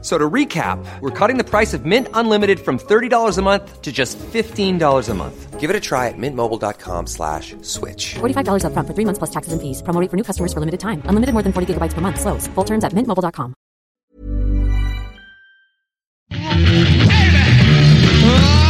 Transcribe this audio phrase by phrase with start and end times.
[0.00, 3.90] So to recap, we're cutting the price of Mint Unlimited from $30 a month to
[3.90, 5.58] just $15 a month.
[5.58, 8.14] Give it a try at mintmobile.com slash switch.
[8.20, 9.82] $45 upfront for three months plus taxes and fees.
[9.82, 11.02] Promo rate for new customers for limited time.
[11.06, 12.20] Unlimited more than 40 gigabytes per month.
[12.20, 12.46] Slows.
[12.54, 13.54] Full terms at mintmobile.com.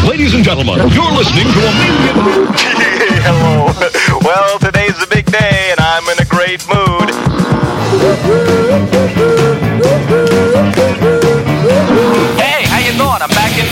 [0.09, 2.49] Ladies and gentlemen, you're listening to a million.
[3.29, 3.69] Hello.
[4.25, 7.09] Well, today's a big day, and I'm in a great mood.
[13.59, 13.65] In.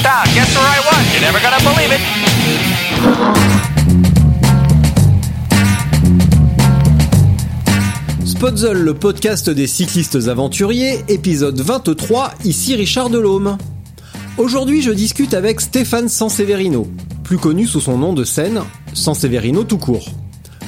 [8.25, 13.59] Spotzel, le podcast des cyclistes aventuriers, épisode 23, ici Richard Delhomme.
[14.39, 16.89] Aujourd'hui, je discute avec Stéphane Sanseverino,
[17.23, 18.63] plus connu sous son nom de scène,
[18.93, 20.09] Sanseverino tout court.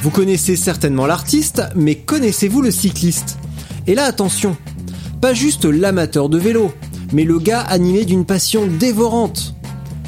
[0.01, 3.39] Vous connaissez certainement l'artiste, mais connaissez-vous le cycliste?
[3.87, 4.57] Et là, attention,
[5.21, 6.73] pas juste l'amateur de vélo,
[7.13, 9.55] mais le gars animé d'une passion dévorante.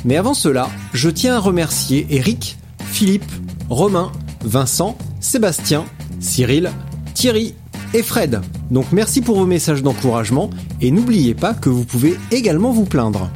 [0.05, 3.31] Mais avant cela, je tiens à remercier Eric, Philippe,
[3.69, 4.13] Romain,
[4.45, 5.85] Vincent, Sébastien,
[6.21, 6.71] Cyril,
[7.15, 7.55] Thierry
[7.95, 8.41] et Fred.
[8.71, 13.31] Donc merci pour vos messages d'encouragement et n'oubliez pas que vous pouvez également vous plaindre.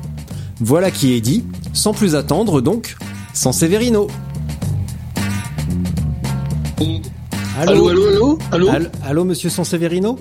[0.61, 2.97] Voilà qui est dit, sans plus attendre donc,
[3.33, 4.09] sans Severino.
[7.57, 10.19] Allô, allô, allô, allô Allô, allô, monsieur Sanseverino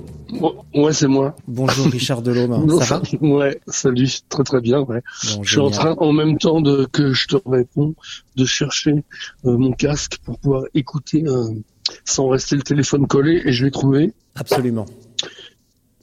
[0.75, 1.35] Ouais, c'est moi.
[1.47, 5.01] Bonjour Richard Delhomme, ça va Ouais, salut, très très bien, ouais.
[5.35, 7.95] Bon, je suis en train, en même temps de, que je te réponds,
[8.35, 9.03] de chercher
[9.45, 11.47] euh, mon casque pour pouvoir écouter euh,
[12.05, 14.13] sans rester le téléphone collé et je l'ai trouvé.
[14.35, 14.85] Absolument.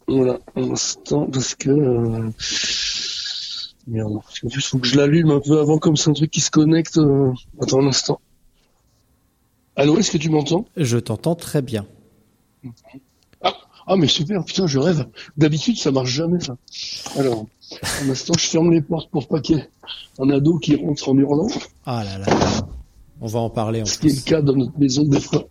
[0.08, 1.70] Voilà, un instant, parce que...
[1.70, 2.30] Euh...
[3.86, 6.50] Merde, plus, faut que je l'allume un peu avant, comme c'est un truc qui se
[6.50, 6.98] connecte.
[6.98, 7.32] euh.
[7.60, 8.20] Attends un instant.
[9.80, 10.66] Allô, est-ce que tu m'entends?
[10.76, 11.86] Je t'entends très bien.
[13.40, 13.54] Ah,
[13.86, 15.06] ah, mais super, putain, je rêve.
[15.38, 16.58] D'habitude, ça marche jamais, ça.
[17.16, 17.46] Alors,
[18.02, 19.70] un instant, je ferme les portes pour pas qu'il y ait
[20.18, 21.48] un ado qui rentre en hurlant,
[21.86, 22.26] Ah là là.
[23.22, 25.48] On va en parler en ce qui est le cas dans notre maison des fois.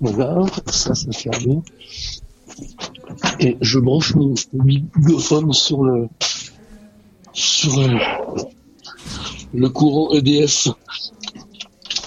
[0.00, 1.62] Voilà, ça, ça ferme.
[3.38, 6.08] Et je branche mon bibliophone sur le,
[7.32, 8.00] sur le,
[9.54, 10.70] le courant EDF,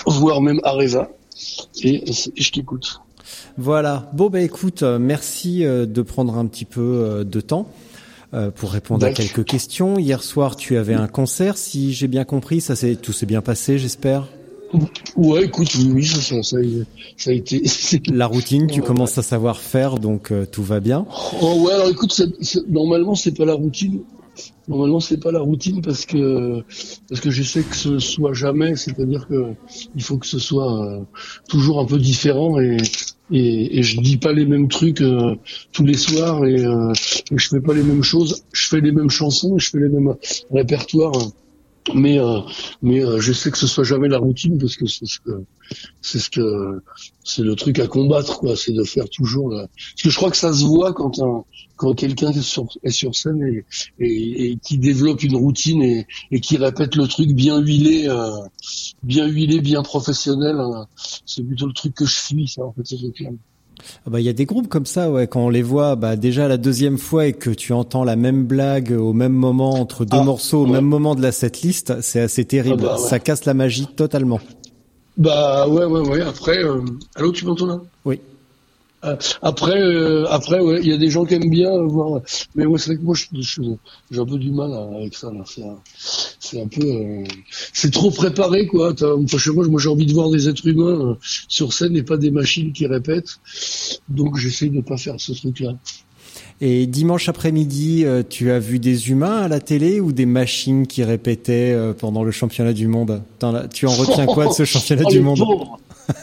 [0.08, 1.10] voire même Areva.
[1.84, 2.04] Et
[2.36, 3.02] je t'écoute.
[3.58, 4.10] Voilà.
[4.14, 7.68] Bon bah écoute, euh, merci euh, de prendre un petit peu euh, de temps
[8.56, 9.98] pour répondre à quelques questions.
[9.98, 12.60] Hier soir, tu avais un concert, si j'ai bien compris.
[12.60, 14.28] Ça s'est tout s'est bien passé, j'espère.
[15.16, 16.84] Ouais, écoute, oui, oui, ça, ça, ça, a-
[17.16, 17.64] ça été.
[18.14, 21.06] La routine, tu commences à savoir faire, donc euh, tout va bien.
[21.42, 24.02] Oh ouais, alors écoute, c'est- c'est- normalement c'est pas la routine.
[24.68, 26.62] Normalement c'est pas la routine parce que
[27.10, 29.54] parce que j'essaie que ce soit jamais, c'est-à-dire que
[29.96, 31.04] il faut que ce soit euh,
[31.48, 32.78] toujours un peu différent et,
[33.32, 35.36] et et je dis pas les mêmes trucs euh,
[35.72, 36.92] tous les soirs et, euh,
[37.32, 38.44] et je fais pas les mêmes choses.
[38.54, 40.16] Je fais les mêmes chansons, je fais les mêmes
[40.52, 41.14] répertoires.
[41.94, 42.40] Mais euh,
[42.82, 45.44] mais euh, je sais que ce soit jamais la routine parce que c'est ce que
[46.02, 46.82] c'est ce que
[47.24, 49.68] c'est le truc à combattre quoi, c'est de faire toujours la...
[49.68, 51.44] parce que je crois que ça se voit quand un
[51.78, 53.66] quand quelqu'un est sur, est sur scène et,
[54.00, 58.32] et, et qui développe une routine et, et qui répète le truc bien huilé, euh,
[59.04, 60.88] bien huilé, bien professionnel, hein.
[61.26, 62.98] c'est plutôt le truc que je suis, ça en fait, c'est
[64.06, 65.28] Ah bah il y a des groupes comme ça, ouais.
[65.28, 68.46] Quand on les voit, bah déjà la deuxième fois et que tu entends la même
[68.46, 72.22] blague au même moment entre deux Ah, morceaux au même moment de la setlist, c'est
[72.22, 72.84] assez terrible.
[72.84, 73.08] Ah bah ouais.
[73.08, 74.40] Ça casse la magie totalement.
[75.18, 76.22] Bah ouais, ouais, ouais.
[76.22, 76.82] Après, euh...
[77.16, 77.82] allô, tu m'entends là?
[78.06, 78.20] Oui.
[79.06, 82.22] Euh, après, euh, après, ouais, il y a des gens qui aiment bien euh, voir.
[82.56, 83.62] Mais ouais, c'est vrai que moi, je- je-
[84.10, 85.32] j'ai un peu du mal euh, avec ça.
[85.32, 85.44] là.
[86.40, 87.24] C'est un, peu, euh,
[87.74, 88.94] c'est trop préparé, quoi.
[89.00, 91.14] Enfin, chez moi, moi, j'ai envie de voir des êtres humains euh,
[91.48, 93.38] sur scène et pas des machines qui répètent.
[94.10, 95.74] Donc, j'essaye de pas faire ce truc-là.
[96.60, 101.04] Et dimanche après-midi, tu as vu des humains à la télé ou des machines qui
[101.04, 103.22] répétaient pendant le championnat du monde?
[103.74, 105.38] Tu en retiens quoi de ce championnat Oh, du monde?
[105.38, 105.80] pauvres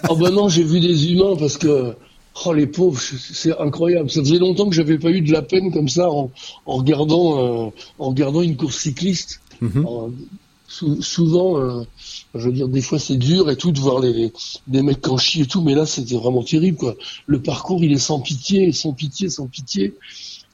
[0.08, 1.94] Oh bah non, j'ai vu des humains parce que
[2.46, 4.10] oh les pauvres, c'est incroyable.
[4.10, 6.30] Ça faisait longtemps que j'avais pas eu de la peine comme ça en,
[6.66, 9.40] en regardant euh, en regardant une course cycliste.
[9.60, 9.86] Mhm.
[10.66, 11.82] Sou- souvent, euh,
[12.34, 14.32] je veux dire, des fois c'est dur et tout de voir les
[14.66, 16.96] des mecs en chient et tout, mais là c'était vraiment terrible quoi.
[17.26, 19.94] Le parcours il est sans pitié, sans pitié, sans pitié.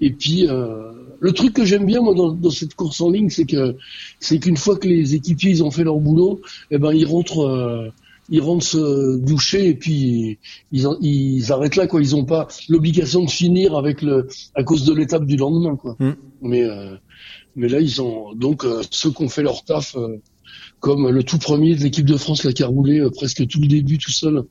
[0.02, 0.90] Et puis euh,
[1.20, 3.76] le truc que j'aime bien moi dans, dans cette course en ligne, c'est que
[4.18, 6.40] c'est qu'une fois que les équipiers ils ont fait leur boulot,
[6.70, 7.88] eh ben ils rentrent euh,
[8.30, 10.38] ils rentrent se doucher et puis
[10.72, 12.00] ils, ils arrêtent là quoi.
[12.00, 15.96] Ils ont pas l'obligation de finir avec le à cause de l'étape du lendemain quoi.
[15.98, 16.10] Mm.
[16.42, 16.94] Mais euh,
[17.56, 20.16] mais là ils ont donc euh, ceux qui ont fait leur taf euh,
[20.80, 23.60] comme le tout premier de l'équipe de France là qui a roulé euh, presque tout
[23.60, 24.44] le début tout seul.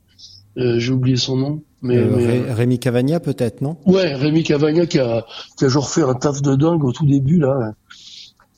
[0.58, 1.62] Euh, J'ai oublié son nom.
[1.80, 3.76] Mais, Euh, mais, Ré- Rémi Cavagna peut-être, non?
[3.86, 5.24] Ouais, Rémi Cavagna qui a,
[5.56, 7.72] qui a genre fait un taf de dingue au tout début là.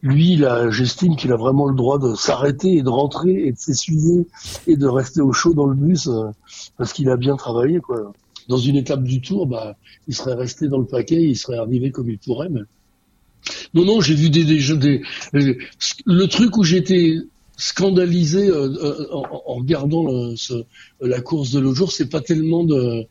[0.03, 4.27] Lui, j'estime qu'il a vraiment le droit de s'arrêter et de rentrer et de s'essuyer
[4.67, 6.25] et de rester au chaud dans le bus euh,
[6.77, 8.13] parce qu'il a bien travaillé quoi.
[8.49, 9.77] Dans une étape du Tour, bah,
[10.09, 12.49] il serait resté dans le paquet, il serait arrivé comme il pourrait.
[12.49, 12.63] Mais...
[13.75, 14.59] Non, non, j'ai vu des, des
[15.33, 15.59] des-
[16.05, 17.15] le truc où j'étais
[17.57, 20.35] scandalisé euh, euh, en, en regardant euh,
[21.01, 23.07] la course de l'autre jour, c'est pas tellement de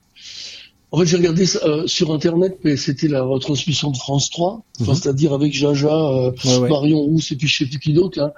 [0.91, 4.93] en fait, j'ai regardé euh, sur internet, mais c'était la retransmission de France 3, enfin,
[4.93, 6.69] c'est-à-dire avec Jaja, euh, Ouais, ouais.
[6.69, 8.19] Marion Rousse et puis je sais plus qui d'autre.
[8.19, 8.33] là.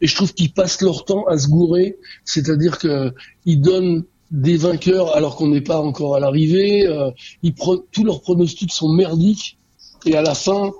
[0.00, 3.12] Et je trouve qu'ils passent leur temps à se gourer, c'est-à-dire que
[3.44, 6.86] ils donnent des vainqueurs alors qu'on n'est pas encore à l'arrivée.
[6.86, 7.10] euh,
[7.42, 7.52] ils
[7.92, 9.58] tous leurs pronostics sont merdiques.
[10.06, 10.70] Et à la fin,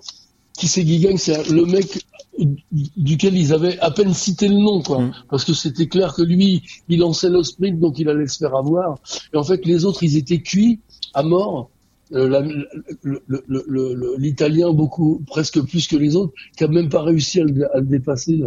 [0.57, 2.03] qui c'est qui gagne C'est le mec
[2.97, 5.03] duquel ils avaient à peine cité le nom, quoi.
[5.03, 5.13] Mm.
[5.29, 8.57] Parce que c'était clair que lui, il lançait le sprint, donc il allait se faire
[8.57, 8.99] avoir.
[9.35, 10.81] Et en fait, les autres, ils étaient cuits
[11.15, 11.71] à mort.
[12.13, 12.65] Euh,
[14.19, 18.43] L'italien beaucoup, presque plus que les autres, qui a même pas réussi à le, dépasser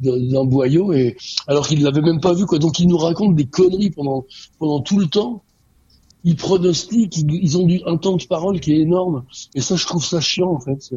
[0.00, 1.16] d'un- boyau, et
[1.46, 2.58] alors qu'il l'avait même pas vu, quoi.
[2.58, 5.42] Donc, il nous raconte des conneries pendant tout le temps.
[6.24, 9.24] Ils pronostiquent, ils, ont un temps de parole qui est énorme.
[9.54, 10.94] Et ça, je trouve ça chiant, en fait.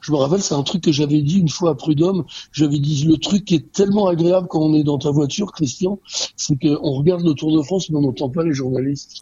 [0.00, 2.24] Je me rappelle, c'est un truc que j'avais dit une fois à Prud'homme.
[2.52, 5.98] J'avais dit le truc qui est tellement agréable quand on est dans ta voiture, Christian,
[6.36, 9.20] c'est qu'on regarde le Tour de France, mais on n'entend pas les journalistes.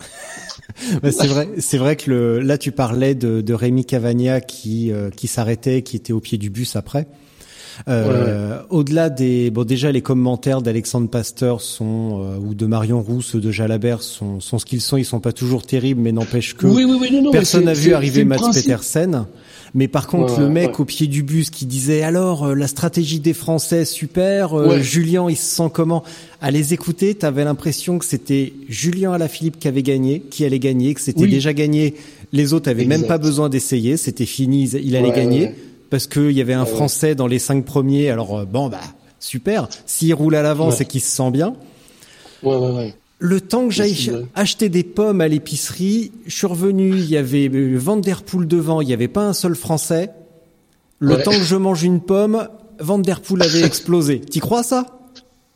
[1.03, 4.93] Ouais, c'est vrai, c'est vrai que le, là tu parlais de, de Rémi Cavagna qui
[4.93, 7.07] euh, qui s'arrêtait, qui était au pied du bus après.
[7.89, 13.27] Euh, Au-delà des, bon déjà les commentaires d'Alexandre Pasteur sont euh, ou de Marion Rousse,
[13.33, 14.97] ceux de Jalabert sont sont ce qu'ils sont.
[14.97, 17.65] Ils sont pas toujours terribles, mais n'empêche que Oui, oui, oui, non, non, mais personne
[17.65, 18.51] n'a vu arriver Mats.
[18.53, 19.27] Petersen.
[19.75, 20.81] Mais par contre, Ouais, le mec ouais.
[20.81, 24.83] au pied du bus qui disait alors euh, la stratégie des Français super, euh, Ouais.
[24.83, 26.03] Julien il se sent comment?
[26.41, 30.95] À les écouter, t'avais l'impression que c'était Julien Alaphilippe qui avait gagné, qui allait gagner,
[30.95, 31.31] que c'était Oui.
[31.31, 31.95] déjà gagné.
[32.33, 35.51] Les autres avaient même pas besoin d'essayer, c'était fini, il allait gagner
[35.91, 36.65] parce qu'il y avait un.
[36.67, 38.11] Français dans les cinq premiers.
[38.11, 38.81] Alors euh, bon bah
[39.21, 40.75] super, s'il roule à l'avant, Ouais.
[40.77, 41.55] c'est qu'il se sent bien.
[42.43, 42.95] Ouais, ouais, ouais.
[43.19, 43.97] Le temps que j'aille
[44.35, 48.47] acheter des pommes à l'épicerie, je suis revenu, il y avait euh, Van Der Poel
[48.47, 50.11] devant, il n'y avait pas un seul Français.
[50.99, 51.23] Le Ouais.
[51.23, 52.47] temps que je mange une pomme,
[52.79, 54.21] Van Der Poel avait explosé.
[54.21, 54.87] T'y crois ça?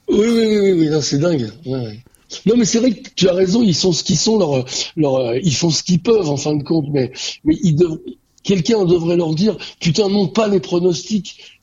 [0.09, 1.51] Oui, oui, oui, oui, oui, non, c'est dingue.
[1.67, 1.99] Ouais, ouais.
[2.47, 4.65] Non, mais c'est vrai que tu as raison, ils sont ce qu'ils sont, leur,
[4.97, 7.13] leur, euh, ils font ce qu'ils peuvent en fin de compte, mais,
[7.45, 7.99] mais ils dev-
[8.43, 11.61] quelqu'un devrait leur dire, putain, non pas les pronostics.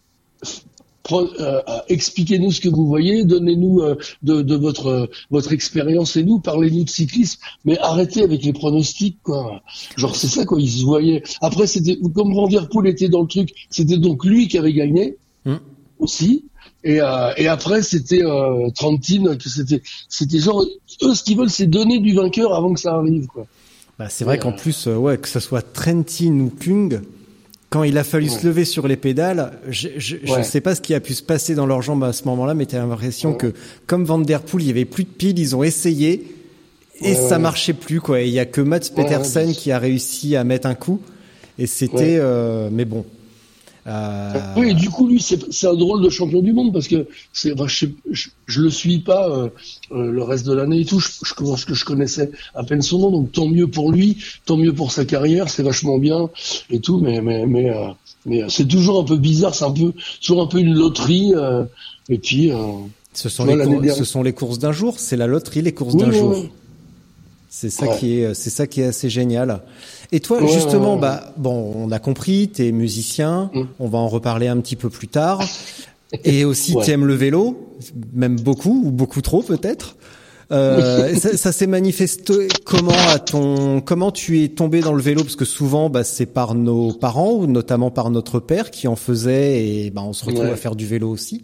[1.13, 6.23] Euh, Expliquez-nous ce que vous voyez, donnez-nous euh, de, de votre euh, votre expérience et
[6.23, 9.61] nous, parlez-nous de cyclisme, mais arrêtez avec les pronostics, quoi.
[9.97, 11.23] Genre c'est ça quoi, ils se voyaient.
[11.41, 14.73] Après c'était comme Van Der Poel était dans le truc, c'était donc lui qui avait
[14.73, 15.15] gagné
[15.45, 15.57] Hmm.
[15.99, 16.43] aussi.
[16.83, 20.61] Et, euh, et après, c'était euh, Trentine, que c'était, c'était genre,
[21.03, 23.45] eux, ce qu'ils veulent, c'est donner du vainqueur avant que ça arrive, quoi.
[23.97, 27.01] bah, C'est vrai qu'en plus, ouais, que ce soit Trentin ou Kung,
[27.69, 29.89] quand il a fallu se lever sur les pédales, je
[30.31, 30.43] Ouais.
[30.43, 32.65] sais pas ce qui a pu se passer dans leurs jambes à ce moment-là, mais
[32.65, 33.53] t'as l'impression que
[33.87, 36.33] comme Van Der Poel, il y avait plus de piles, ils ont essayé
[37.01, 38.21] et ça marchait plus quoi.
[38.21, 41.01] Il y a que Mats Petersen qui a réussi à mettre un coup
[41.59, 43.03] et c'était, euh, mais bon.
[43.87, 47.07] Euh, Oui, et du coup, lui, c'est, un drôle de champion du monde parce que
[47.31, 49.49] c'est, enfin, je, je, je le suis pas euh,
[49.91, 50.99] euh, le reste de l'année et tout.
[50.99, 54.17] Je, je pense que je connaissais à peine son nom, donc tant mieux pour lui,
[54.45, 56.29] tant mieux pour sa carrière, c'est vachement bien
[56.69, 56.99] et tout.
[56.99, 57.71] Mais mais mais,
[58.25, 61.33] mais c'est toujours un peu bizarre, c'est un peu toujours un peu une loterie.
[61.35, 61.63] euh,
[62.09, 62.57] et puis euh,
[63.13, 66.01] ce sont vois, les ce sont courses d'un jour, c'est la loterie, les courses Oui,
[66.01, 66.35] d'un jour.
[67.49, 67.97] C'est ça Ouais.
[67.97, 69.61] qui est, c'est ça qui est assez génial.
[70.11, 71.01] Et toi, justement, ouais.
[71.01, 73.61] bah, bon, on a compris, t'es musicien, Mm.
[73.79, 75.41] on va en reparler un petit peu plus tard.
[76.23, 76.85] Et aussi, Ouais.
[76.85, 77.67] t'aimes le vélo,
[78.13, 79.97] même beaucoup, ou beaucoup trop peut-être.
[80.53, 85.23] Euh, ça ça s'est manifesté comment à ton, comment tu es tombé dans le vélo?
[85.23, 88.95] Parce que souvent, bah, c'est par nos parents ou notamment par notre père qui en
[88.95, 90.51] faisait et bah, on se retrouve Ouais.
[90.51, 91.43] à faire du vélo aussi.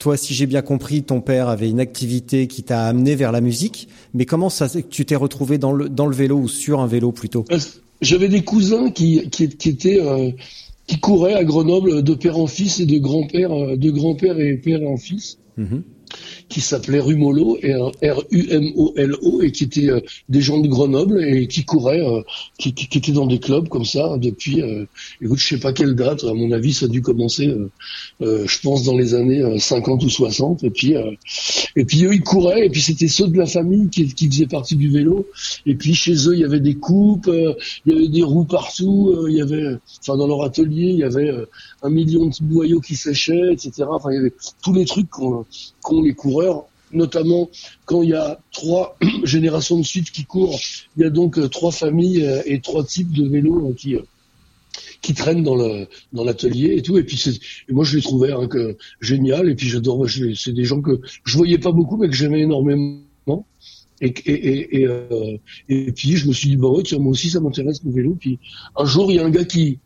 [0.00, 3.40] Toi, si j'ai bien compris, ton père avait une activité qui t'a amené vers la
[3.40, 3.88] musique.
[4.12, 7.12] Mais comment ça, tu t'es retrouvé dans le dans le vélo ou sur un vélo
[7.12, 7.44] plutôt?
[7.52, 7.58] Euh,
[8.04, 10.30] J'avais des cousins qui, étaient euh,
[10.86, 14.56] qui couraient à Grenoble de père en fils et de grand-père, euh, de grand-père et
[14.56, 15.38] père en fils.
[15.56, 15.82] Mhm.
[16.48, 17.58] Qui s'appelait Rumolo,
[18.02, 22.22] R-U-M-O-L-O, et qui étaient euh, des gens de Grenoble et qui couraient, euh,
[22.58, 24.86] qui, étaient dans des clubs comme ça depuis, euh,
[25.20, 27.54] écoute, je sais pas quelle date, à mon avis, ça a dû commencer,
[28.20, 30.94] je pense, dans les années euh, 50 ou 60, et puis,
[31.76, 34.46] et puis eux, ils couraient, et puis c'était ceux de la famille qui, qui faisaient
[34.46, 35.26] partie du vélo,
[35.66, 39.14] et puis chez eux, il y avait des coupes, il y avait des roues partout,
[39.28, 41.32] il y avait, enfin, dans leur atelier, il y avait
[41.82, 43.84] un million de boyaux qui séchaient, etc.
[43.88, 45.44] Enfin, il y avait tous les trucs qu'on
[45.84, 47.50] qu'ont les coureurs, notamment
[47.84, 50.58] quand il y a trois générations de suite qui courent,
[50.96, 53.96] il y a donc euh, trois familles euh, et trois types de vélos euh, qui
[55.02, 56.96] qui traînent dans le dans l'atelier et tout.
[56.98, 57.38] Et puis c'est
[57.68, 59.48] moi je les trouvais hein, que, génial.
[59.48, 60.06] Et puis j'adore.
[60.34, 63.00] C'est des gens que je voyais pas beaucoup mais que j'aimais énormément.
[64.00, 65.36] Et, et, et, et, euh,
[65.68, 68.16] et puis je me suis dit bah ouais tiens moi aussi ça m'intéresse le vélo.
[68.18, 68.38] Puis
[68.76, 69.78] un jour il y a un gars qui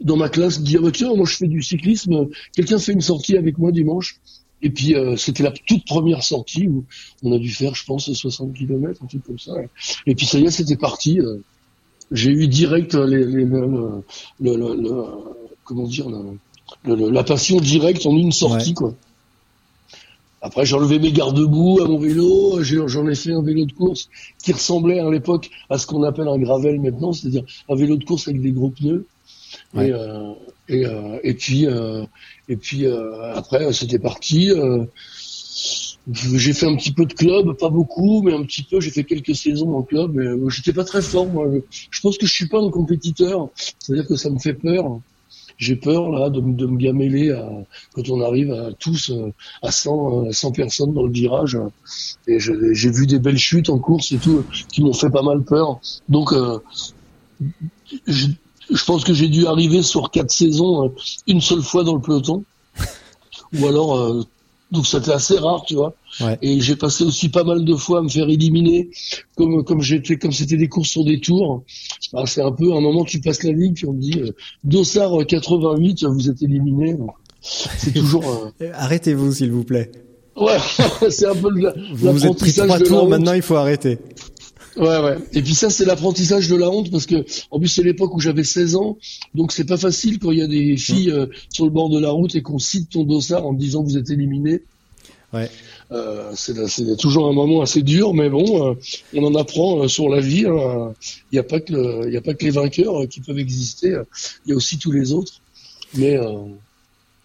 [0.00, 2.28] dans ma classe dit ah bah tiens moi je fais du cyclisme.
[2.54, 4.20] Quelqu'un fait une sortie avec moi dimanche.
[4.62, 6.84] Et puis euh, c'était la toute première sortie où
[7.22, 9.52] on a dû faire, je pense, 60 km, un truc comme ça.
[10.06, 11.20] Et puis ça y est, c'était parti.
[11.20, 11.36] euh,
[12.10, 13.66] J'ai eu direct les, les- le,
[14.40, 15.04] le- le- le-
[15.64, 16.06] comment dire
[16.84, 18.74] la passion directe en une sortie Ouais.
[18.74, 18.94] quoi.
[20.42, 24.08] Après j'ai enlevé mes garde-boue à mon vélo, j'en ai fait un vélo de course
[24.42, 28.04] qui ressemblait à l'époque à ce qu'on appelle un gravel maintenant, c'est-à-dire un vélo de
[28.04, 29.06] course avec des gros pneus.
[29.74, 29.88] Ouais.
[29.88, 30.32] Et, euh,
[30.68, 32.04] et, euh, et puis euh,
[32.48, 34.50] et puis euh, après c'était parti.
[36.12, 38.80] j'ai fait un petit peu de club, pas beaucoup, mais un petit peu.
[38.80, 41.26] J'ai fait quelques saisons en club, mais j'étais pas très fort.
[41.26, 41.46] Moi,
[41.90, 43.48] je pense que je suis pas un compétiteur.
[43.78, 45.00] C'est-à-dire que ça me fait peur.
[45.58, 47.48] J'ai peur là de, de me gameler à,
[47.94, 49.10] quand on arrive à tous
[49.62, 51.58] à 100, euh, 100 personnes dans le virage.
[52.26, 55.42] Et j'ai vu des belles chutes en course et tout qui m'ont fait pas mal
[55.44, 55.80] peur.
[56.08, 56.58] Donc euh,
[58.70, 60.88] je, pense que j'ai dû arriver sur quatre saisons euh,
[61.26, 62.44] une seule fois dans le peloton.
[63.58, 64.22] Ou alors euh,
[64.72, 65.94] donc c'était assez rare, tu vois.
[66.20, 66.36] Ouais.
[66.42, 68.90] Et j'ai passé aussi pas mal de fois à me faire éliminer,
[69.36, 71.62] comme comme j'étais, comme c'était des courses sur des tours.
[72.12, 74.30] Bah, c'est un peu, un moment tu passes la ligne, puis on te dit euh,
[74.64, 76.96] Dossard euh, 88, vous êtes éliminé.
[77.40, 78.24] C'est toujours,
[78.60, 79.92] euh, Euh, Arrêtez-vous, s'il vous plaît.
[80.36, 80.56] ouais,
[81.10, 83.98] c'est un peu le- Vous vous êtes pris trois tours, maintenant il faut arrêter.
[84.76, 85.16] Ouais, ouais.
[85.32, 88.20] Et puis ça, c'est l'apprentissage de la honte parce que, en plus, c'est l'époque où
[88.20, 88.98] j'avais 16 ans,
[89.34, 91.98] donc c'est pas facile quand il y a des filles euh, sur le bord de
[91.98, 94.62] la route et qu'on cite ton dossard en disant que vous êtes éliminé.
[95.32, 95.50] Ouais.
[95.92, 98.74] Euh, c'est c'est toujours un moment assez dur, mais bon, euh,
[99.14, 100.44] on en apprend euh, sur la vie.
[100.46, 100.92] hein.
[101.30, 103.20] Il n'y a pas que le- il y a pas que les vainqueurs euh, qui
[103.20, 103.90] peuvent exister.
[103.92, 104.02] euh,
[104.44, 105.34] Il y a aussi tous les autres.
[105.94, 106.32] Mais euh,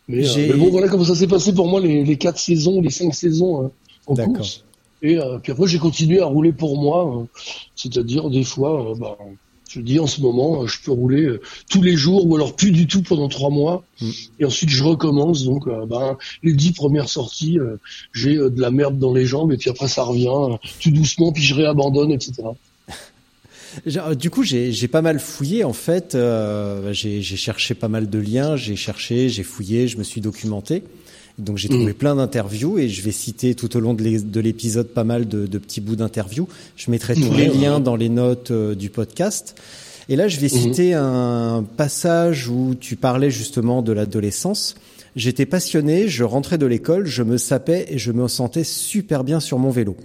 [0.08, 2.82] mais, euh, mais bon, voilà comment ça s'est passé pour moi les, les quatre saisons,
[2.82, 3.68] les cinq saisons euh,
[4.08, 4.64] en course.
[5.02, 7.26] Et euh, puis après, j'ai continué à rouler pour moi, euh,
[7.76, 9.18] c'est-à-dire des fois, euh, bah,
[9.70, 11.38] je dis en ce moment, euh, je peux rouler
[11.70, 14.10] tous les jours ou alors plus du tout pendant trois mois, Mm.
[14.40, 15.44] et ensuite je recommence.
[15.44, 17.78] Donc, euh, bah, les dix premières sorties, euh,
[18.14, 21.32] j'ai euh, de la merde dans les jambes, et puis après ça revient tout doucement,
[21.32, 22.44] puis je réabandonne, etc.
[24.20, 26.18] Du coup, j'ai pas mal fouillé en fait.
[26.92, 30.84] j'ai cherché pas mal de liens, j'ai cherché, j'ai fouillé, je me suis documenté.
[31.40, 34.40] Donc j'ai trouvé plein d'interviews et je vais citer tout au long de l'é- de
[34.40, 36.48] l'épisode pas mal de, de petits bouts d'interviews.
[36.76, 37.58] Je mettrai tous Ouais, les ouais.
[37.58, 39.56] liens dans les notes euh, du podcast.
[40.10, 44.76] Et là, je vais citer un passage où tu parlais justement de l'adolescence.
[45.16, 49.40] J'étais passionné, je rentrais de l'école, je me sapais et je me sentais super bien
[49.40, 49.96] sur mon vélo.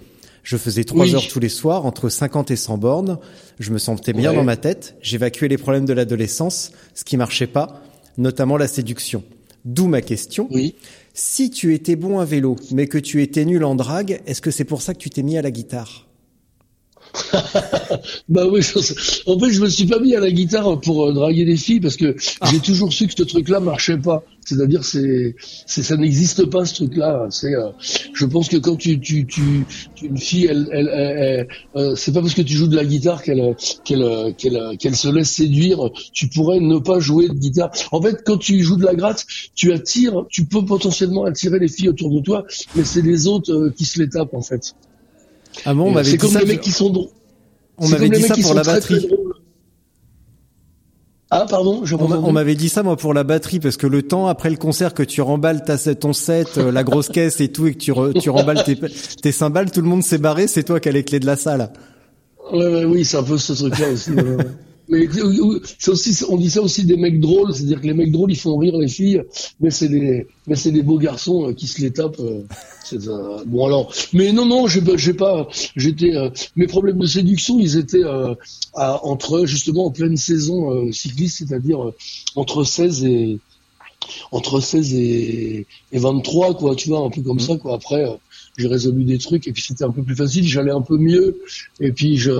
[0.43, 1.13] Je faisais trois Oui.
[1.13, 3.17] heures tous les soirs, entre 50 et 100 bornes.
[3.59, 4.35] Je me sentais bien Ouais.
[4.37, 4.95] dans ma tête.
[5.01, 7.81] J'évacuais les problèmes de l'adolescence, ce qui marchait pas,
[8.17, 9.23] notamment la séduction.
[9.65, 10.47] D'où ma question.
[10.51, 10.75] Oui.
[11.19, 14.51] Si tu étais bon à vélo, mais que tu étais nul en drague, est-ce que
[14.51, 16.06] c'est pour ça que tu t'es mis à la guitare?
[18.29, 18.61] Bah oui,
[19.25, 21.79] en fait, je me suis pas mis à la guitare pour euh, draguer des filles
[21.79, 22.15] parce que
[22.51, 24.23] j'ai toujours su que ce truc-là marchait pas.
[24.45, 27.27] C'est-à-dire, c'est, c'est, ça n'existe pas ce truc-là.
[27.29, 27.69] C'est, euh,
[28.13, 29.65] je pense que quand tu, tu, tu,
[29.95, 31.47] tu- une fille, elle, elle, elle- elle-
[31.81, 33.53] euh, c'est pas parce que tu joues de la guitare qu'elle, euh,
[33.83, 35.79] qu'elle, euh, qu'elle, qu'elle se laisse séduire.
[36.13, 37.71] Tu pourrais ne pas jouer de guitare.
[37.91, 41.67] En fait, quand tu joues de la gratte, tu attires, tu peux potentiellement attirer les
[41.67, 44.75] filles autour de toi, mais c'est les autres qui se les tapent en fait.
[45.65, 47.09] Ah bon, m'avait c'est comme les mecs qui sont drôles.
[47.77, 49.07] On m'avait dit ça pour la batterie.
[51.29, 54.27] Ah pardon, pas On m'avait dit ça moi pour la batterie parce que le temps
[54.27, 57.67] après le concert que tu remballes ta, ton set, euh, la grosse caisse et tout
[57.67, 58.77] et que tu, re- tu remballes tes,
[59.21, 61.35] tes cymbales, tout le monde s'est barré, c'est toi qui as les clés de la
[61.35, 61.73] salle.
[62.53, 64.11] Ouais, ouais, oui, c'est un peu ce truc-là aussi.
[64.11, 64.37] ouais.
[64.89, 65.07] Mais
[65.87, 68.57] aussi, on dit ça aussi des mecs drôles, c'est-à-dire que les mecs drôles ils font
[68.57, 69.21] rire les filles,
[69.59, 72.19] mais c'est des, mais c'est des beaux garçons euh, qui se les tapent.
[72.19, 72.43] euh,
[72.93, 77.05] euh, bon alors, mais non non, j'ai, pas- j'ai pas, j'étais, euh, mes problèmes de
[77.05, 78.33] séduction, ils étaient euh,
[78.75, 81.93] à, entre justement en pleine saison euh, cycliste, c'est-à-dire euh,
[82.35, 83.39] entre 16 et
[84.31, 87.43] entre 16 et, et 23, quoi, tu vois, un peu comme Mhm.
[87.43, 87.75] ça, quoi.
[87.75, 88.13] Après, euh,
[88.57, 91.37] j'ai résolu des trucs et puis c'était un peu plus facile, j'allais un peu mieux
[91.79, 92.31] et puis je,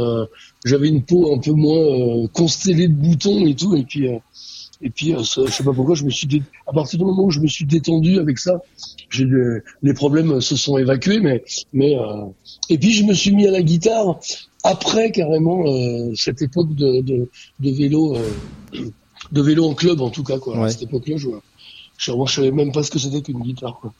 [0.65, 4.17] j'avais une peau un peu moins euh, constellée de boutons et tout et puis euh,
[4.81, 7.05] et puis euh, ça, je sais pas pourquoi je me suis dé- à partir du
[7.05, 8.61] moment où je me suis détendu avec ça,
[9.09, 11.43] j'ai des- les problèmes se sont évacués mais
[11.73, 12.25] mais euh,
[12.69, 14.19] et puis je me suis mis à la guitare
[14.63, 18.29] après carrément euh, cette époque de de, de vélo euh,
[19.31, 20.57] de vélo en club en tout cas quoi.
[20.57, 20.69] À Ouais.
[20.71, 21.27] cette époque-là, je
[21.99, 23.91] je, moi, je savais même pas ce que c'était qu'une guitare quoi.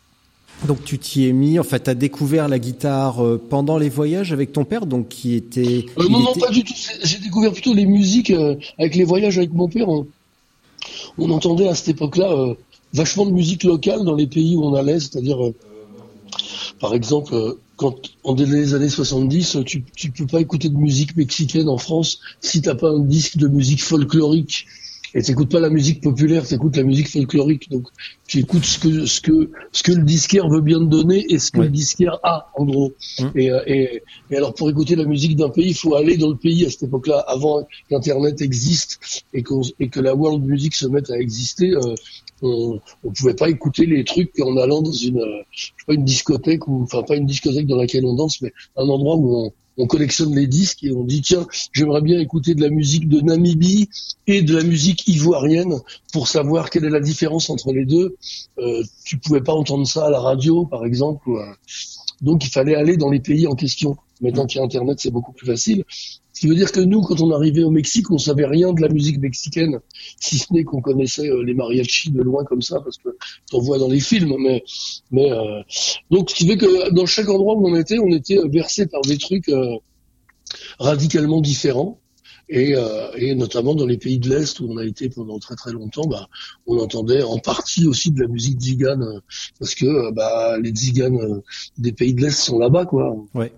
[0.65, 4.33] Donc tu t'y es mis, en fait, t'as découvert la guitare euh, pendant les voyages
[4.33, 5.85] avec ton père, donc qui était...
[5.99, 6.73] Euh, non, non, était- pas du tout.
[7.03, 9.87] J'ai découvert plutôt les musiques euh, avec les voyages avec mon père.
[9.87, 10.07] On,
[11.19, 12.53] on entendait à cette époque-là euh,
[12.93, 15.53] vachement de musique locale dans les pays où on allait, c'est-à-dire, euh,
[16.79, 17.35] par exemple,
[17.75, 21.77] quand en les années 70, euh, tu tu peux pas écouter de musique mexicaine en
[21.77, 24.65] France si t'as pas un disque de musique folklorique.
[25.13, 27.69] Et t'écoutes pas la musique populaire, t'écoutes la musique folklorique.
[27.69, 27.87] Donc
[28.27, 31.39] tu écoutes ce que ce que ce que le disquaire veut bien te donner et
[31.39, 31.65] ce que Ouais.
[31.65, 32.93] le disquaire a en gros.
[33.19, 33.23] Mm.
[33.35, 36.29] Et, euh, et et alors pour écouter la musique d'un pays, il faut aller dans
[36.29, 40.75] le pays à cette époque-là, avant qu'Internet existe et, qu'on- et que la world music
[40.75, 41.71] se mette à exister.
[41.73, 41.95] euh,
[42.43, 45.93] on, on pouvait pas écouter les trucs en allant dans une, euh, je sais pas
[45.95, 49.35] une discothèque ou enfin pas une discothèque dans laquelle on danse, mais un endroit où
[49.47, 53.07] on, on collectionne les disques et on dit tiens j'aimerais bien écouter de la musique
[53.07, 53.89] de Namibie
[54.25, 55.79] et de la musique ivoirienne
[56.13, 58.15] pour savoir quelle est la différence entre les deux.
[58.57, 61.29] Euh, tu pouvais pas entendre ça à la radio par exemple.
[62.21, 63.97] donc il fallait aller dans les pays en question.
[64.21, 65.83] Maintenant qu'il y a Internet, c'est beaucoup plus facile.
[66.33, 68.81] Ce qui veut dire que nous, quand on arrivait au Mexique, on savait rien de
[68.81, 69.79] la musique mexicaine,
[70.19, 73.09] si ce n'est qu'on connaissait euh, les mariachis de loin comme ça, parce que
[73.49, 74.35] t'en vois dans les films.
[74.39, 74.63] Mais,
[75.11, 75.61] mais euh,
[76.11, 78.85] donc, ce qui fait que dans chaque endroit où on était, on était euh, bercé
[78.85, 79.77] par des trucs euh,
[80.79, 81.99] radicalement différents.
[82.49, 85.55] Et, euh, et notamment dans les pays de l'Est où on a été pendant très
[85.55, 86.29] très longtemps, bah,
[86.65, 89.19] on entendait en partie aussi de la musique tzigane, euh,
[89.59, 91.41] parce que bah, les tziganes euh,
[91.77, 93.17] des pays de l'Est sont là-bas, quoi.
[93.33, 93.51] Ouais.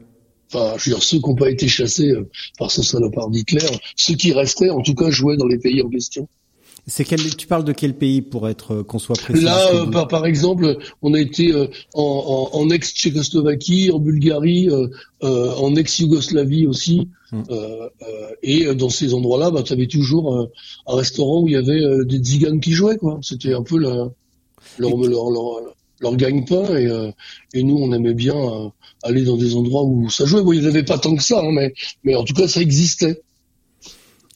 [0.51, 2.27] Enfin, je veux dire, ceux qui n'ont pas été chassés euh,
[2.58, 3.60] par ce salopard d'Hitler,
[3.96, 6.27] ceux qui restaient, en tout cas, jouaient dans les pays en question.
[6.88, 9.86] C'est quel, tu parles de quel pays pour être euh, qu'on soit précis Là, euh,
[9.86, 14.88] par, par exemple, on a été euh, en, en, en ex-Tchécoslovaquie, en Bulgarie, euh,
[15.24, 17.08] euh, en ex-Yougoslavie aussi.
[17.51, 17.88] Euh,
[18.41, 20.46] et dans ces endroits-là, bah, tu avais toujours euh,
[20.88, 22.98] un restaurant où il y avait euh, des tziganes qui jouaient.
[22.98, 23.20] quoi.
[23.22, 24.10] C'était un peu la-
[24.79, 25.62] leur, leur, leur,
[26.00, 26.75] leur gagne-pain.
[26.75, 27.12] Et, euh,
[27.53, 28.70] et nous, on aimait bien euh,
[29.03, 30.42] aller dans des endroits où ça jouait.
[30.42, 32.62] Bon, il n'y avait pas tant que ça, hein, mais, mais en tout cas, ça
[32.62, 33.22] existait.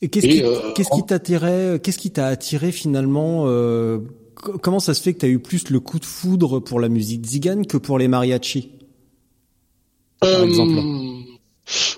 [0.02, 4.00] Et qu'est-ce qui, euh, t'attirait, qu'est-ce qui t'a attiré finalement euh,
[4.36, 6.90] co- Comment ça se fait que t'as eu plus le coup de foudre pour la
[6.90, 8.72] musique zigane que pour les mariachis
[10.20, 10.80] Par exemple?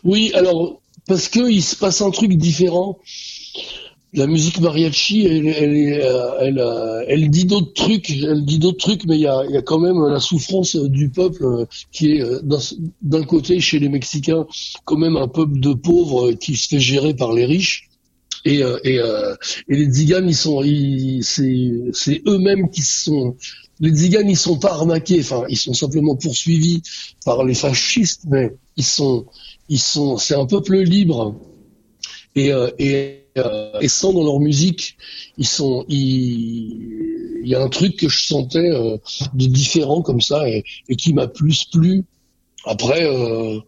[0.03, 2.99] Oui, alors parce que il se passe un truc différent.
[4.15, 8.77] La musique mariachi, elle, elle, euh, elle, euh, elle dit d'autres trucs, elle dit d'autres
[8.77, 12.13] trucs, mais il y a, y a quand même la souffrance du peuple euh, qui
[12.13, 12.23] est
[13.01, 14.47] d'un- côté chez les Mexicains
[14.85, 17.89] quand même un peuple de pauvres qui se fait gérer par les riches.
[18.45, 20.61] Et, et, et les tziganes, ils sont,
[21.21, 23.35] c'est, eux-mêmes qui sont.
[23.79, 25.19] Les tziganes, ils sont pas arnaqués.
[25.21, 26.83] Enfin, ils sont simplement poursuivis
[27.25, 29.25] par les fascistes, mais ils sont,
[29.67, 31.35] ils sont, c'est un peuple libre.
[32.35, 34.97] Et, et, euh, et sans dans leur musique,
[35.37, 38.97] ils sont, il y a un truc que je sentais euh,
[39.33, 42.05] de différent comme ça et, et qui m'a plus plu.
[42.65, 43.59] Après, euh,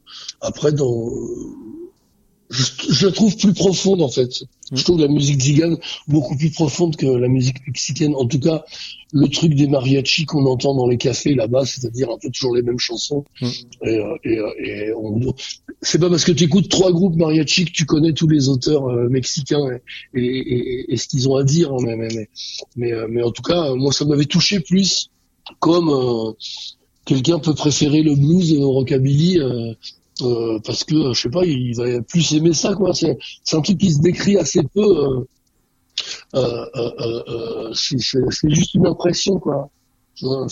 [0.41, 1.11] après dans
[2.49, 4.43] je, je la trouve plus profonde en fait.
[4.71, 8.13] Je trouve la musique zigane beaucoup plus profonde que la musique mexicaine.
[8.15, 8.63] En tout cas,
[9.13, 12.61] le truc des mariachis qu'on entend dans les cafés là-bas, c'est-à-dire un peu toujours les
[12.61, 13.23] mêmes chansons.
[13.41, 13.47] Mm.
[13.83, 15.33] Et, euh, et, euh, et on-
[15.81, 18.87] c'est pas parce que tu écoutes trois groupes mariachis que tu connais tous les auteurs
[18.89, 19.65] euh, mexicains
[20.13, 21.71] et, et, ce qu'ils ont à dire.
[21.73, 22.27] hein, mais, mais, mais,
[22.75, 25.09] mais, mais en tout cas, moi, ça m'avait touché plus
[25.59, 26.31] comme euh,
[27.05, 29.39] quelqu'un peut préférer le blues au rockabilly.
[29.39, 29.73] euh,
[30.21, 32.93] euh, parce que je sais pas, il va plus aimer ça quoi.
[32.93, 33.17] C'est
[33.53, 35.25] un truc qui se décrit assez peu.
[36.35, 39.69] euh, euh, c'est juste une impression quoi.
[40.17, 40.47] Tu vois,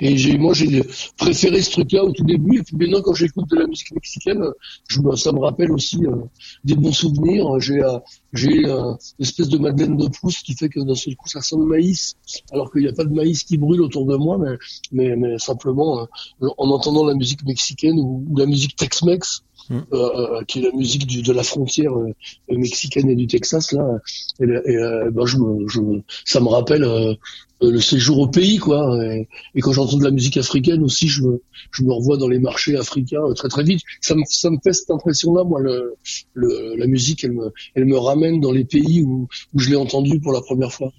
[0.00, 0.82] Et j'ai moi j'ai
[1.16, 4.42] préféré ce truc-là au tout début et puis maintenant quand j'écoute de la musique mexicaine,
[4.88, 6.16] je me, ça me rappelle aussi euh,
[6.64, 7.60] des bons souvenirs.
[7.60, 7.98] J'ai euh,
[8.32, 11.40] j'ai euh, une espèce de Madeleine de Proust qui fait que d'un seul coup ça
[11.40, 12.16] sent le maïs
[12.50, 14.56] alors qu'il n'y a pas de maïs qui brûle autour de moi, mais
[14.90, 16.00] mais, mais simplement
[16.42, 19.80] euh, en entendant la musique mexicaine ou, ou la musique Tex-Mex, Mm.
[19.92, 22.14] euh, euh, qui est la musique du, de la frontière euh,
[22.48, 23.98] mexicaine et du Texas là,
[24.40, 25.80] et, et, euh, ben, je, me- je,
[26.24, 27.14] ça me rappelle euh, euh,
[27.60, 29.02] le séjour au pays quoi.
[29.04, 32.28] Et, et quand j'entends de la musique africaine aussi, je me, je me revois dans
[32.28, 33.80] les marchés africains euh, très très vite.
[34.00, 35.94] Ça me, ça me fait cette impression là, moi, le,
[36.34, 39.76] le, la musique, elle me, elle me ramène dans les pays où, où je l'ai
[39.76, 40.92] entendue pour la première fois.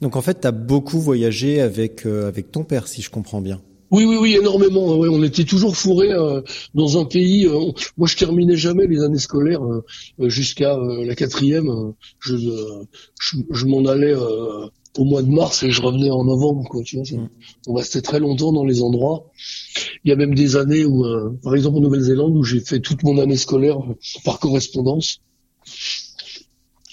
[0.00, 3.40] Donc en fait, tu as beaucoup voyagé avec euh, avec ton père, si je comprends
[3.40, 3.60] bien.
[3.90, 4.96] Oui, oui, oui, énormément.
[4.96, 6.42] Ouais, on était toujours fourrés euh,
[6.74, 7.46] dans un pays.
[7.46, 9.84] euh, moi, je terminais jamais les années scolaires euh,
[10.20, 11.68] euh, jusqu'à euh, la quatrième.
[11.68, 12.84] euh, je euh,
[13.20, 16.64] je, je m'en allais euh, au mois de mars et je revenais en novembre.
[16.68, 17.16] Quoi, tu vois, ça-
[17.66, 19.30] on restait très longtemps dans les endroits.
[20.04, 22.80] Il y a même des années où, euh, par exemple, en Nouvelle-Zélande, où j'ai fait
[22.80, 23.78] toute mon année scolaire
[24.24, 25.20] par correspondance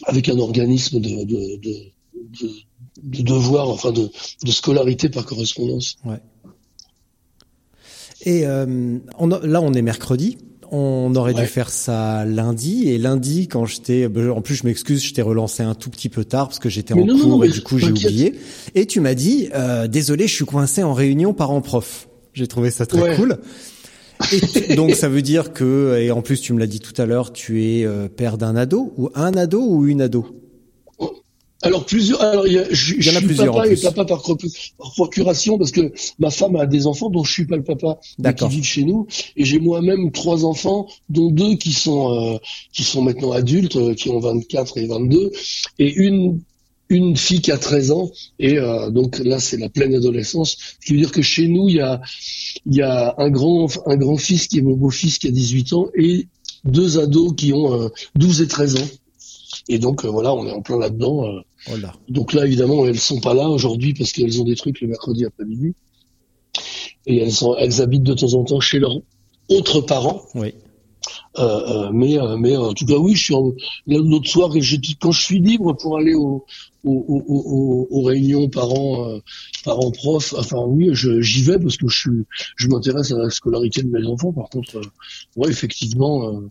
[0.06, 1.74] avec un organisme de de, de,
[2.42, 2.50] de,
[3.04, 4.10] de devoir, enfin de,
[4.44, 5.96] de scolarité par correspondance.
[6.06, 6.20] Ouais.
[8.22, 10.38] Et euh, on a- là, on est mercredi.
[10.72, 12.90] On aurait dû faire ça lundi.
[12.90, 16.10] Et lundi, quand j'étais, ben, en plus, je m'excuse, je t'ai relancé un tout petit
[16.10, 18.36] peu tard parce que j'étais en non, cours non, et du coup, j'ai oublié.
[18.76, 22.08] Et tu m'as dit, euh, désolé, je suis coincé en réunion parents-prof.
[22.34, 23.16] J'ai trouvé ça très Ouais.
[23.16, 23.38] cool.
[24.34, 27.00] Et tu- donc, ça veut dire que, et en plus, tu me l'as dit tout
[27.02, 30.26] à l'heure, tu es euh, père d'un ado ou un ado ou une ado?
[31.64, 32.22] Alors plusieurs.
[32.22, 34.06] Alors il y, a, je, y en je a suis plusieurs, en papa et papa
[34.06, 34.38] par, pro-
[34.78, 38.00] par procuration parce que ma femme a des enfants dont je suis pas le papa,
[38.20, 39.08] mais qui vivent chez nous.
[39.36, 42.38] Et j'ai moi-même trois enfants, dont deux qui sont euh,
[42.74, 45.32] qui sont maintenant adultes, euh, qui ont 24 et 22,
[45.80, 46.40] et une
[46.90, 48.12] une fille qui a 13 ans.
[48.40, 50.58] Et euh, donc là c'est la pleine adolescence.
[50.80, 52.00] Ce qui veut dire que chez nous il y a
[52.68, 55.74] il y a un grand un grand fils qui est mon beau-fils qui a 18
[55.74, 56.28] ans et
[56.66, 58.88] deux ados qui ont euh, 12 et 13 ans.
[59.70, 61.26] Et donc euh, voilà, on est en plein là-dedans.
[61.26, 61.40] euh,
[61.70, 61.94] Oh là.
[62.08, 65.26] donc là, évidemment, elles sont pas là aujourd'hui parce qu'elles ont des trucs le mercredi
[65.26, 65.74] après-midi.
[67.06, 69.02] Et elles, sont, elles habitent de temps en temps chez leurs
[69.50, 70.24] autres parents.
[70.36, 70.54] Oui.
[71.40, 73.54] Euh, euh, mais, euh, mais en tout cas, oui, je suis en,
[73.86, 76.46] l'autre soir, et j'ai dit, quand je suis libre pour aller au,
[76.84, 79.20] au, au- au- aux réunions parents, euh,
[79.64, 83.30] parents profs, enfin oui, je- j'y vais parce que je suis, je m'intéresse à la
[83.30, 84.32] scolarité de mes enfants.
[84.34, 84.82] Par contre, euh,
[85.36, 86.50] ouais, effectivement, euh,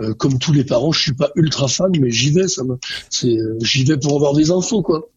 [0.00, 2.48] euh, comme tous les parents, je suis pas ultra fan, mais j'y vais.
[2.48, 2.78] Ça me,
[3.10, 5.08] c'est, euh, j'y vais pour avoir des infos, quoi.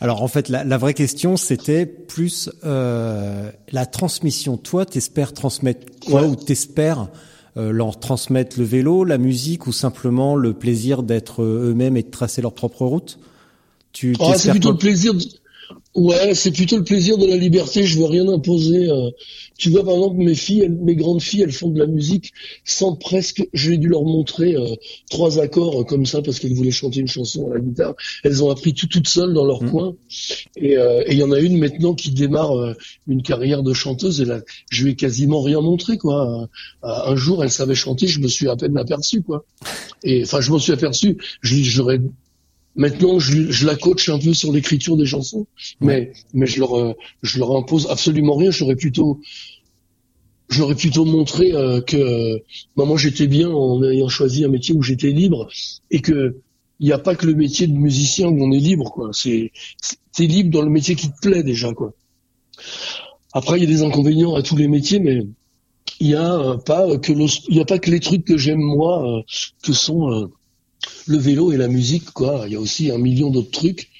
[0.00, 4.56] Alors en fait, la, la vraie question, c'était plus euh, la transmission.
[4.56, 6.28] Toi, t'espères transmettre quoi Ouais.
[6.28, 7.06] ou t'espères euh,
[7.58, 12.10] leur transmettre le vélo, la musique ou simplement le plaisir d'être euh, eux-mêmes et de
[12.10, 13.18] tracer leur propre route?
[13.92, 15.14] Tu Ah, c'est t'espères plutôt quoi le plaisir.
[15.14, 15.20] De...
[16.00, 17.82] Ouais, c'est plutôt le plaisir de la liberté.
[17.84, 18.88] Je veux rien imposer.
[18.88, 19.10] euh.
[19.58, 22.30] Tu vois, par exemple, mes filles, elles- mes grandes filles, elles font de la musique
[22.64, 23.42] sans presque.
[23.52, 24.76] J'ai dû leur montrer euh,
[25.10, 27.94] trois accords euh, comme ça parce qu'elles voulaient chanter une chanson à la guitare.
[28.22, 29.96] Elles ont appris tout toutes seules dans leur coin.
[30.56, 32.74] Et euh, et il y en a une maintenant qui démarre euh,
[33.08, 34.20] une carrière de chanteuse.
[34.20, 36.48] Et là, je lui ai quasiment rien montré, quoi.
[36.84, 38.06] Un jour, elle savait chanter.
[38.06, 39.44] Je me suis à peine aperçu, quoi.
[40.04, 41.16] Et enfin, je m'en suis aperçu.
[41.40, 41.98] Je lui- J'aurais
[42.78, 45.48] Maintenant, je, je la coach un peu sur l'écriture des chansons,
[45.80, 48.52] mais mais je leur euh, je leur impose absolument rien.
[48.52, 49.20] Ai plutôt
[50.52, 52.40] ai plutôt montré euh, que
[52.76, 55.48] bah, moi j'étais bien en ayant choisi un métier où j'étais libre
[55.90, 56.36] et que
[56.78, 59.10] il n'y a pas que le métier de musicien où on est libre quoi.
[59.12, 59.50] C'est
[60.12, 61.94] t'es libre dans le métier qui te plaît déjà quoi.
[63.32, 65.26] Après il y a des inconvénients à tous les métiers, mais
[65.98, 68.60] il y a euh, pas que il y a pas que les trucs que j'aime
[68.60, 69.22] moi euh,
[69.64, 70.30] que sont
[71.06, 72.44] le vélo et la musique, quoi.
[72.46, 73.90] Il y a aussi un million d'autres trucs.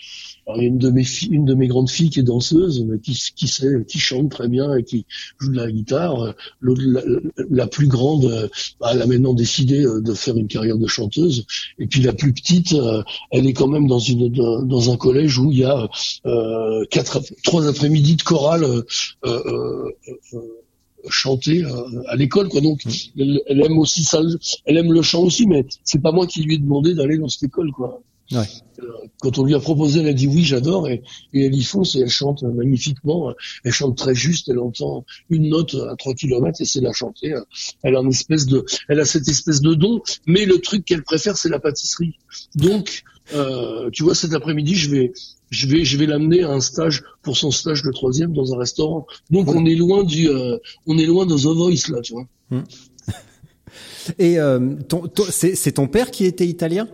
[0.49, 2.23] Alors, il y a une de mes filles, une de mes grandes filles qui est
[2.23, 5.05] danseuse, qui, qui sait, qui chante très bien et qui
[5.39, 6.35] joue de la guitare.
[7.51, 8.49] La, plus grande, euh,
[8.81, 11.45] bah, elle a maintenant décidé euh, de faire une carrière de chanteuse.
[11.79, 15.39] Et puis la plus petite, euh, elle est quand même dans une dans, un collège
[15.39, 15.87] où il y a
[16.25, 18.83] euh, quatre, trois après-midi de chorale euh,
[19.27, 19.93] euh,
[21.11, 22.61] chanter euh, à l'école quoi.
[22.61, 22.83] Donc
[23.19, 24.21] elle, elle aime aussi ça
[24.65, 27.29] elle aime le chant aussi mais c'est pas moi qui lui ai demandé d'aller dans
[27.29, 28.03] cette école quoi.
[28.31, 28.45] Ouais.
[28.81, 28.85] Euh,
[29.21, 31.97] quand on lui a proposé elle a dit oui j'adore et, et elle y fonce
[31.97, 33.33] et elle chante magnifiquement
[33.65, 37.35] elle chante très juste elle entend une note à 3 kilomètres et c'est la chanter
[37.83, 41.05] elle a une espèce de elle a cette espèce de don mais le truc qu'elle
[41.05, 42.19] préfère c'est la pâtisserie.
[42.55, 43.03] Donc
[43.35, 45.13] euh, tu vois cet après-midi je vais
[45.51, 48.59] je vais je vais l'amener à un stage pour son stage de troisième dans un
[48.59, 49.07] restaurant.
[49.31, 52.27] Donc on est loin du euh, on est loin de The Voice là tu vois.
[54.19, 54.75] Et euh,
[55.31, 56.89] c'est c'est ton père qui était italien?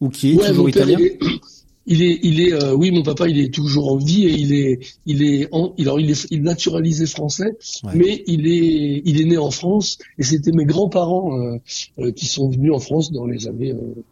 [0.00, 0.98] Ou qui est Ouais, toujours italien?
[0.98, 1.18] il est,
[1.86, 4.52] il est, il est, euh, oui, mon papa, il est toujours en vie et il
[4.54, 7.50] est, il est, en, il, alors, il est, il naturalisé français,
[7.84, 7.92] Ouais.
[7.94, 11.56] mais il est, il est né en France et c'était mes grands-parents euh,
[11.98, 14.02] euh, qui sont venus en France dans les années euh,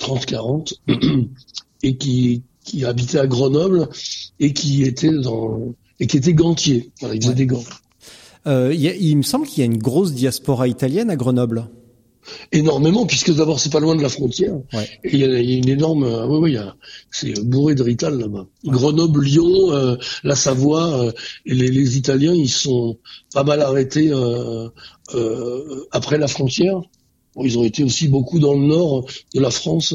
[0.00, 0.74] 30-40
[1.84, 3.88] et qui, qui habitaient à Grenoble
[4.40, 6.90] et qui étaient dans, et qui étaient gantiers.
[7.00, 7.34] Voilà, ils faisaient Ouais.
[7.36, 7.64] des gants.
[8.46, 11.16] Euh, il, y a- il me semble qu'il y a une grosse diaspora italienne à
[11.16, 11.68] Grenoble.
[12.52, 14.86] énormément puisque d'abord c'est pas loin de la frontière Ouais.
[15.04, 16.74] et il y, a il y a une énorme euh, oui oui il
[17.10, 21.12] c'est bourré de rital là-bas Grenoble Lyon euh, la Savoie euh,
[21.46, 22.98] et les, les Italiens ils sont
[23.32, 24.68] pas mal arrêtés euh,
[25.14, 26.78] euh, après la frontière
[27.34, 29.94] Bon, ils ont été aussi beaucoup dans le nord de la France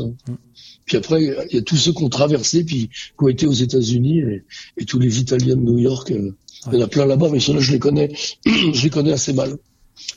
[0.86, 3.52] Puis après, il y a tous ceux qui ont traversé, puis qui ont été aux
[3.54, 4.43] États-Unis, et,
[4.78, 6.12] et tous les Italiens de New York.
[6.12, 6.32] euh,
[6.72, 8.12] Il y en a plein là-bas, mais ceux-là, je les connais,
[8.46, 9.56] je les connais assez mal.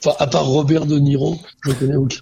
[0.00, 2.18] Enfin, à part Robert De Niro, je connais aucun.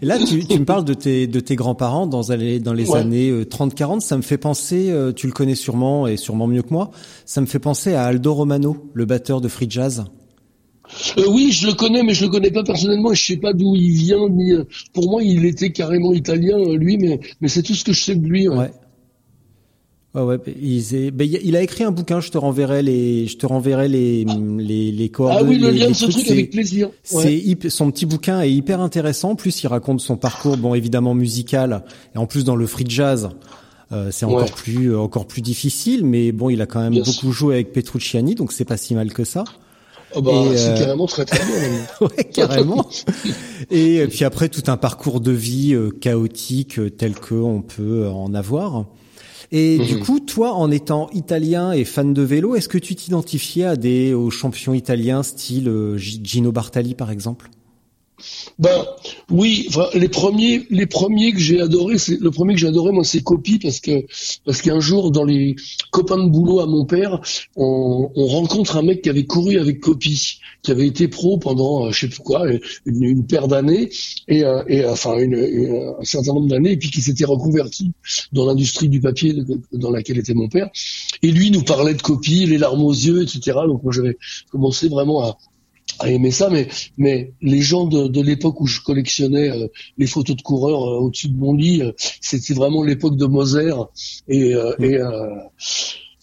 [0.00, 2.88] Et là, tu, tu me parles de tes, de tes grands-parents dans, les- dans les
[2.88, 2.98] Ouais.
[3.00, 4.00] années euh, 30-40.
[4.00, 6.90] Ça me fait penser, euh, tu le connais sûrement et sûrement mieux que moi,
[7.26, 10.04] ça me fait penser à Aldo Romano, le batteur de free jazz.
[11.18, 13.12] Euh, oui, je le connais, mais je le connais pas personnellement.
[13.14, 14.28] Je sais pas d'où il vient.
[14.28, 17.84] Ni, euh, pour moi, il était carrément italien, euh, lui, mais, mais c'est tout ce
[17.84, 18.48] que je sais de lui.
[18.48, 18.56] ouais.
[18.56, 18.70] Ouais.
[20.12, 20.38] Ouais, ouais.
[20.60, 22.18] Il, ben, a- écrit un bouquin.
[22.20, 24.24] Je te renverrai les, je te renverrai les,
[24.58, 25.50] les, les Ah coordonnées.
[25.50, 26.16] oui, le les- lien les de ce trucs.
[26.16, 26.90] truc avec plaisir.
[27.12, 27.42] Ouais.
[27.60, 29.30] C'est son petit bouquin est hyper intéressant.
[29.30, 31.84] En plus, il raconte son parcours, bon évidemment musical,
[32.16, 33.28] et en plus dans le free jazz,
[33.92, 34.50] euh, c'est encore Ouais.
[34.56, 36.04] plus encore plus difficile.
[36.04, 38.96] Mais bon, il a quand même Bien beaucoup joué avec Petrucciani, donc c'est pas si
[38.96, 39.44] mal que ça.
[40.14, 41.60] Ah bah, c'est euh, carrément très très bien.
[41.60, 41.86] même.
[42.00, 42.88] Ouais, carrément.
[43.70, 48.08] et puis après tout un parcours de vie euh, chaotique euh, tel que on peut
[48.08, 48.86] en avoir.
[49.52, 50.00] Et du Mhm.
[50.00, 54.14] coup, toi, en étant italien et fan de vélo, est-ce que tu t'identifiais à des
[54.14, 57.50] aux champions italiens style Gi- Gino Bartali par exemple?
[58.58, 58.84] Ben
[59.30, 62.92] oui, enfin, les premiers, les premiers que j'ai adoré, c'est le premier que j'ai adoré
[62.92, 64.04] moi, c'est Copy parce que
[64.44, 65.56] parce qu'un jour dans les
[65.90, 67.20] copains de boulot à mon père,
[67.56, 71.86] on, on rencontre un mec qui avait couru avec Copy, qui avait été pro pendant
[71.86, 72.44] euh, je sais plus quoi,
[72.86, 73.90] une, une paire d'années
[74.28, 77.92] et, euh, et enfin une, un certain nombre d'années et puis qui s'était reconverti
[78.32, 79.34] dans l'industrie du papier
[79.72, 80.68] dans laquelle était mon père.
[81.22, 83.58] Et lui nous parlait de Copy, les larmes aux yeux, etc.
[83.66, 84.16] Donc moi j'avais
[84.50, 85.38] commencé vraiment à
[86.00, 90.06] à aimer ça, mais mais les gens de, de l'époque où je collectionnais euh, les
[90.06, 93.72] photos de coureurs euh, au-dessus de mon lit, euh, c'était vraiment l'époque de Moser
[94.28, 95.34] et euh, et euh,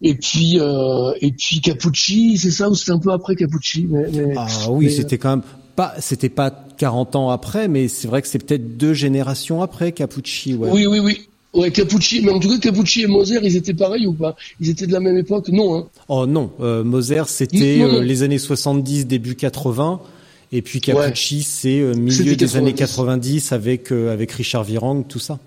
[0.01, 4.05] et puis euh, et puis Capucci, c'est ça ou c'était un peu après Capucci, mais,
[4.11, 5.43] mais- Ah oui, c'était quand même
[5.75, 9.91] pas c'était pas 40 ans après, mais c'est vrai que c'est peut-être deux générations après
[9.91, 10.55] Capucci.
[10.55, 10.69] Ouais.
[10.71, 11.27] oui oui oui.
[11.53, 14.35] Ouais, Capucci, mais en tout cas, Capucci et Moser, ils étaient pareils ou pas?
[14.59, 15.47] Ils étaient de la même époque?
[15.49, 15.87] Non, hein.
[16.07, 20.01] Oh non, euh, Moser c'était euh, les années 70, début 80,
[20.51, 23.49] et puis Capucci c'est euh, milieu des années 90.
[23.49, 25.39] 90 avec avec Richard Virang, tout ça.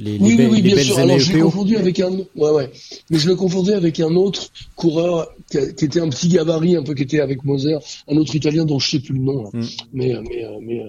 [0.00, 0.98] Les, Oui, oui, oui, bien sûr.
[0.98, 2.70] Alors, je l'ai confondu avec un, ouais, ouais.
[3.10, 6.76] Mais je le confondais avec un autre coureur qui, a- qui était un petit gabarit,
[6.76, 9.42] un peu qui était avec Moser, un autre Italien dont je sais plus le nom.
[9.44, 9.50] là.
[9.54, 9.64] Mm.
[9.92, 10.86] Mais, euh, mais, euh, mais, euh,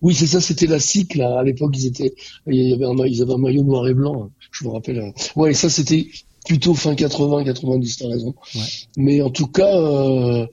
[0.00, 1.18] oui, c'est ça, c'était la cycle.
[1.18, 1.40] là.
[1.40, 2.14] À l'époque, ils étaient,
[2.46, 4.24] il y avait un, ils avaient un maillot noir et blanc.
[4.26, 4.30] hein.
[4.52, 4.98] Je me rappelle.
[5.00, 5.10] euh.
[5.34, 6.06] Ouais, et ça, c'était
[6.46, 8.34] plutôt fin 80, 90, t'as raison.
[8.54, 8.60] Ouais.
[8.96, 10.46] Mais en tout cas, euh,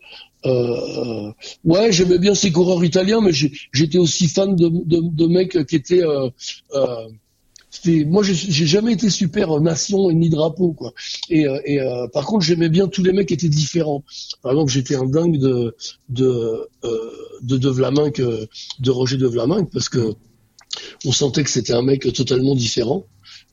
[0.46, 1.32] euh,
[1.64, 5.76] ouais, j'aimais bien ces coureurs italiens, mais j'étais aussi fan de, de, de mecs qui
[5.76, 6.30] étaient, euh,
[6.74, 7.08] euh,
[7.70, 10.94] c'était- moi, j'ai jamais été super euh, nation et ni drapeau, quoi.
[11.30, 14.04] Et, euh, et euh, par contre, j'aimais bien tous les mecs qui étaient différents.
[14.42, 15.76] Par exemple, j'étais un dingue de
[16.10, 17.12] de euh,
[17.44, 18.46] de De Vlaminck, euh,
[18.80, 20.14] de Roger De Vlaminck, parce que
[21.06, 23.06] on sentait que c'était un mec totalement différent.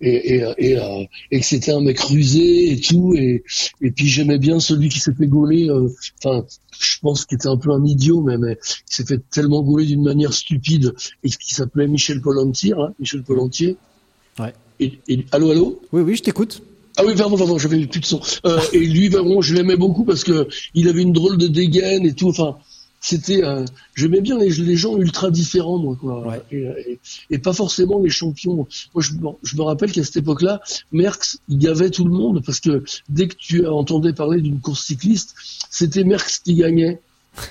[0.02, 3.42] Et, et, et, euh, et que c'était un mec rusé et tout et
[3.81, 5.88] et puis j'aimais bien celui qui s'est fait gauler euh,
[6.22, 6.44] enfin
[6.79, 9.87] je pense qu'il était un peu un idiot mais mais qui s'est fait tellement gauler
[9.87, 10.92] d'une manière stupide
[11.24, 13.79] et qui s'appelait Michel Polentier hein, Michel Polentier
[14.38, 14.53] Ouais.
[14.81, 15.81] et, et allô allô?
[15.92, 16.62] Oui, oui, je t'écoute.
[16.99, 18.20] ah oui, pardon, pardon, j'avais plus de son.
[18.44, 22.05] Euh, et lui, vraiment, je l'aimais beaucoup parce que il avait une drôle de dégaine
[22.07, 22.29] et tout.
[22.29, 22.57] Enfin,
[23.01, 26.27] c'était, euh, j'aimais bien les, les gens ultra différents, moi, quoi.
[26.27, 26.42] Ouais.
[26.51, 26.57] Et,
[26.92, 26.99] et-
[27.31, 28.55] et pas forcément les champions.
[28.57, 28.66] Moi,
[28.99, 30.61] je, me- je me rappelle qu'à cette époque-là,
[30.92, 34.85] Merckx, il gavait tout le monde parce que dès que tu entendais parler d'une course
[34.85, 35.35] cycliste,
[35.70, 37.01] c'était Merckx qui gagnait.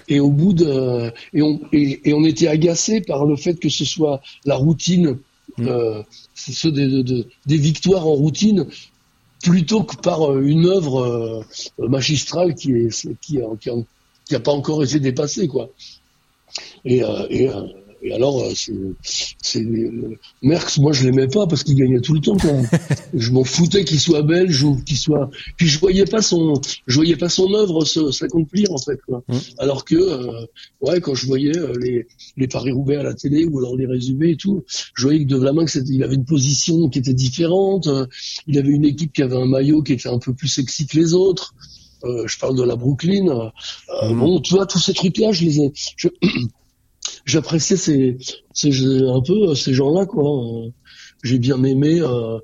[0.07, 3.69] Et au bout de, et on, et, et on était agacé par le fait que
[3.69, 5.19] ce soit la routine,
[5.59, 8.65] euh, c'est ceux des, de- de- des victoires en routine,
[9.43, 11.43] plutôt que par euh, une œuvre
[11.79, 13.73] euh, magistrale qui est qui a, qui a,
[14.25, 15.47] qui a pas encore été dépassée
[17.03, 17.67] euh, euh,
[18.05, 18.51] et alors euh,
[19.03, 22.51] c'est euh, Merckx moi je l'aimais pas parce qu'il gagnait tout le temps quoi.
[23.13, 26.53] je m'en foutais qu'il soit belge ou qu'il soit puis je voyais pas son
[26.87, 29.23] je voyais pas son œuvre se- s'accomplir en fait quoi.
[29.27, 29.37] Mm.
[29.57, 30.45] Alors que euh,
[30.81, 32.05] ouais quand je voyais euh, les
[32.37, 34.63] les paris Roubaix à la télé ou alors les résumés et tout,
[34.95, 37.87] je voyais que de Vlaminck c'était il avait une position qui était différente,
[38.47, 40.97] il avait une équipe qui avait un maillot qui était un peu plus sexy que
[40.97, 41.53] les autres.
[42.03, 43.27] Euh, je parle de la Brooklyn.
[43.29, 44.19] Euh, Mhm.
[44.19, 45.71] Bon, tu vois, tous ces trucs-là, je les ai.
[45.95, 46.09] je-
[47.25, 48.17] J'appréciais ces,
[48.53, 48.69] ces,
[49.03, 50.67] un peu euh, ces gens-là, quoi.
[51.23, 51.99] J'ai bien aimé.
[52.01, 52.39] Euh,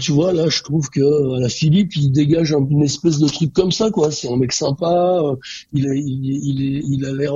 [0.00, 3.28] tu vois, là, je trouve que euh, la Philippe, il dégage un- une espèce de
[3.28, 4.10] truc comme ça, quoi.
[4.10, 5.20] C'est un mec sympa.
[5.22, 5.36] euh,
[5.72, 7.34] il, est, il, a l'air,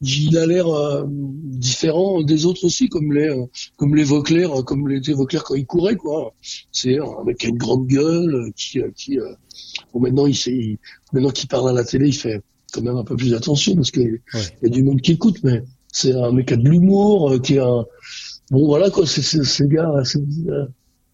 [0.00, 0.66] il a l'air
[1.08, 3.34] différent des autres aussi, comme les,
[3.76, 6.34] comme les Vauclair, comme les Vauclair quand il courait, quoi.
[6.72, 9.18] C'est un mec qui a une grande gueule, qui, qui,
[9.92, 10.78] bon, maintenant il sait,
[11.12, 13.90] maintenant qu'il parle à la télé, il fait quand même un peu plus attention parce
[13.90, 14.20] que il
[14.62, 17.38] y a du monde qui écoute, mais c'est un mec qui a de l'humour, euh,
[17.38, 17.84] qui a,
[18.50, 20.66] bon voilà quoi, c'est c'est- ces gars, euh,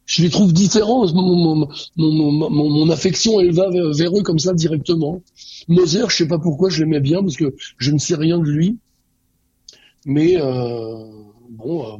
[0.06, 1.06] je les trouve différents.
[1.12, 5.22] Mon, mon, mon, mon, affection, elle va vers, vers eux comme ça directement.
[5.68, 8.48] Moser, je sais pas pourquoi je l'aimais bien parce que je ne sais rien de
[8.48, 8.78] lui,
[10.04, 11.04] mais euh,
[11.50, 11.96] bon, euh,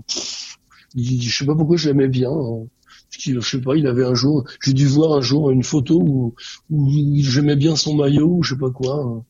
[0.97, 2.31] je sais pas pourquoi je l'aimais bien.
[2.31, 2.67] hein.
[3.19, 6.35] Je sais pas, il avait un jour, j'ai dû voir un jour une photo où,
[6.71, 6.91] où
[7.23, 9.25] j'aimais bien son maillot ou je sais pas quoi.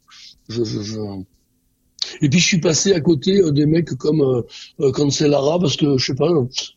[0.48, 0.98] Je, je, je...
[2.20, 4.42] Et puis je suis passé à côté euh, des mecs comme euh,
[4.80, 6.30] euh, Cancellara parce que je sais pas,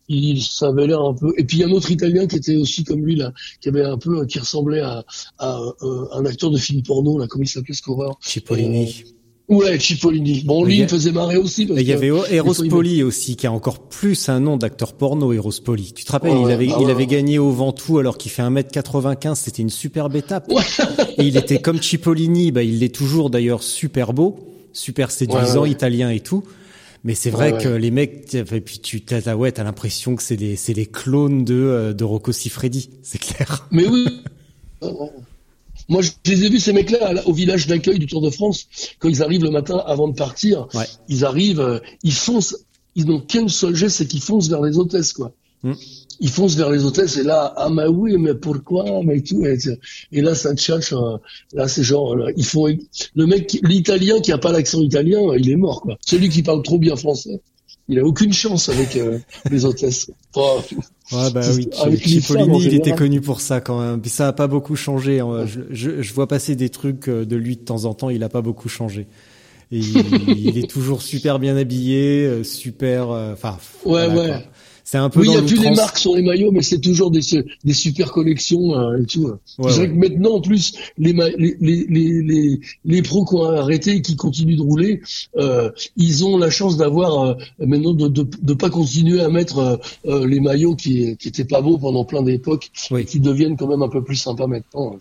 [0.08, 1.34] il ça avait l'air un peu.
[1.38, 3.70] Et puis il y a un autre Italien qui était aussi comme lui là, qui
[3.70, 5.04] avait un peu, qui ressemblait à,
[5.38, 7.84] à, euh, un acteur de film porno là, comment il s'appelait ce
[8.22, 9.04] Cipollini.
[9.50, 10.44] Ouais, Cipollini.
[10.46, 11.66] Bon, lui Il a- me faisait marrer aussi.
[11.66, 14.58] Parce Et il y avait Eros des Poli aussi, qui a encore plus un nom
[14.58, 15.92] d'acteur porno, Eros Poli.
[15.94, 17.08] Tu te rappelles, il avait, Ah il ouais, avait ouais.
[17.08, 20.52] gagné au Ventoux alors qu'il fait 1m95, c'était une superbe étape.
[21.18, 24.40] Et il était comme Cipollini, bah, il l'est toujours d'ailleurs super beau,
[24.72, 26.44] super séduisant, italien et tout.
[27.04, 30.36] Mais c'est vrai que les mecs, et puis tu t'as, ouais, t'as l'impression que c'est
[30.36, 33.68] les, c'est les clones de, euh, de Rocco Siffredi, c'est clair.
[33.72, 34.06] Mais oui.
[35.90, 38.68] Moi, je les ai vus ces mecs-là au village d'accueil du Tour de France
[39.00, 40.68] quand ils arrivent le matin avant de partir.
[40.74, 40.86] Ouais.
[41.10, 42.56] Ils arrivent, euh, ils foncent.
[42.96, 45.32] Ils n'ont qu'un seul geste, c'est qu'ils foncent vers les hôtesses, quoi.
[45.64, 45.74] Mm.
[46.22, 49.46] Ils foncent vers les hôtesses et là, ah mais oui, mais pourquoi, mais tout.
[49.46, 49.58] Et,
[50.12, 50.92] et là, ça tchatche.
[50.94, 51.18] euh,
[51.54, 52.68] Là, c'est genre, là, ils font
[53.16, 55.98] le mec, l'italien qui a pas l'accent italien, euh, il est mort, quoi.
[56.06, 57.40] Celui qui parle trop bien français,
[57.90, 59.18] il a aucune chance avec euh,
[59.52, 60.10] les hôtesses.
[60.34, 60.64] Enfin,
[61.12, 64.00] Ouais, bah oui, avec Cipollini, il était connu pour ça quand même.
[64.00, 65.20] Puis ça a pas beaucoup changé.
[65.22, 65.46] hein.
[65.48, 68.24] Je, je, je vois passer des trucs euh, de lui de temps en temps, il
[68.24, 69.08] a pas beaucoup changé.
[69.72, 73.10] Et il, il est toujours super bien habillé, euh, super.
[73.10, 74.28] euh, Enfin, Ouais, voilà, ouais.
[74.28, 74.42] quoi.
[74.92, 76.80] C'est un peu Oui, il n'y a plus les marques sur les maillots, mais c'est
[76.80, 77.20] toujours des,
[77.64, 79.26] des super collections euh, et tout.
[79.28, 81.86] Ouais, c'est vrai que maintenant, en plus, les, les, les,
[82.24, 85.02] les, les, pros qui ont arrêté et qui continuent de rouler,
[85.38, 89.60] euh, ils ont la chance d'avoir euh, maintenant de, de de pas continuer à mettre
[89.60, 93.02] euh, euh, les maillots qui qui étaient pas beaux pendant plein d'époques Oui.
[93.02, 94.96] et qui deviennent quand même un peu plus sympas maintenant.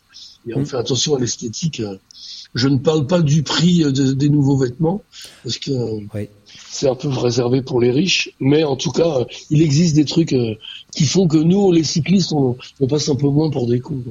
[0.46, 0.66] Et on Mm.
[0.66, 1.80] fait attention à l'esthétique.
[1.80, 1.96] euh.
[2.54, 5.02] Je ne parle pas du prix de- des nouveaux vêtements
[5.44, 5.70] parce que
[6.14, 6.28] Oui.
[6.70, 10.04] C'est un peu réservé pour les riches, mais en tout cas, euh, il existe des
[10.04, 10.54] trucs euh,
[10.94, 14.02] qui font que nous, les cyclistes, on, on passe un peu moins pour des cons.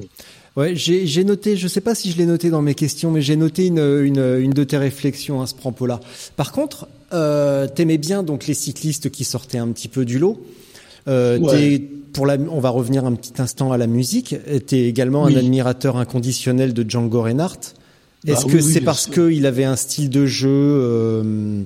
[0.56, 3.36] Ouais, j'ai noté, je sais pas si je l'ai noté dans mes questions, mais j'ai
[3.36, 6.00] noté une, une, une de tes réflexions à ce propos-là.
[6.34, 10.40] Par contre, euh, t'aimais bien donc les cyclistes qui sortaient un petit peu du lot.
[11.06, 11.80] Euh, Ouais.
[12.12, 14.34] pour la, on va revenir un petit instant à la musique.
[14.66, 15.34] T'es également Oui.
[15.36, 17.74] un admirateur inconditionnel de Django Reinhardt.
[18.26, 21.62] Est-ce Bah que oui, oui, c'est parce qu'il avait un style de jeu euh,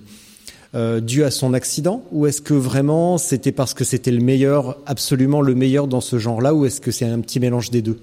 [0.74, 4.78] euh, dû à son accident, ou est-ce que vraiment c'était parce que c'était le meilleur,
[4.86, 7.98] absolument le meilleur dans ce genre-là, ou est-ce que c'est un petit mélange des deux?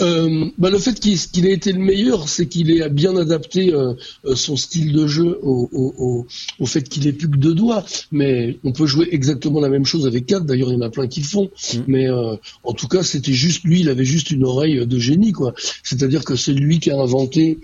[0.00, 3.94] Euh, bah, le fait qu'il ait été le meilleur, c'est qu'il ait bien adapté euh,
[4.24, 6.26] euh, son style de jeu au, au, au,
[6.58, 7.84] au fait qu'il ait plus que deux doigts.
[8.12, 10.44] Mais on peut jouer exactement la même chose avec quatre.
[10.44, 11.50] D'ailleurs, il y en a plein qui le font.
[11.86, 13.80] Mais euh, en tout cas, c'était juste lui.
[13.80, 15.54] Il avait juste une oreille de génie, quoi.
[15.82, 17.58] C'est-à-dire que c'est lui qui a inventé,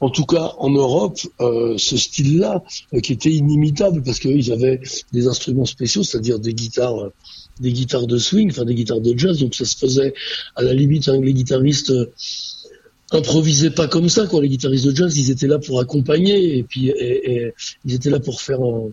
[0.00, 2.62] en tout cas en Europe, ce style-là,
[3.02, 4.80] qui était inimitable parce qu'ils avaient
[5.12, 7.10] des instruments spéciaux, c'est-à-dire des guitares.
[7.60, 10.14] Euh, des guitares de swing, enfin des guitares de jazz, donc ça se faisait
[10.56, 12.06] à la limite hein, les guitaristes euh,
[13.12, 14.40] improvisaient pas comme ça quoi.
[14.42, 16.92] Les guitaristes de jazz ils étaient là pour accompagner et puis
[17.84, 18.90] ils étaient là pour faire un-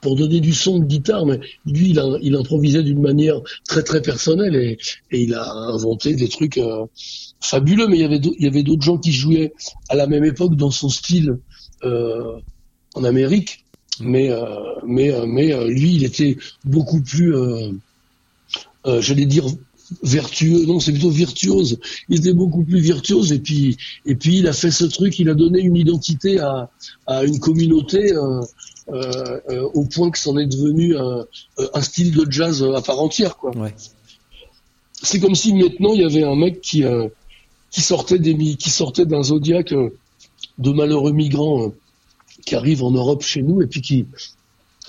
[0.00, 1.90] pour donner du son de guitare mais lui
[2.22, 4.78] il, improvisait d'une manière très très personnelle et,
[5.12, 6.84] il a inventé des trucs euh,
[7.40, 9.52] fabuleux mais il y avait d'au- il y avait d'autres gens qui jouaient
[9.88, 11.38] à la même époque dans son style
[11.84, 12.32] euh,
[12.94, 13.63] en Amérique
[14.00, 14.46] mais euh,
[14.86, 17.70] mais euh, mais euh, lui il était beaucoup plus euh,
[18.86, 19.46] euh, j'allais dire
[20.02, 21.78] vertueux, non, c'est plutôt virtuose.
[22.08, 23.76] Il était beaucoup plus virtuose et puis
[24.06, 26.70] et puis il a fait ce truc, il a donné une identité à,
[27.06, 28.40] à une communauté euh,
[28.88, 31.26] euh, euh, au point que c'en est devenu un,
[31.74, 33.56] un style de jazz à part entière, quoi.
[33.56, 33.74] Ouais.
[35.02, 37.08] C'est comme si maintenant il y avait un mec qui euh,
[37.70, 39.74] qui sortait des qui sortait d'un zodiaque
[40.58, 41.72] de malheureux migrants
[42.44, 44.06] qui arrivent en Europe chez nous et puis qui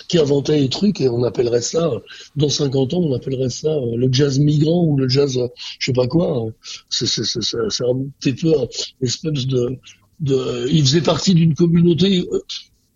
[0.08, 1.90] qui inventait des trucs et on appellerait ça
[2.36, 5.48] dans 50 ans on appellerait ça euh, le jazz migrant ou le jazz euh,
[5.80, 6.52] je sais pas quoi euh,
[6.90, 8.68] c'est c'est c'est c'est un petit peu un
[9.02, 9.78] espèce de
[10.20, 12.40] de il faisait partie d'une communauté euh,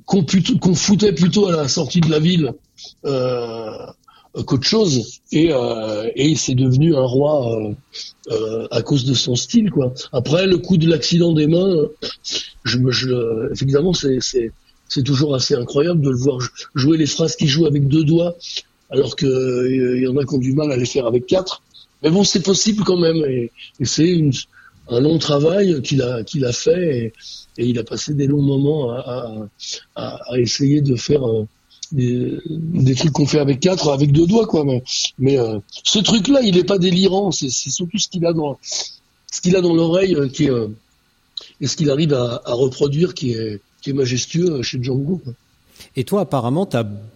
[0.06, 2.54] qu'on foutait plutôt à la sortie de la ville
[3.06, 3.86] euh,
[4.44, 5.20] qu'autre chose.
[5.32, 7.72] Et euh, et c'est devenu un roi euh,
[8.32, 9.94] euh, à cause de son style quoi.
[10.12, 11.88] Après le coup de l'accident des mains euh,
[12.64, 17.48] je je évidemment c'est toujours assez incroyable de le voir jou- jouer les phrases qu'il
[17.48, 18.36] joue avec deux doigts,
[18.90, 21.26] alors que euh, il y en a qui ont du mal à les faire avec
[21.28, 21.62] quatre.
[22.02, 24.20] Mais bon, c'est possible quand même, et, et c'est
[24.90, 27.14] un long travail qu'il a qu'il a fait,
[27.58, 29.46] et, il a passé des longs moments à,
[29.96, 31.24] à, à- essayer de faire
[31.92, 34.64] des, trucs qu'on fait avec quatre, avec deux doigts, quoi.
[34.64, 34.84] Mais,
[35.18, 37.32] mais euh, ce truc-là, il est pas délirant.
[37.32, 38.58] C'est surtout ce qu'il a dans
[39.32, 40.68] ce qu'il a dans l'oreille euh, qui est euh,
[41.62, 45.22] et ce qu'il arrive à, reproduire qui est qui est majestueux chez Django.
[45.96, 46.68] Et toi, apparemment,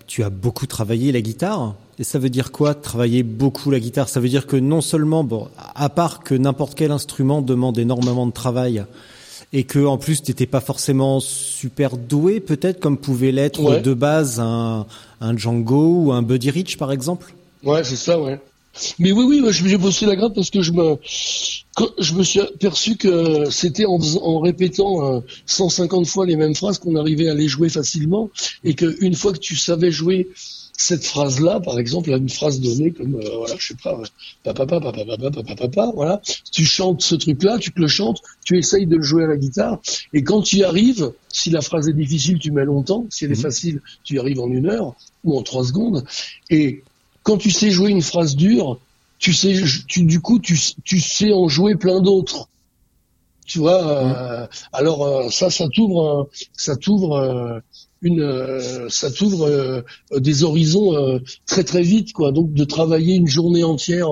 [0.07, 1.75] tu as beaucoup travaillé la guitare.
[1.99, 4.09] Et ça veut dire quoi, travailler beaucoup la guitare?
[4.09, 8.25] Ça veut dire que non seulement, bon, à part que n'importe quel instrument demande énormément
[8.25, 8.83] de travail,
[9.53, 13.81] et que en plus t'étais pas forcément super doué, peut-être comme pouvait l'être Ouais.
[13.81, 14.85] de base un,
[15.21, 17.33] un Django ou un Buddy Rich, par exemple?
[17.63, 18.39] Ouais, c'est ça, ouais.
[18.97, 20.97] Mais oui, oui, j'ai bossé la gratte parce que je me,
[21.99, 26.79] je me suis aperçu que c'était en, en répétant euh, 150 fois les mêmes phrases
[26.79, 28.31] qu'on arrivait à les jouer facilement
[28.63, 30.27] et qu'une fois que tu savais jouer
[30.83, 34.05] cette phrase-là, par exemple, une phrase donnée comme, euh, voilà, je sais pas, euh,
[34.43, 36.21] papa, papa, papa, papa, papa, papa, voilà,
[36.51, 39.37] tu chantes ce truc-là, tu te le chantes, tu essayes de le jouer à la
[39.37, 39.79] guitare
[40.13, 43.31] et quand tu y arrives, si la phrase est difficile, tu mets longtemps, si elle
[43.31, 46.03] est facile, tu y arrives en une heure ou en trois secondes
[46.49, 46.83] et
[47.23, 48.79] quand tu sais jouer une phrase dure,
[49.17, 49.55] tu sais,
[49.87, 52.49] tu, du coup, tu, tu sais en jouer plein d'autres.
[53.45, 57.59] Tu vois, euh, alors euh, ça, ça t'ouvre, ça t'ouvre euh,
[58.03, 59.81] une, euh, ça t'ouvre euh,
[60.17, 62.31] des horizons euh, très très vite, quoi.
[62.31, 64.09] Donc de travailler une journée entière,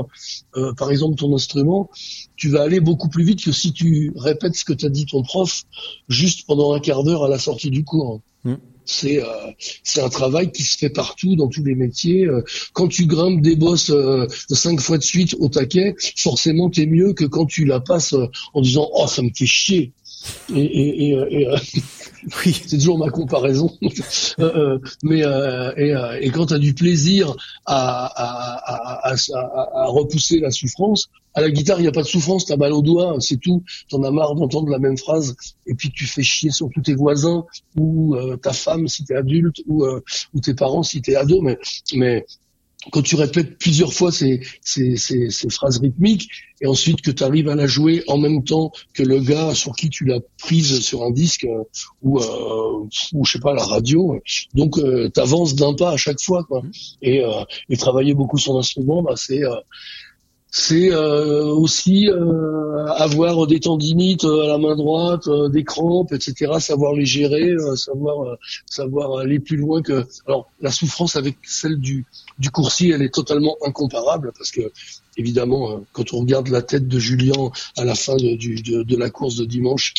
[0.77, 1.89] par exemple ton instrument,
[2.35, 5.23] tu vas aller beaucoup plus vite que si tu répètes ce que t'a dit ton
[5.23, 5.63] prof
[6.07, 8.21] juste pendant un quart d'heure à la sortie du cours.
[8.43, 8.55] Mm.
[8.85, 9.51] C'est euh,
[9.83, 12.27] c'est un travail qui se fait partout dans tous les métiers.
[12.73, 17.13] Quand tu grimpes des bosses euh, cinq fois de suite au taquet, forcément t'es mieux
[17.13, 19.93] que quand tu la passes euh, en disant oh ça me fait chier.
[20.53, 21.57] Et, et, et, euh, et, euh,
[22.45, 22.53] Oui.
[22.67, 23.71] c'est toujours ma comparaison.
[24.39, 29.13] Euh, euh, mais euh, et, euh, et quand tu as du plaisir à, à, à,
[29.13, 32.71] à, repousser la souffrance, à la guitare il n'y a pas de souffrance, t'as mal
[32.71, 33.63] au doigt, c'est tout.
[33.89, 35.35] T'en as marre d'entendre la même phrase
[35.67, 37.45] et puis tu fais chier surtout tes voisins
[37.77, 40.01] ou euh, ta femme si t'es adulte ou, euh,
[40.33, 41.41] ou tes parents si t'es ado.
[41.41, 41.59] Mais
[41.93, 42.25] mais
[42.91, 46.29] quand tu répètes plusieurs fois ces, ces, ces, ces phrases rythmiques
[46.61, 49.75] et ensuite que tu arrives à la jouer en même temps que le gars sur
[49.75, 51.63] qui tu l'as prise sur un disque euh,
[52.01, 54.19] ou, euh, ou je sais pas la radio,
[54.55, 56.63] donc euh, t'avances d'un pas à chaque fois quoi.
[57.01, 59.55] Et, euh, et travailler beaucoup son instrument, bah, c'est euh,
[60.53, 66.11] c'est euh, aussi euh, avoir des tendinites euh, à la main droite, euh, des crampes,
[66.11, 66.51] etc.
[66.59, 70.05] Savoir les gérer, savoir savoir aller plus loin que.
[70.27, 72.05] Alors la souffrance avec celle du
[72.37, 74.61] du coursier, elle est totalement incomparable parce que
[75.17, 79.35] évidemment, euh, quand on regarde la tête de Julien à la fin de, la course
[79.35, 79.93] de dimanche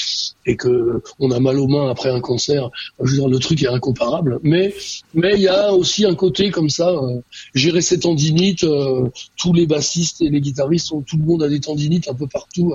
[0.46, 3.62] et que on a mal aux mains après un concert, je veux dire, le truc
[3.62, 4.38] est incomparable.
[4.42, 4.74] Mais
[5.14, 7.20] mais il y a aussi un côté comme ça, euh,
[7.54, 8.64] gérer ses tendinites.
[8.64, 12.26] euh, tous les bassistes et les guitaristes, tout le monde a des tendinites un peu
[12.26, 12.74] partout.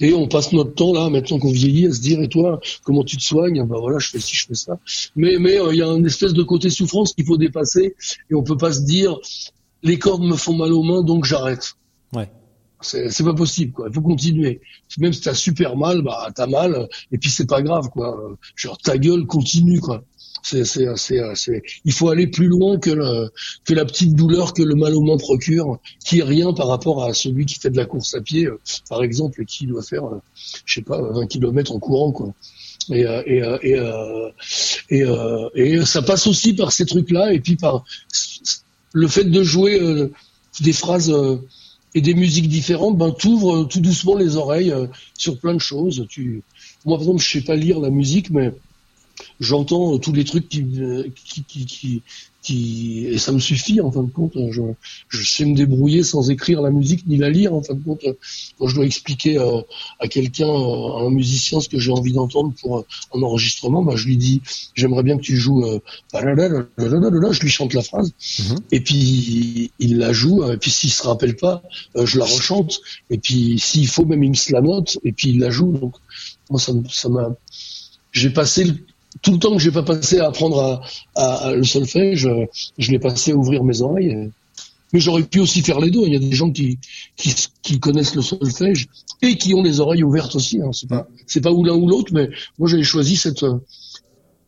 [0.00, 3.04] Et on passe notre temps là, maintenant qu'on vieillit, à se dire et toi, comment
[3.04, 3.64] tu te soignes?
[3.66, 4.78] Bah voilà, je fais ci, je fais ça.
[5.16, 7.94] Mais mais euh, il y a une espèce de côté souffrance qu'il faut dépasser
[8.30, 9.18] et on peut pas se dire
[9.82, 11.74] les cordes me font mal aux mains donc j'arrête.
[12.12, 12.30] Ouais.
[12.80, 13.86] C'est pas possible quoi.
[13.88, 14.60] Il faut continuer.
[14.98, 18.36] Même si t'as super mal, bah t'as mal et puis c'est pas grave quoi.
[18.54, 20.04] Genre ta gueule continue quoi.
[20.42, 21.62] C'est c'est c'est c'est.
[21.84, 23.30] Il faut aller plus loin que le
[23.64, 27.04] que la petite douleur que le mal aux mains procure, qui est rien par rapport
[27.04, 29.82] à celui qui fait de la course à pied, euh, par exemple, et qui doit
[29.82, 30.20] faire, euh,
[30.64, 32.32] je sais pas, 20 kilomètres en courant quoi.
[32.90, 34.30] Et euh, et euh, et euh,
[34.90, 37.84] et, euh, et ça passe aussi par ces trucs-là et puis par
[38.92, 40.12] le fait de jouer euh,
[40.60, 41.36] des phrases euh,
[41.94, 44.86] et des musiques différentes, ben t'ouvres euh, tout doucement les oreilles euh,
[45.16, 46.06] sur plein de choses.
[46.08, 46.42] Tu,
[46.84, 48.52] moi par exemple, je sais pas lire la musique, mais
[49.40, 50.64] j'entends tous les trucs qui,
[51.14, 52.02] qui, qui, qui,
[52.42, 54.32] qui- et ça me suffit en fin de compte.
[54.50, 54.62] Je,
[55.08, 58.00] je sais me débrouiller sans écrire la musique ni la lire en fin de compte.
[58.58, 59.60] Quand je dois expliquer euh,
[60.00, 63.82] à quelqu'un, euh, à un musicien, ce que j'ai envie d'entendre pour euh, un enregistrement,
[63.82, 64.40] ben, je lui dis,
[64.74, 65.64] j'aimerais bien que tu joues.
[65.64, 65.78] Euh,
[66.12, 68.12] blablabla, je lui chante la phrase,
[68.70, 70.44] et puis il la joue.
[70.50, 71.62] Et puis s'il se rappelle pas,
[71.96, 72.80] je la rechante.
[73.10, 75.72] Et puis s'il faut, même il me la note, et puis il la joue.
[75.72, 75.94] Donc
[76.50, 77.36] moi, ça m'a
[78.12, 78.76] j'ai passé le-
[79.22, 80.80] tout le temps que j'ai pas passé à apprendre à,
[81.14, 82.44] à- à le solfège, euh,
[82.78, 84.30] je l'ai passé à ouvrir mes oreilles.
[84.92, 86.02] Mais j'aurais pu aussi faire les deux.
[86.06, 86.78] Il y a des gens qui,
[87.16, 88.86] qui, qui connaissent le solfège
[89.20, 90.62] et qui ont les oreilles ouvertes aussi.
[90.62, 90.70] Hein.
[90.72, 93.44] C'est pas, c'est pas ou l'un ou l'autre, mais moi j'avais choisi cette,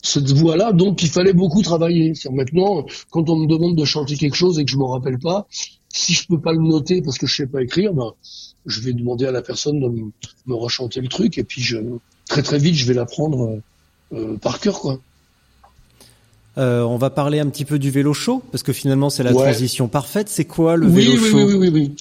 [0.02, 2.14] cette voie-là, donc il fallait beaucoup travailler.
[2.30, 5.46] Maintenant, quand on me demande de chanter quelque chose et que je m'en rappelle pas,
[5.92, 8.12] si je peux pas le noter parce que je sais pas écrire, ben,
[8.64, 11.76] je vais demander à la personne de me, rechanter le truc et puis je,
[12.28, 13.62] très très vite, je vais l'apprendre euh,
[14.40, 15.00] par cœur, quoi.
[16.58, 19.32] Euh, on va parler un petit peu du vélo chaud parce que finalement c'est la
[19.32, 19.44] Ouais.
[19.50, 20.28] transition parfaite.
[20.28, 21.96] C'est quoi le oui, vélo oui, chaud oui, oui, oui, oui.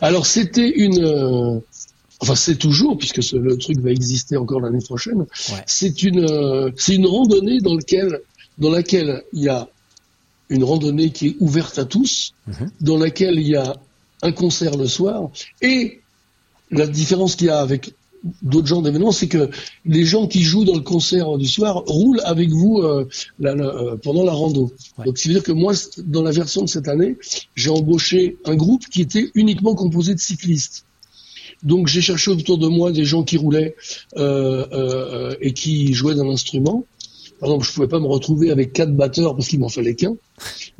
[0.00, 1.58] Alors c'était une, euh,
[2.20, 5.18] enfin c'est toujours puisque ce- le truc va exister encore l'année prochaine.
[5.50, 5.62] Ouais.
[5.66, 8.20] C'est une, euh, c'est une randonnée dans lequel,
[8.58, 9.68] dans laquelle il y a
[10.48, 12.32] une randonnée qui est ouverte à tous,
[12.80, 13.76] dans laquelle il y a
[14.22, 15.28] un concert le soir.
[15.60, 16.00] Et
[16.70, 17.92] la différence qu'il y a avec
[18.42, 19.48] d'autres genres d'événements, c'est que
[19.84, 23.06] les gens qui jouent dans le concert du soir roulent avec vous euh,
[23.38, 24.72] la- la- euh, pendant la rando.
[25.04, 27.16] Donc, ça veut dire que moi, dans la version de cette année,
[27.54, 30.84] j'ai embauché un groupe qui était uniquement composé de cyclistes.
[31.62, 33.74] Donc, j'ai cherché autour de moi des gens qui roulaient
[34.16, 36.84] euh, euh, et qui jouaient d'un instrument.
[37.40, 40.16] Par exemple, je pouvais pas me retrouver avec quatre batteurs parce qu'il m'en fallait qu'un.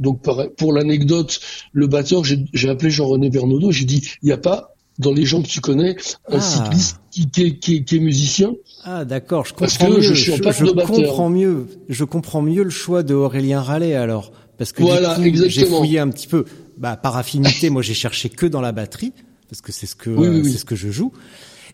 [0.01, 0.23] Donc,
[0.57, 1.41] pour l'anecdote,
[1.73, 3.71] le batteur, j'ai j'ai appelé Jean-René Bernaudot.
[3.71, 5.97] J'ai dit, il n'y a pas dans les gens que tu connais
[6.29, 6.41] un Ah.
[6.41, 8.53] cycliste qui, qui est- qui qui est musicien.
[8.85, 10.03] Ah d'accord, je Parce comprends que mieux.
[10.03, 10.75] je suis en batteur.
[10.87, 11.67] comprends mieux.
[11.89, 16.09] Je comprends mieux le choix de Aurélien Rallet alors, parce que Voilà, j'ai fouillé un
[16.09, 16.45] petit peu.
[16.79, 19.13] Bah par affinité, moi j'ai cherché que dans la batterie
[19.49, 20.53] parce que c'est ce que Oui, oui, oui.
[20.53, 21.13] c'est ce que je joue.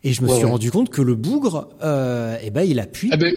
[0.03, 0.51] Et je me Ouais, suis ouais.
[0.51, 3.35] rendu compte que le bougre, euh, eh ben il appuie Ah ben,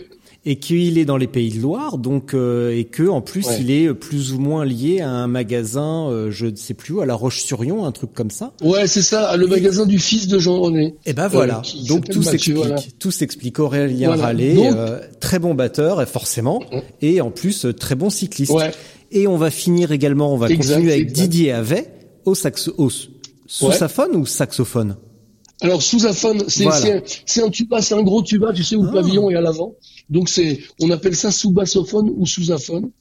[0.50, 3.58] et qu'il est dans les pays de Loire, donc euh, et que en plus Ouais.
[3.60, 7.02] il est plus ou moins lié à un magasin, euh, je ne sais plus où,
[7.02, 8.54] à La Roche-sur-Yon, un truc comme ça.
[8.64, 10.95] ouais, c'est ça, le magasin du fils de Jean-René.
[11.06, 12.76] Et ben voilà, Euh, donc tout s'explique, voilà.
[12.98, 13.60] tout s'explique.
[13.60, 14.24] Aurélien Voilà.
[14.24, 16.62] Rallet, Donc- euh, très bon batteur, et forcément,
[17.02, 18.54] et en plus euh, très bon cycliste.
[18.54, 18.72] Ouais.
[19.12, 21.22] Et on va finir également, on va Exact, continuer avec exact.
[21.30, 21.91] Didier Havet
[22.24, 23.10] au saxo, au s-
[23.48, 24.95] sousaphone ou saxophone?
[25.62, 26.97] Alors sousaphone, c'est Voilà.
[26.97, 28.93] un, un tuba, c'est un gros tuba, tu sais, où le Ah.
[29.01, 29.74] pavillon est à l'avant.
[30.10, 32.91] Donc c'est, on appelle ça sous-bassophone ou sousaphone.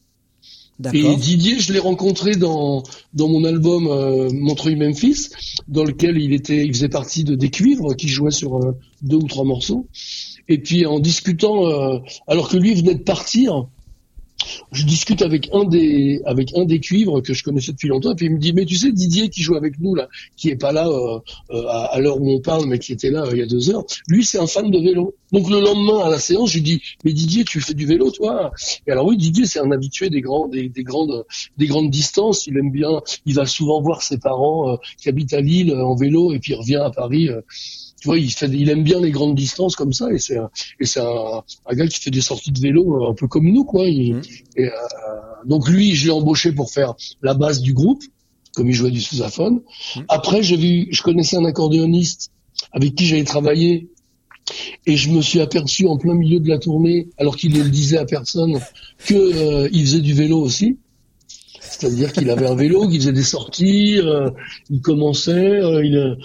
[0.93, 1.17] Et.
[1.17, 2.83] Didier, je l'ai rencontré dans
[3.15, 5.29] dans mon album euh, Montreuil-Memphis,
[5.69, 9.17] dans lequel il était, il faisait partie de des cuivres qui jouaient sur euh, deux
[9.17, 9.87] ou trois morceaux.
[10.49, 13.67] Et puis en discutant, euh, alors que lui venait de partir,
[14.73, 18.15] je discute avec un des avec un des cuivres que je connaissais depuis longtemps, et
[18.15, 20.57] puis il me dit mais tu sais Didier qui joue avec nous là, qui est
[20.57, 21.19] pas là euh,
[21.51, 23.71] euh, à, l'heure où on parle, mais qui était là euh, il y a deux
[23.71, 25.15] heures, lui c'est un fan de vélo.
[25.33, 28.11] Donc le lendemain à la séance, je lui dis mais Didier tu fais du vélo
[28.11, 28.53] toi?
[28.87, 31.25] Et alors oui Didier c'est un habitué des grands des, des grandes
[31.57, 35.33] des grandes distances, il aime bien, il va souvent voir ses parents euh, qui habitent
[35.33, 37.29] à Lille en vélo et puis il revient à Paris.
[38.01, 40.51] Tu vois, il fait, il aime bien les grandes distances comme ça, et c'est un,
[41.03, 43.89] un, un gars qui fait des sorties de vélo euh, un peu comme nous, quoi.
[43.89, 44.21] Il-
[44.57, 44.71] et, euh,
[45.47, 48.03] donc lui, je l'ai embauché pour faire la base du groupe,
[48.55, 49.61] comme il jouait du sousaphone.
[50.09, 52.31] Après, j'ai vu, je connaissais un accordéoniste
[52.73, 53.89] avec qui j'avais travaillé,
[54.87, 57.69] et je me suis aperçu en plein milieu de la tournée, alors qu'il ne le
[57.71, 58.61] disait à personne,
[59.07, 60.79] que euh, il faisait du vélo aussi.
[61.61, 64.31] C'est-à-dire qu'il avait un vélo, qu'il faisait des sorties, euh,
[64.71, 66.17] il commençait, euh, il,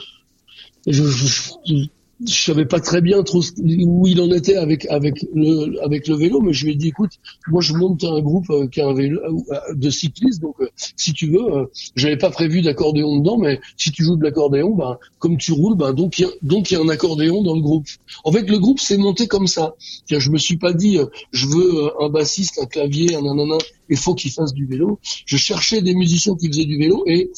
[0.88, 1.86] je, je,
[2.28, 6.40] savais pas très bien trop où il en était avec avec le avec le vélo,
[6.40, 7.14] mais je lui ai dit écoute,
[7.48, 10.68] moi je monte un groupe euh, qui a un vélo euh, de cyclistes, donc euh,
[11.02, 11.66] si tu veux, euh,
[11.96, 15.76] j'avais pas prévu d'accordéon dedans, mais si tu joues de l'accordéon, ben comme tu roules,
[15.76, 17.88] ben donc il donc y a un accordéon dans le groupe.
[18.24, 19.76] En fait, le groupe s'est monté comme ça.
[20.10, 23.58] Je me suis pas dit euh, je veux euh, un bassiste, un clavier, un nanana,
[23.90, 25.00] il faut qu'il fasse du vélo.
[25.26, 27.32] Je cherchais des musiciens qui faisaient du vélo et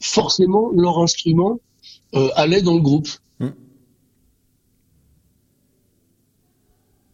[0.00, 1.60] forcément leur instrument
[2.14, 3.08] euh, dans le groupe.
[3.38, 3.50] Hmm.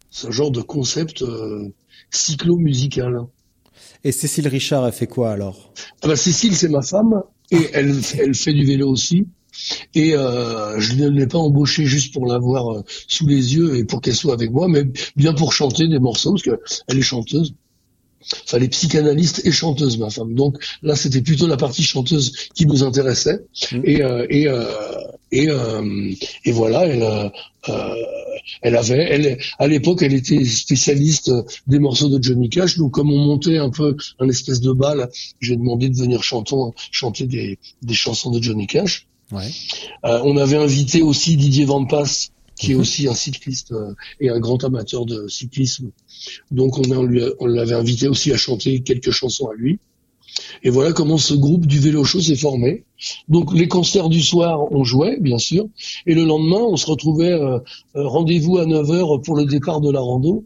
[0.09, 1.73] C'est un genre de concept euh,
[2.11, 3.21] cyclo-musical.
[4.03, 5.73] Et Cécile Richard a fait quoi alors?
[6.01, 9.27] Ah bah, Cécile, c'est ma femme, et elle, elle fait du vélo aussi.
[9.95, 13.85] Et euh, je ne l'ai pas embauchée juste pour l'avoir euh, sous les yeux et
[13.85, 14.83] pour qu'elle soit avec moi, mais
[15.15, 17.55] bien pour chanter des morceaux, parce qu'elle est chanteuse.
[18.43, 20.33] Enfin, elle est psychanalyste et chanteuse, ma femme.
[20.33, 23.39] Donc là, c'était plutôt la partie chanteuse qui nous intéressait.
[23.83, 24.65] Et, euh, et, euh,
[25.31, 26.11] et, euh,
[26.45, 27.29] et voilà, elle, euh,
[27.69, 27.95] euh,
[28.61, 31.31] elle avait, elle, à l'époque, elle était spécialiste
[31.67, 32.77] des morceaux de Johnny Cash.
[32.77, 35.09] Donc, comme on montait un peu un espèce de bal,
[35.41, 39.07] j'ai demandé de venir chanton, chanter des, des chansons de Johnny Cash.
[39.31, 39.49] Ouais.
[40.05, 44.29] Euh, on avait invité aussi Didier Van Pass, qui est aussi un cycliste euh, et
[44.29, 45.91] un grand amateur de cyclisme.
[46.51, 49.53] Donc, on, a, on lui a- on l'avait invité aussi à chanter quelques chansons à
[49.55, 49.79] lui.
[50.63, 52.83] Et voilà comment ce groupe du vélo show s'est formé.
[53.27, 55.67] Donc les concerts du soir, on jouait, bien sûr.
[56.05, 57.57] Et le lendemain, on se retrouvait euh,
[57.95, 60.45] euh, rendez-vous à 9h pour le départ de la rando.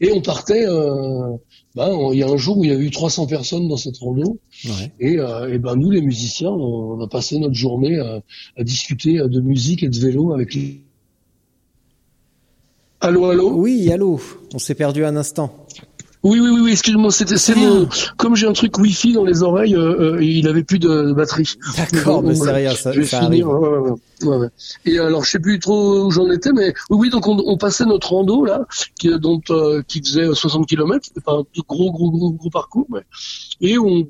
[0.00, 1.36] Et on partait, euh,
[1.74, 3.98] ben, il y a un jour où il y a eu 300 personnes dans cette
[3.98, 4.38] rando.
[4.64, 4.92] Ouais.
[4.98, 8.22] Et, euh, et ben nous, les musiciens, on, on a passé notre journée à,
[8.56, 10.80] à discuter euh, de musique et de vélo avec les...
[13.06, 14.18] Allô, allô Oui, allô.
[14.52, 15.54] On s'est perdu un instant.
[16.24, 19.44] Oui, oui, oui, oui excuse-moi, c'était, c'est mon, comme j'ai un truc Wi-Fi dans les
[19.44, 21.54] oreilles, euh, euh, il avait plus de batterie.
[21.76, 23.94] D'accord, mais c'est rien, ça, je vais ça finir, arrive.
[24.22, 24.48] Ouais, ouais.
[24.84, 27.56] Et alors, je sais plus trop où j'en étais, mais oui, oui, donc on, on
[27.56, 28.66] passait notre rando là,
[28.98, 32.86] qui, dont, euh, qui faisait 60 km, c'était pas un gros, gros, gros, gros parcours,
[32.90, 33.02] mais
[33.60, 34.06] et on,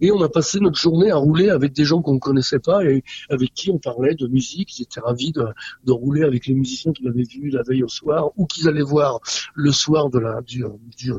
[0.00, 3.04] et on a passé notre journée à rouler avec des gens qu'on connaissait pas et
[3.30, 4.78] avec qui on parlait de musique.
[4.78, 5.46] Ils étaient ravis de,
[5.84, 8.82] de rouler avec les musiciens qu'ils avaient vus la veille au soir ou qu'ils allaient
[8.82, 9.20] voir
[9.54, 10.64] le soir de la du,
[10.96, 11.12] du,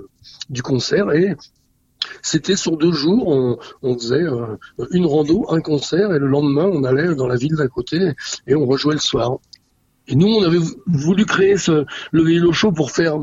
[0.49, 1.35] du concert et
[2.21, 4.57] c'était sur deux jours, on, on faisait euh,
[4.91, 8.13] une rando, un concert, et le lendemain, on allait dans la ville d'à côté
[8.47, 9.37] et on rejouait le soir.
[10.07, 13.17] Et nous, on avait voulu créer ce, le vélo show pour faire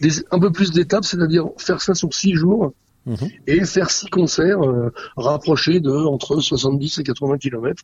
[0.00, 2.72] des, un peu plus d'étapes, c'est-à-dire faire ça sur six jours
[3.06, 3.28] Mhm.
[3.46, 7.82] et faire six concerts euh, rapprochés de entre 70 et 80 kilomètres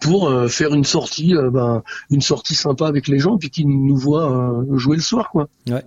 [0.00, 3.68] pour euh, faire une sortie, euh, ben, une sortie sympa avec les gens, puis qu'ils
[3.68, 5.48] nous voient euh, jouer le soir, quoi.
[5.68, 5.84] Ouais.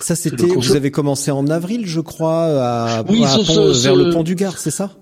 [0.00, 0.46] Ça, c'était.
[0.46, 3.98] Vous avez commencé en avril, je crois, à, Oui, à ce- Pont- ce- vers ce-
[3.98, 4.92] le pont du Gard, c'est ça?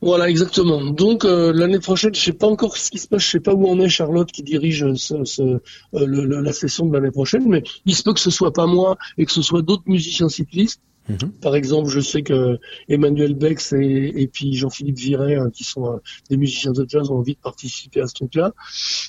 [0.00, 0.84] Voilà, exactement.
[0.92, 3.52] Donc euh, l'année prochaine, je sais pas encore ce qui se passe, je sais pas
[3.52, 5.58] où en est Charlotte qui dirige euh, ce, ce, euh,
[5.92, 8.66] le- le- la session de l'année prochaine, mais il se peut que ce soit pas
[8.66, 10.80] moi et que ce soit d'autres musiciens cyclistes.
[11.08, 11.32] Mhm.
[11.40, 15.86] Par exemple, je sais que Emmanuel Bex et, et puis Jean-Philippe Viret, hein, qui sont
[15.86, 15.96] euh,
[16.30, 18.52] des musiciens de jazz, ont envie de participer à ce truc-là.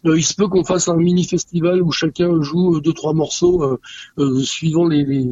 [0.05, 3.13] Euh, il se peut qu'on fasse un mini festival où chacun joue euh, deux trois
[3.13, 3.79] morceaux
[4.17, 5.27] euh, suivant les, les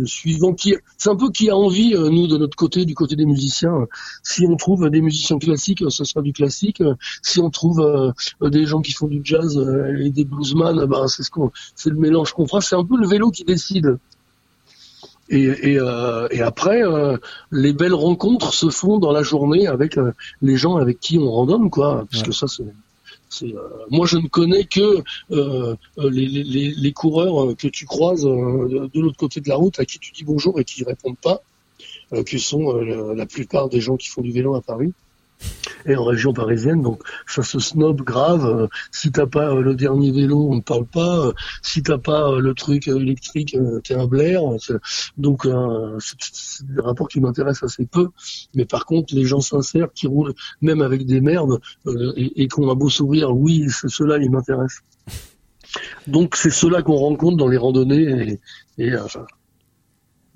[0.57, 0.75] qui.
[0.97, 3.87] C'est un peu qui a envie, nous de notre côté, du côté des musiciens.
[4.23, 6.83] si on trouve des musiciens classiques, ce sera du classique.
[7.21, 9.57] Si on trouve des gens qui font du jazz
[9.99, 12.61] et des bluesman, euh, ben c'est ce qu'on, c'est le mélange qu'on fera.
[12.61, 13.97] C'est un peu le vélo qui décide.
[15.29, 17.17] Et, et, euh, et après, euh,
[17.51, 21.29] les belles rencontres se font dans la journée avec euh, les gens avec qui on
[21.29, 22.05] randonne, quoi.
[22.09, 22.33] Puisque Ouais.
[22.33, 22.63] ça, c'est,
[23.43, 23.59] euh,
[23.89, 28.25] moi, je ne connais que euh, euh, les, les, les, coureurs euh, que tu croises
[28.25, 31.17] euh, de, l'autre côté de la route, à qui tu dis bonjour et qui répondent
[31.21, 31.41] pas,
[32.13, 34.93] euh, qui sont euh, la plupart des gens qui font du vélo à Paris
[35.85, 36.81] et en région parisienne.
[36.81, 38.45] Donc ça se snob grave.
[38.45, 41.27] Euh, si t'as pas euh, le dernier vélo, on ne parle pas.
[41.27, 44.41] Euh, si t'as pas euh, le truc euh, électrique, euh, t'es un blaire.
[45.17, 48.09] Donc euh, c'est des rapports qui m'intéressent assez peu.
[48.55, 52.47] Mais par contre, les gens sincères qui roulent même avec des merdes euh, et, et
[52.47, 54.83] qui ont un beau sourire, oui, ceux-là, ils m'intéressent.
[56.07, 58.39] Donc c'est ceux-là qu'on rencontre dans les randonnées
[58.77, 58.95] et, et,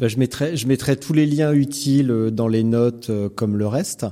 [0.01, 4.07] Bah, je mettrai, tous les liens utiles euh, dans les notes euh, comme le reste.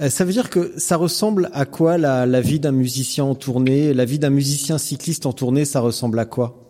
[0.00, 3.92] Euh, Ça veut dire que ça ressemble à quoi la vie d'un musicien en tournée?
[3.92, 6.63] La vie d'un musicien cycliste en tournée, ça ressemble à quoi?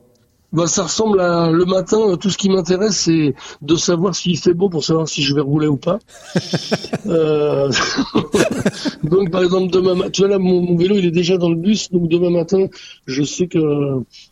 [0.54, 1.98] Bah, ça ressemble à le matin.
[2.00, 5.34] euh, Tout ce qui m'intéresse, c'est de savoir s'il fait beau pour savoir si je
[5.34, 5.98] vais rouler ou pas.
[7.06, 7.70] Euh,
[9.02, 11.50] donc, par exemple, demain, ma- tu vois là, mon, mon vélo, il est déjà dans
[11.50, 11.90] le bus.
[11.90, 12.66] Donc, demain matin,
[13.06, 13.58] je sais que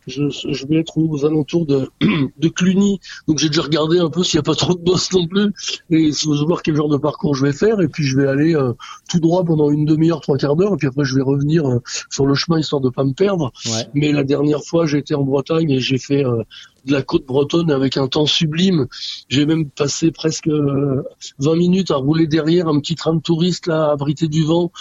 [0.07, 1.87] je, je vais être aux alentours de,
[2.39, 2.99] de Cluny.
[3.27, 5.53] Donc, j'ai déjà regardé un peu s'il n'y a pas trop de boss non plus
[5.91, 7.79] et je vais voir quel genre de parcours je vais faire.
[7.81, 8.73] Et puis, je vais aller euh,
[9.09, 10.73] tout droit pendant une demi-heure, trois quarts d'heure.
[10.73, 13.51] Et puis après, je vais revenir euh, sur le chemin histoire de pas me perdre.
[13.67, 13.85] Ouais.
[13.93, 16.43] Mais la dernière fois, j'ai été en Bretagne et j'ai fait euh,
[16.85, 18.87] de la côte bretonne avec un temps sublime.
[19.29, 21.03] J'ai même passé presque euh,
[21.39, 24.71] 20 minutes à rouler derrière un petit train de touristes là, abrité du vent,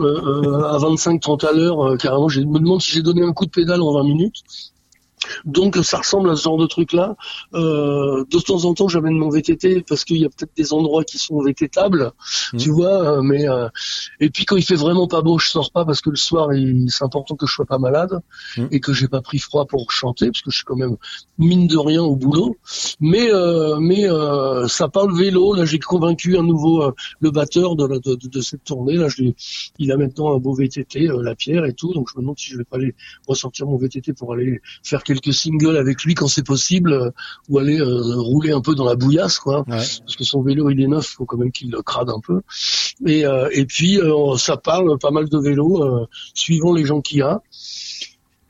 [0.00, 1.86] euh, euh, à 25-30 à l'heure.
[1.86, 4.42] Euh, carrément, je me demande si j'ai donné un coup de pédale en 20 minutes.
[5.44, 7.16] Donc ça ressemble à ce genre de truc-là.
[7.54, 11.04] Euh, de temps en temps, j'amène mon VTT parce qu'il y a peut-être des endroits
[11.04, 12.12] qui sont VTtables,
[12.52, 12.60] Mhm.
[12.60, 13.18] tu vois.
[13.18, 13.68] euh, Mais euh,
[14.20, 16.52] et puis quand il fait vraiment pas beau, je sors pas parce que le soir,
[16.52, 18.20] il- c'est important que je sois pas malade
[18.56, 18.68] Mhm.
[18.70, 20.96] et que j'ai pas pris froid pour chanter parce que je suis quand même
[21.38, 22.56] mine de rien au boulot.
[23.00, 25.54] Mais euh, mais euh, ça parle vélo.
[25.54, 28.94] Là, j'ai convaincu un nouveau euh, le batteur de, la- de, de, cette tournée.
[28.96, 29.24] Là, je
[29.78, 31.92] il a maintenant un beau VTT, euh, la pierre et tout.
[31.94, 32.94] Donc je me demande si je vais pas aller
[33.26, 37.10] ressortir mon VTT pour aller faire quelques singles avec lui quand c'est possible, euh,
[37.48, 39.60] ou aller euh, rouler un peu dans la bouillasse, quoi.
[39.60, 39.76] Ouais.
[39.76, 42.40] Parce que son vélo il est neuf, faut quand même qu'il le crade un peu.
[43.06, 43.98] Et euh, et puis
[44.38, 47.40] ça parle pas mal de vélos, euh, suivant les gens qu'il y a.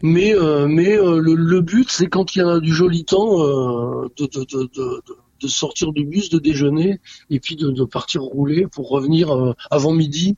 [0.03, 0.35] Mais
[0.69, 4.45] mais le, le but c'est quand il y a du joli temps de, de, de,
[4.45, 5.03] de, de-
[5.43, 9.53] de sortir du bus, de déjeuner et puis de, de partir rouler pour revenir euh,
[9.71, 10.37] avant midi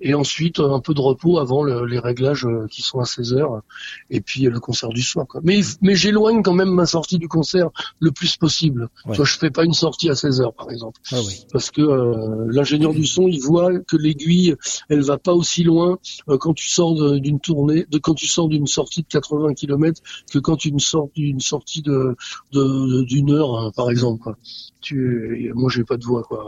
[0.00, 3.32] et ensuite un peu de repos avant le- les réglages euh, qui sont à 16
[3.34, 3.62] heures
[4.10, 5.26] et puis le concert du soir.
[5.26, 5.40] Quoi.
[5.44, 7.70] Mais mais j'éloigne quand même ma sortie du concert
[8.00, 8.88] le plus possible.
[9.06, 9.16] Ouais.
[9.16, 11.44] Vois, je fais pas une sortie à 16 heures par exemple Ah oui.
[11.52, 14.54] parce que euh, l'ingénieur du son il voit que l'aiguille
[14.88, 18.48] elle va pas aussi loin euh, quand tu sors d'une tournée de quand tu sors
[18.48, 20.00] d'une sortie de 80 km
[20.32, 22.16] que quand tu sors d'une sortie de
[22.52, 24.36] de- d'une heure hein, par exemple quoi.
[24.80, 26.44] tu moi j'ai pas de voix quoi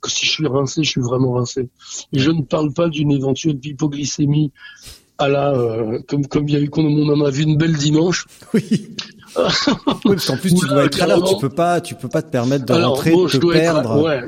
[0.00, 1.68] que si je suis rincé je suis vraiment rincé
[2.12, 4.52] et je ne parle pas d'une éventuelle hypoglycémie
[5.18, 7.56] à la euh, comme comme il y a eu qu'on on en a vu une
[7.56, 8.62] belle dimanche Oui.
[9.36, 12.22] oui, parce qu'en plus tu dois être à l'heure, tu peux pas, tu peux pas
[12.22, 14.02] te permettre de Alors, rentrer, bon, de te être- perdre.
[14.02, 14.22] ouais,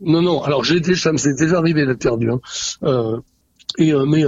[0.00, 0.42] non, non.
[0.42, 2.30] Alors, j'ai ça me s'est déjà arrivé d'être perdu.
[2.30, 2.40] Hein.
[2.84, 3.18] Euh,
[3.78, 4.22] et euh, mais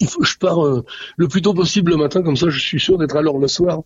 [0.00, 0.58] il faut, je pars
[1.16, 3.48] le plus tôt possible le matin, comme ça, je suis sûr d'être à l'heure le
[3.48, 3.80] soir.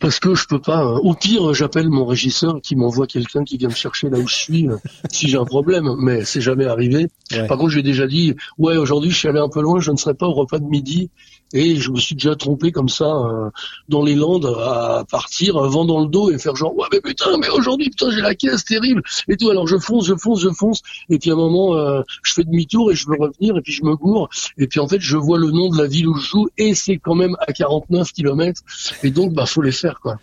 [0.00, 0.82] Parce que je peux pas.
[0.84, 4.26] euh, Au pire, j'appelle mon régisseur qui m'envoie quelqu'un qui vient me chercher là où
[4.26, 4.76] je suis euh,
[5.12, 5.94] si j'ai un problème.
[5.98, 7.06] Mais c'est jamais arrivé.
[7.32, 7.46] Ouais.
[7.46, 9.96] Par contre, j'ai déjà dit, ouais, aujourd'hui, je suis allé un peu loin, je ne
[9.96, 11.10] serai pas au repas de midi.
[11.52, 13.50] Et je me suis déjà trompé comme ça euh,
[13.88, 17.00] dans les Landes à partir euh, vent dans le dos et faire genre ouais mais
[17.00, 20.40] putain mais aujourd'hui putain j'ai la caisse terrible et tout alors je fonce je fonce
[20.40, 23.56] je fonce et puis à un moment euh, je fais demi-tour et je veux revenir
[23.56, 24.28] et puis je me gourre
[24.58, 26.76] et puis en fait je vois le nom de la ville où je joue et
[26.76, 28.62] c'est quand même à 49 kilomètres
[29.02, 30.18] et donc bah faut les faire quoi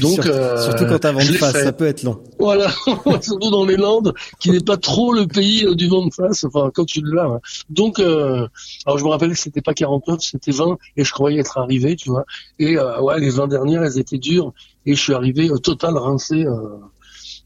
[0.00, 1.64] Donc, surtout, euh, surtout quand t'as vent de face, fait.
[1.64, 2.22] ça peut être long.
[2.38, 2.70] voilà,
[3.20, 6.44] surtout dans les Landes, qui n'est pas trop le pays euh, du vent de face,
[6.44, 7.24] enfin quand tu l'as.
[7.24, 7.40] hein.
[7.70, 8.46] Donc, euh,
[8.86, 11.96] alors je me rappelle que c'était pas 49, c'était 20, et je croyais être arrivé,
[11.96, 12.24] tu vois.
[12.58, 14.52] Et euh, ouais, les 20 dernières, elles étaient dures,
[14.86, 16.44] et je suis arrivé au total rincé.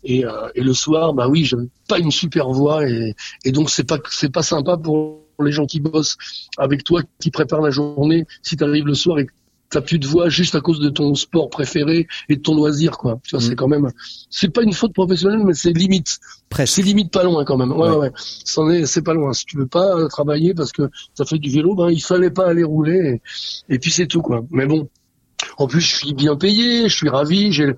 [0.04, 3.14] et, euh, et le soir, bah oui, j'avais pas une super voix, et,
[3.44, 6.16] et donc c'est pas c'est pas sympa pour les gens qui bossent
[6.58, 8.24] avec toi, qui préparent la journée.
[8.42, 9.32] Si tu arrives le soir et que
[9.70, 12.98] t'as plus de voix juste à cause de ton sport préféré et de ton loisir,
[12.98, 13.18] quoi.
[13.24, 13.48] Tu vois, Mm.
[13.48, 13.90] c'est quand même,
[14.30, 16.18] c'est pas une faute professionnelle, mais c'est limite.
[16.48, 16.74] Presque.
[16.76, 17.72] C'est limite pas loin quand même.
[17.72, 17.88] Ouais, Ouais.
[17.90, 18.12] ouais, ouais.
[18.16, 19.32] C'en est, c'est pas loin.
[19.32, 22.46] Si tu veux pas travailler parce que ça fait du vélo, ben il fallait pas
[22.48, 23.20] aller rouler
[23.68, 24.44] et, et puis c'est tout quoi.
[24.50, 24.88] Mais bon.
[25.58, 27.74] En plus, je suis bien payé, je suis ravi, j'ai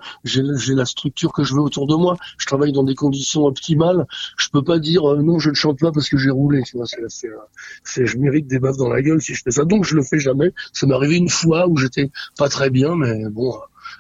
[0.74, 2.16] la structure que je veux autour de moi.
[2.38, 4.06] Je travaille dans des conditions optimales.
[4.36, 6.62] Je peux pas dire euh, non, je ne chante pas parce que j'ai roulé.
[6.62, 9.64] Tu vois, c'est je mérite des baffes dans la gueule si je fais ça.
[9.64, 10.52] Donc je le fais jamais.
[10.72, 13.54] Ça m'est arrivé une fois où j'étais pas très bien, mais bon,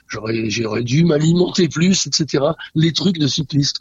[0.08, 2.44] j'aurais dû m'alimenter plus, etc.
[2.74, 3.80] Les trucs de cycliste.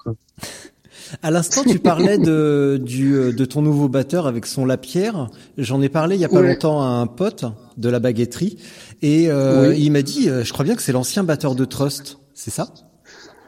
[1.24, 5.30] À l'instant, tu parlais de, du, de ton nouveau batteur avec son Lapierre.
[5.58, 6.54] J'en ai parlé il y a pas Ouais.
[6.54, 7.46] longtemps à un pote
[7.78, 8.58] de la baguetterie.
[9.02, 9.80] Et euh, Oui.
[9.80, 12.18] il m'a dit, euh, je crois bien que c'est l'ancien batteur de Trust.
[12.34, 12.68] C'est ça?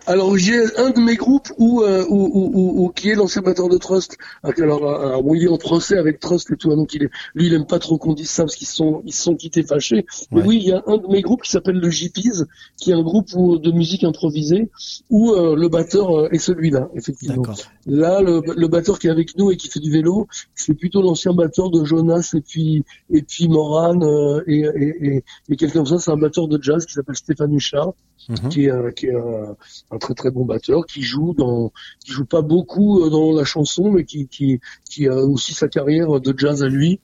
[0.09, 3.43] Alors j'ai un de mes groupes où, euh, où, où, où- où- qui est l'ancien
[3.43, 4.17] batteur de Trust.
[4.43, 7.09] Alors, alors bon, il est en procès avec Trust et tout, hein, donc il est,
[7.35, 9.61] lui il aime pas trop qu'on dise ça parce qu'ils se sont ils sont quittés
[9.61, 10.07] fâchés.
[10.31, 12.43] Mais oui, il y a un de mes groupes qui s'appelle le JPs,
[12.81, 14.69] qui est un groupe où- de musique improvisée
[15.11, 17.43] où euh, le batteur euh, est celui-là, effectivement.
[17.85, 21.03] Là, le, le batteur qui est avec nous et qui fait du vélo, c'est plutôt
[21.03, 25.79] l'ancien batteur de Jonas et puis et puis Moran euh, et, et, et, et quelqu'un
[25.79, 25.99] comme ça.
[25.99, 27.93] C'est un batteur de jazz qui s'appelle Stéphane Huchard,
[28.27, 28.49] Mhm.
[28.49, 29.55] qui est, qui est un,
[29.91, 31.71] un très très bon batteur, qui joue dans,
[32.03, 35.67] qui joue pas beaucoup euh, dans la chanson, mais qui qui qui a aussi sa
[35.67, 36.99] carrière de jazz à lui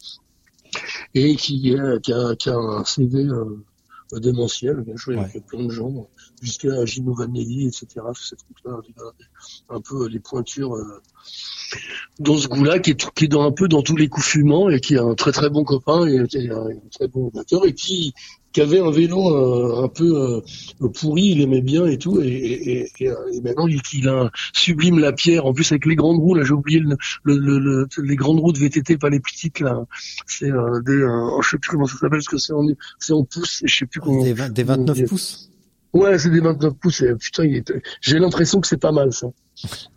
[1.13, 5.23] et qui est qui a, qui a un CV euh, démentiel, bien joué Ouais.
[5.23, 6.07] avec plein de gens,
[6.41, 7.87] jusqu'à Gino Vanelli, etc.
[8.15, 8.79] Ces trucs-là,
[9.69, 11.01] un peu les pointures euh,
[12.19, 14.69] dans ce goût-là, qui est, qui est dans, un peu dans tous les coups fumants
[14.69, 16.27] et qui est un très très bon copain et, un,
[16.91, 18.13] très bon batteur et qui,
[18.55, 20.41] qui avait un vélo euh, un peu
[20.81, 24.13] euh, pourri, il aimait bien et tout, et, et, et, et, maintenant il, il a
[24.13, 26.95] un sublime la pierre, en plus avec les grandes roues, là j'ai oublié le,
[27.25, 29.83] le, le, le- les grandes roues de VTT, pas les petites là,
[30.25, 32.65] c'est euh, des, euh, oh, je sais plus comment ça s'appelle, parce que c'est en,
[32.97, 34.23] c'est en pouces, je sais plus comment.
[34.23, 35.49] Des, vingt- des 29 comment- pouces.
[35.91, 37.01] Ouais, c'est des 29 pouces.
[37.01, 37.73] Et, putain, il est...
[38.01, 39.27] j'ai l'impression que c'est pas mal ça,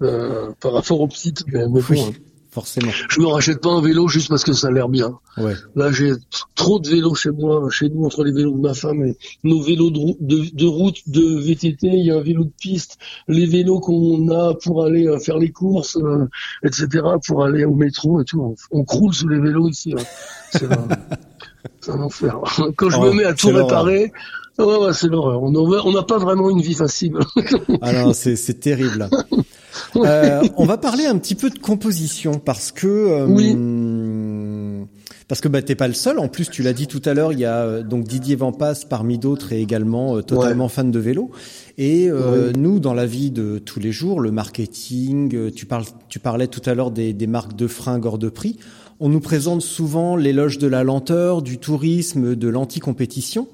[0.02, 1.44] euh, par rapport aux petites.
[1.48, 2.12] Mais, mais Oui, bon, hein.
[2.50, 2.90] Forcément.
[3.10, 5.18] je me rachète pas un vélo juste parce que ça a l'air bien.
[5.36, 5.54] Ouais.
[5.76, 6.12] Là, j'ai
[6.54, 9.60] trop de vélos chez moi, chez nous, entre les vélos de ma femme et nos
[9.62, 11.86] vélos de, de, de route, de VTT.
[11.88, 15.38] Il y a un vélo de piste, les vélos qu'on a pour aller euh, faire
[15.38, 16.26] les courses, euh,
[16.64, 16.86] etc.,
[17.26, 18.40] pour aller au métro et tout.
[18.40, 19.94] On, on croule sous les vélos ici.
[19.96, 20.02] hein.
[20.52, 20.88] C'est un,
[21.94, 22.38] un enfer.
[22.76, 24.12] Quand je Oh, me mets à tout réparer,
[24.58, 25.42] ouais, ouais, c'est l'horreur.
[25.42, 27.16] On n'a pas vraiment une vie facile.
[27.82, 29.08] Ah non, c'est terrible.
[29.96, 33.56] Euh, on va parler un petit peu de composition parce que euh, Oui.
[35.28, 36.18] parce que bah t'es pas le seul.
[36.18, 38.84] En plus, tu l'as dit tout à l'heure, il y a euh, donc Didier Vampas
[38.88, 41.30] parmi d'autres et également euh, totalement fan de vélo.
[41.76, 46.18] Et euh, nous, dans la vie de tous les jours, le marketing, tu parles, tu
[46.18, 48.56] parlais tout à l'heure des, des marques de fringues hors de prix.
[49.00, 53.46] On nous présente souvent l'éloge de la lenteur, du tourisme, de l'anti-compétition.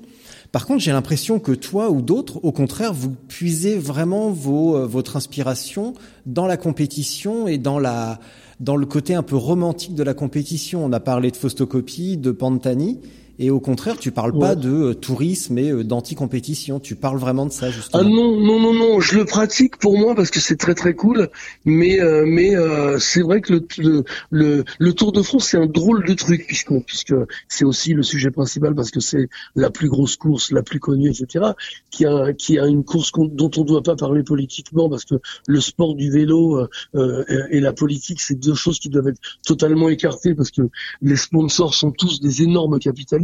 [0.55, 4.86] Par contre, j'ai l'impression que toi ou d'autres, au contraire, vous puisez vraiment vos, euh,
[4.86, 5.94] votre inspiration
[6.26, 8.20] dans la compétition et dans la
[8.61, 10.84] dans le côté un peu romantique de la compétition.
[10.84, 13.00] On a parlé de Faustocopie, de Pantani,
[13.39, 16.78] et au contraire, tu parles pas de euh, tourisme et euh, d'anti-compétition.
[16.78, 18.05] Tu parles vraiment de ça justement.
[18.05, 20.95] Ah non, non, non, non, je le pratique pour moi parce que c'est très très
[20.95, 21.30] cool,
[21.64, 25.59] mais euh, mais euh, c'est vrai que le, le, le, le Tour de France c'est
[25.59, 27.14] un drôle de truc puisque puisque
[27.49, 31.11] c'est aussi le sujet principal parce que c'est la plus grosse course, la plus connue,
[31.11, 31.47] etc.
[31.91, 35.16] Qui a qui a une course dont on ne doit pas parler politiquement parce que
[35.49, 40.35] le sport du vélo et la politique c'est deux choses qui doivent être totalement écartées
[40.35, 40.62] parce que
[41.03, 43.24] les sponsors sont tous des énormes capitalistes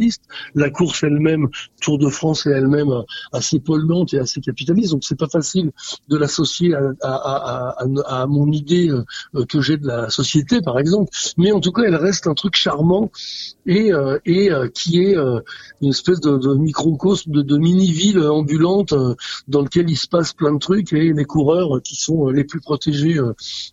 [0.54, 1.48] La course elle-même,
[1.80, 2.92] Tour de France est elle-même
[3.32, 4.92] assez polluante et assez capitaliste.
[4.92, 5.72] Donc c'est pas facile
[6.08, 11.10] de l'associer à, mon idée euh, que j'ai de la société, par exemple.
[11.36, 13.10] Mais en tout cas, elle reste un truc charmant
[13.66, 15.16] et, euh, euh, qui est
[15.80, 18.94] une espèce de, de microcosme, de, mini-ville ambulante
[19.48, 22.60] dans lequel il se passe plein de trucs et les coureurs qui sont les plus
[22.60, 23.20] protégés,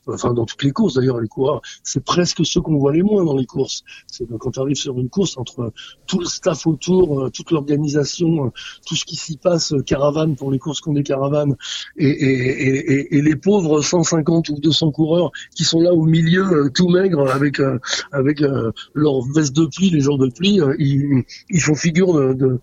[0.07, 3.23] enfin dans toutes les courses d'ailleurs, les coureurs, c'est presque ceux qu'on voit les moins
[3.23, 3.83] dans les courses.
[4.07, 5.71] C'est quand tu arrives sur une course, entre
[6.05, 8.49] tout le staff autour, euh, toute l'organisation, euh,
[8.85, 11.55] tout ce qui s'y passe, euh, caravane pour les courses qu'on des caravanes,
[11.97, 17.59] et, les pauvres 150 ou 200 coureurs qui sont là au milieu, tout maigres, avec
[18.11, 18.41] avec
[18.93, 22.59] leur veste de pluie, les jours de euh, ils, font figure de,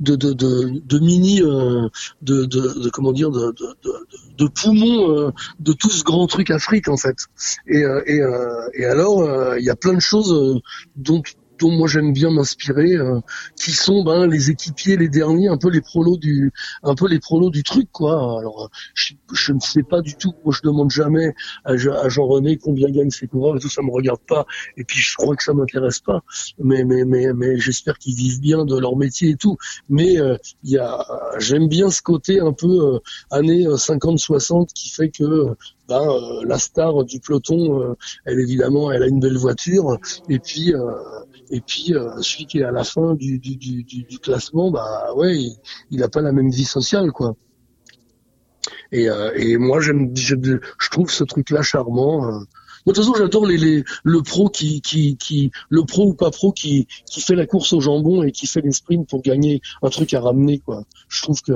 [0.00, 3.66] de de, de, mini de, de, comment dire de, de,
[4.38, 7.16] de, de tout ce grand truc Afrique en fait.
[7.66, 8.20] Et et,
[8.74, 10.60] et alors il y a plein de choses
[10.96, 11.22] dont
[11.60, 13.20] dont moi j'aime bien m'inspirer euh,
[13.56, 16.52] qui sont ben les équipiers les derniers un peu les prolos du
[16.82, 18.14] un peu les prolos du truc quoi.
[18.38, 18.68] Alors euh,
[19.32, 21.34] je, ne sais pas du tout moi je demande jamais
[21.64, 24.46] à, Je- à Jean René combien gagnent ses coureurs et tout ça me regarde pas
[24.76, 26.22] et puis je crois que ça m'intéresse pas.
[26.58, 29.56] Mais mais mais mais j'espère qu'ils vivent bien de leur métier et tout.
[29.88, 30.98] Mais euh, il y a
[31.38, 32.98] j'aime bien ce côté un peu euh,
[33.30, 35.54] années 50 60 qui fait que euh,
[35.88, 37.94] ben euh, la star du peloton euh,
[38.24, 39.98] elle évidemment elle a une belle voiture
[40.28, 40.78] et puis euh,
[41.50, 45.12] et puis euh, celui qui est à la fin du du, du, du, classement bah
[45.14, 45.56] ouais il,
[45.90, 47.34] il a pas la même vie sociale quoi
[48.92, 52.40] et, euh, et moi j'aime je, je trouve ce truc là charmant euh.
[52.86, 56.14] Moi, de toute façon, j'adore les, les, le pro qui, qui, qui, le pro ou
[56.14, 59.22] pas pro qui, qui fait la course au jambon et qui fait les sprints pour
[59.22, 60.84] gagner un truc à ramener, quoi.
[61.08, 61.52] Je trouve que,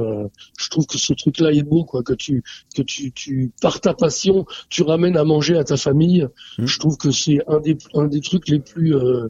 [0.59, 2.03] je trouve que ce truc-là est beau, quoi.
[2.03, 2.43] Que tu,
[2.75, 6.27] que tu, tu, par ta passion, tu ramènes à manger à ta famille.
[6.59, 9.29] Je trouve que c'est un des, un des trucs les plus, euh,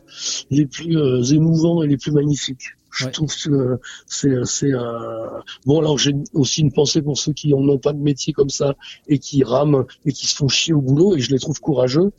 [0.51, 2.77] les plus euh, émouvants et les plus magnifiques.
[2.97, 3.11] Je Ouais.
[3.11, 5.43] trouve que c'est, c'est un...
[5.67, 5.81] bon.
[5.81, 8.75] Alors j'ai aussi une pensée pour ceux qui n'ont pas de métier comme ça
[9.09, 12.13] et qui rament et qui se font chier au boulot et je les trouve courageux.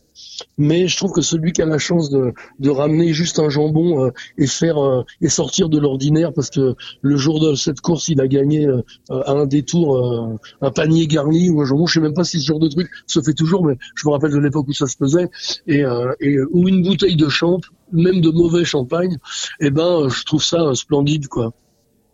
[0.57, 4.05] Mais je trouve que celui qui a la chance de, de ramener juste un jambon
[4.05, 8.07] euh, et faire euh, et sortir de l'ordinaire parce que le jour de cette course
[8.09, 11.93] il a gagné euh, à un détour euh, un panier garni ou un jambon, je
[11.95, 14.31] sais même pas si ce genre de truc se fait toujours, mais je me rappelle
[14.31, 15.29] de l'époque où ça se faisait
[15.67, 17.59] et, euh, et ou une bouteille de champ,
[17.91, 19.17] même de mauvais champagne,
[19.59, 21.53] et ben je trouve ça euh, splendide quoi.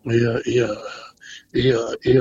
[0.05, 0.75] Et euh, et euh,
[1.53, 2.17] et,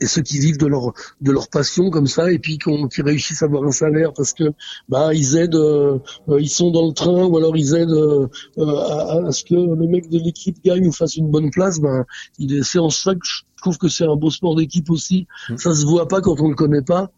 [0.00, 3.42] et, ceux qui vivent de leur de leur passion comme ça et puis qui réussissent
[3.42, 4.44] à avoir un salaire parce que
[4.88, 5.98] bah ils aident euh,
[6.38, 8.26] ils sont dans le train ou alors ils aident euh,
[8.58, 12.06] à, à ce que le mec de l'équipe gagne ou fasse une bonne place ben
[12.38, 15.26] est c'est en ça que je trouve que c'est un beau sport d'équipe aussi.
[15.56, 17.10] Ça se voit pas quand on le connaît pas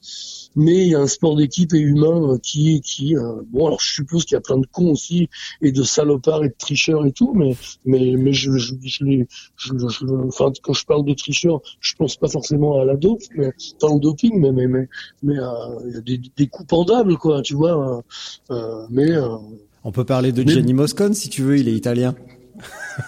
[0.54, 3.80] mais il y a un sport d'équipe et humain euh, qui qui euh, bon alors
[3.80, 5.30] je suppose qu'il y a plein de cons aussi
[5.62, 9.26] et de salopards et de tricheurs et tout mais mais mais je je, je, les-
[9.56, 13.22] je, je- enfin quand je parle de tricheurs je pense pas forcément à la dope
[13.34, 14.88] mais pas au doping mais mais mais
[15.22, 15.48] mais euh,
[15.88, 18.02] il y a des, des coups pendables quoi tu vois
[18.50, 19.36] euh, euh, mais euh,
[19.84, 22.14] On peut parler de Mais- Gianni Moscone si tu veux, il est italien.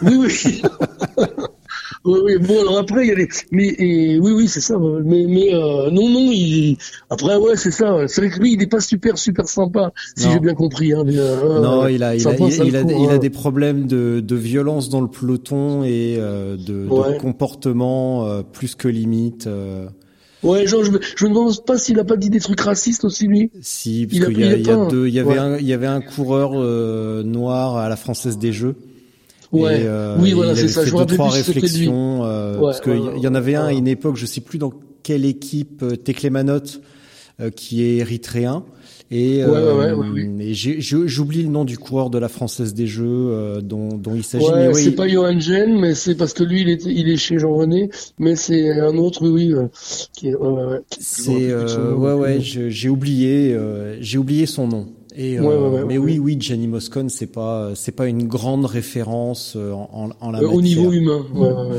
[0.00, 0.62] oui oui
[2.06, 4.76] Oui, oui, bon alors après il y a les mais et, oui oui c'est ça
[4.78, 6.76] mais mais euh, non non il
[7.08, 10.30] après ouais c'est ça c'est vrai que lui il est pas super super sympa si
[10.30, 12.82] j'ai bien compris hein, mais, euh, non, euh, il a, il a, il, il a,
[12.82, 13.18] il a hein.
[13.18, 17.16] des problèmes de, de violence dans le peloton et euh, de, de Ouais.
[17.16, 19.46] comportement euh, plus que limite.
[19.46, 19.86] euh,
[20.42, 23.26] ouais genre je, je me demande pas s'il a pas dit des trucs racistes aussi
[23.26, 25.38] lui si, parce qu'il y y a pas un- deux, il y avait ouais.
[25.38, 28.76] un, il y avait un coureur euh, noir à la Française des Jeux.
[29.62, 29.82] Ouais.
[29.82, 30.84] Et, euh, oui il voilà c'est ça.
[30.84, 33.88] je deux, trois réflexions, euh, Ouais, parce qu'il ouais, y en avait un à une
[33.88, 36.80] époque, je sais plus dans quelle équipe, euh, Teclémanote,
[37.40, 38.64] euh, qui est érythréen.
[39.10, 39.92] Et, Ouais, ouais,
[40.40, 44.24] et j'oublie le nom du coureur de la Française des Jeux euh, dont, dont il
[44.24, 44.44] s'agit.
[44.44, 47.38] Ouais, c'est pas Johan Gen, mais c'est parce que lui, il est, il est chez
[47.38, 49.68] Jean René, mais c'est un autre, oui, euh,
[50.16, 53.56] qui est, ouais, ouais, j'ai oublié
[54.00, 54.86] j'ai oublié son nom.
[55.16, 58.26] Et euh, Ouais, ouais, ouais, mais oui oui, Gianni Moscone c'est pas c'est pas une
[58.26, 60.62] grande référence euh, en, en la Euh, au matière.
[60.62, 61.78] niveau humain, ouais, ouais, ouais,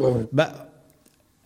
[0.00, 0.26] ouais, ouais.
[0.32, 0.68] Bah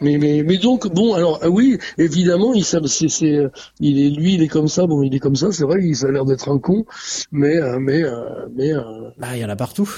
[0.02, 3.38] Mais, mais, mais donc, bon, alors, euh, oui, évidemment, il, c'est, c'est,
[3.80, 5.96] il est, lui, il est comme ça, bon, il est comme ça, c'est vrai, il
[6.06, 6.84] a l'air d'être un con,
[7.32, 8.02] mais, mais,
[8.54, 8.72] mais,
[9.18, 9.88] bah il y en a partout.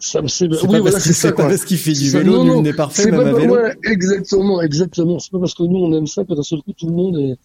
[0.00, 2.18] ça, c'est, C'est oui, pas voilà, c'est ça, pas parce qu'il fait du C'est ça.
[2.20, 3.54] vélo Non, nul non, n'est parfait même pas- à vélo.
[3.56, 5.18] ouais, exactement, exactement.
[5.18, 7.18] C'est pas parce que nous on aime ça que d'un seul coup tout le monde
[7.18, 7.36] est,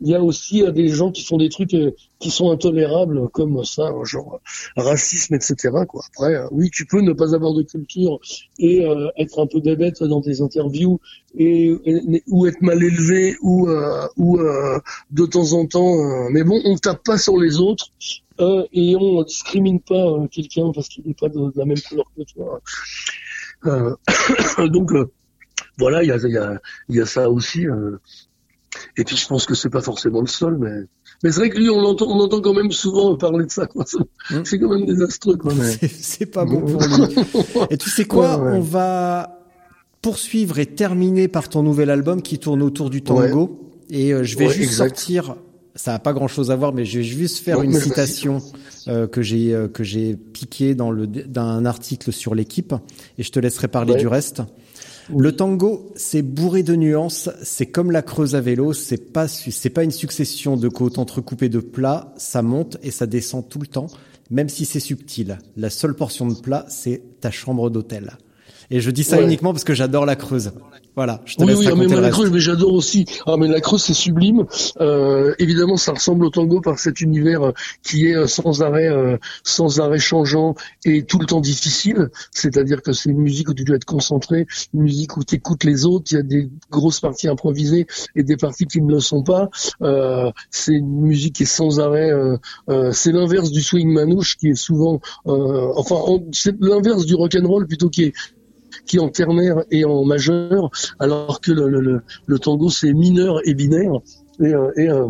[0.00, 3.28] il y a aussi euh, des gens qui font des trucs euh, qui sont intolérables
[3.30, 4.40] comme ça, genre
[4.76, 5.70] racisme, etc.
[5.88, 6.02] Quoi.
[6.08, 8.20] Après, euh, oui, tu peux ne pas avoir de culture
[8.58, 8.84] et
[9.16, 11.00] être un peu bébête dans tes interviews
[11.36, 11.72] et,
[12.26, 13.68] ou être mal élevé ou
[14.16, 14.38] ou
[15.10, 16.28] de temps en temps.
[16.30, 17.86] mais bon, on tape pas sur les autres.
[18.72, 22.60] et on discrimine pas quelqu'un parce qu'il n'est pas de, la même couleur que toi.
[24.68, 24.90] donc
[25.78, 27.66] voilà, il y a, y, a, y a ça aussi.
[28.96, 30.86] Et puis je pense que c'est pas forcément le seul, mais
[31.24, 33.66] mais c'est vrai que lui, on entend, on entend quand même souvent parler de ça.
[33.66, 33.84] Quoi.
[34.30, 34.42] Hmm.
[34.44, 35.36] C'est quand même désastreux.
[35.36, 35.88] Quoi, mais...
[35.88, 37.16] C'est pas bon pour lui.
[37.70, 39.34] Et tu sais quoi On va
[40.00, 43.72] poursuivre et terminer par ton nouvel album qui tourne autour du tango.
[43.90, 45.34] Et euh, je vais juste sortir.
[45.74, 48.40] Ça a pas grand chose à voir, mais je vais juste faire une citation
[48.86, 52.74] euh, que j'ai euh, que j'ai piquée dans le d'un article sur l'équipe,
[53.16, 54.42] et je te laisserai parler du reste.
[55.16, 59.70] Le tango, c'est bourré de nuances, c'est comme la creuse à vélo, c'est pas c'est
[59.70, 63.66] pas une succession de côtes entrecoupées de plats, ça monte et ça descend tout le
[63.66, 63.86] temps,
[64.30, 65.38] même si c'est subtil.
[65.56, 68.18] La seule portion de plat, c'est ta chambre d'hôtel.
[68.70, 70.52] Et je dis ça uniquement parce que j'adore la Creuse.
[70.98, 73.04] Voilà, je te oui, laisse oui, mais la Creuse, mais j'adore aussi.
[73.24, 74.46] Ah, mais la Creuse, c'est sublime.
[74.80, 77.52] Euh, évidemment, ça ressemble au tango par cet univers euh,
[77.84, 82.08] qui est euh, sans arrêt, euh, sans arrêt changeant et tout le temps difficile.
[82.32, 85.62] C'est-à-dire que c'est une musique où tu dois être concentré, une musique où tu écoutes
[85.62, 86.06] les autres.
[86.10, 89.50] Il y a des grosses parties improvisées et des parties qui ne le sont pas.
[89.82, 92.10] Euh, c'est une musique qui est sans arrêt.
[92.10, 95.96] Euh, c'est l'inverse du swing manouche qui est souvent, enfin,
[96.32, 98.12] c'est l'inverse du rock and roll plutôt qui est
[98.88, 103.54] qui en ternaire et en majeur, alors que le, le, le tango c'est mineur et
[103.54, 103.92] binaire.
[104.40, 105.08] Et, euh, et, euh,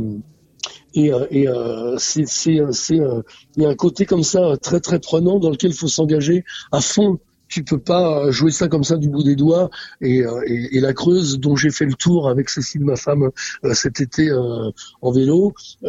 [0.94, 5.38] et, euh, et euh, c'est, il y a un côté comme ça très très prenant
[5.38, 7.18] dans lequel il faut s'engager à fond
[7.50, 9.70] tu peux pas jouer ça comme ça du bout des doigts.
[10.02, 13.30] Et, et, la Creuse, dont j'ai fait le tour avec Cécile, ma femme,
[13.72, 14.30] cet été
[15.00, 15.88] en vélo, où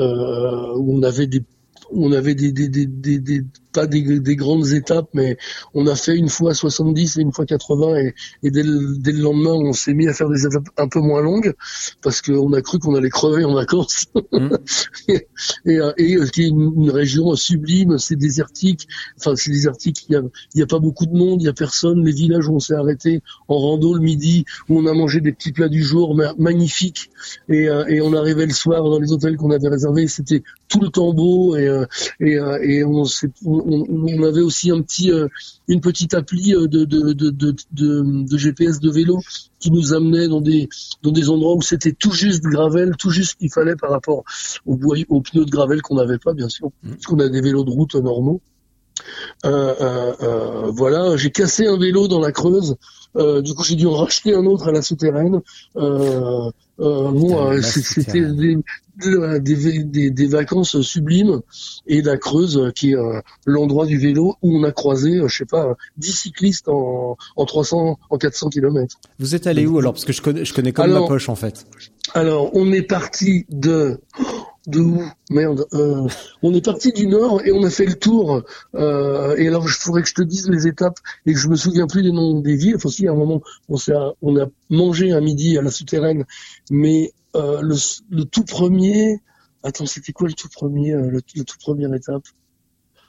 [0.97, 1.43] on avait des
[1.91, 3.41] on avait des, des, des, des,
[3.71, 5.37] pas des, des, grandes étapes, mais
[5.73, 9.11] on a fait une fois 70 et une fois 80 et, et dès, le, dès,
[9.11, 11.53] le, lendemain on s'est mis à faire des étapes un peu moins longues
[12.01, 14.05] parce qu'on a cru qu'on allait crever en vacances.
[14.31, 14.49] Mmh.
[15.09, 15.27] et,
[15.65, 18.87] et, et qui est une, une, région sublime, c'est désertique.
[19.17, 20.21] Enfin c'est désertique, il y a,
[20.55, 22.03] il y a pas beaucoup de monde, il y a personne.
[22.03, 25.31] Les villages où on s'est arrêté en rando le midi, où on a mangé des
[25.31, 27.09] petits plats du jour magnifiques
[27.47, 30.79] et, euh, et on arrivait le soir dans les hôtels qu'on avait réservés, c'était tout
[30.79, 31.85] le temps beau et, euh,
[32.19, 33.03] et, euh, et on,
[33.65, 35.27] on, on, avait aussi un petit, euh,
[35.67, 39.19] une petite appli de, de, de, de, de GPS de vélo
[39.59, 40.69] qui nous amenait dans des,
[41.03, 44.23] dans des endroits où c'était tout juste gravel, tout juste ce qu'il fallait par rapport
[44.65, 44.77] aux,
[45.09, 46.89] aux pneus de gravel qu'on n'avait pas, bien sûr, mmh.
[46.91, 48.41] parce qu'on a des vélos de route normaux.
[49.45, 52.75] Euh, euh, voilà, j'ai cassé un vélo dans la Creuse.
[53.15, 55.41] Euh, du coup, j'ai dû en racheter un autre à la souterraine.
[55.75, 58.57] bon, c'était des,
[59.39, 61.41] des, des, vacances sublimes
[61.87, 62.97] et la Creuse, qui est
[63.45, 67.97] l'endroit du vélo où on a croisé, je sais pas, 10 cyclistes en, en 300,
[68.09, 68.97] en 400 km.
[69.19, 69.93] Vous êtes allé où alors?
[69.93, 71.65] Parce que je connais, je connais comme ma poche en fait.
[72.13, 73.99] Alors, on est parti de
[74.67, 75.65] de où Merde.
[75.73, 76.07] Euh,
[76.41, 78.43] on est parti du nord et on a fait le tour.
[78.75, 81.55] Euh, et alors, je faudrait que je te dise les étapes et que je me
[81.55, 82.75] souviens plus des noms des villes.
[82.75, 86.25] Enfin, si, à un moment, on, a, on a mangé un midi à la souterraine,
[86.69, 87.75] mais euh, le,
[88.09, 89.21] le, tout premier...
[89.61, 92.23] Attends, c'était quoi le tout premier, le, le tout première étape?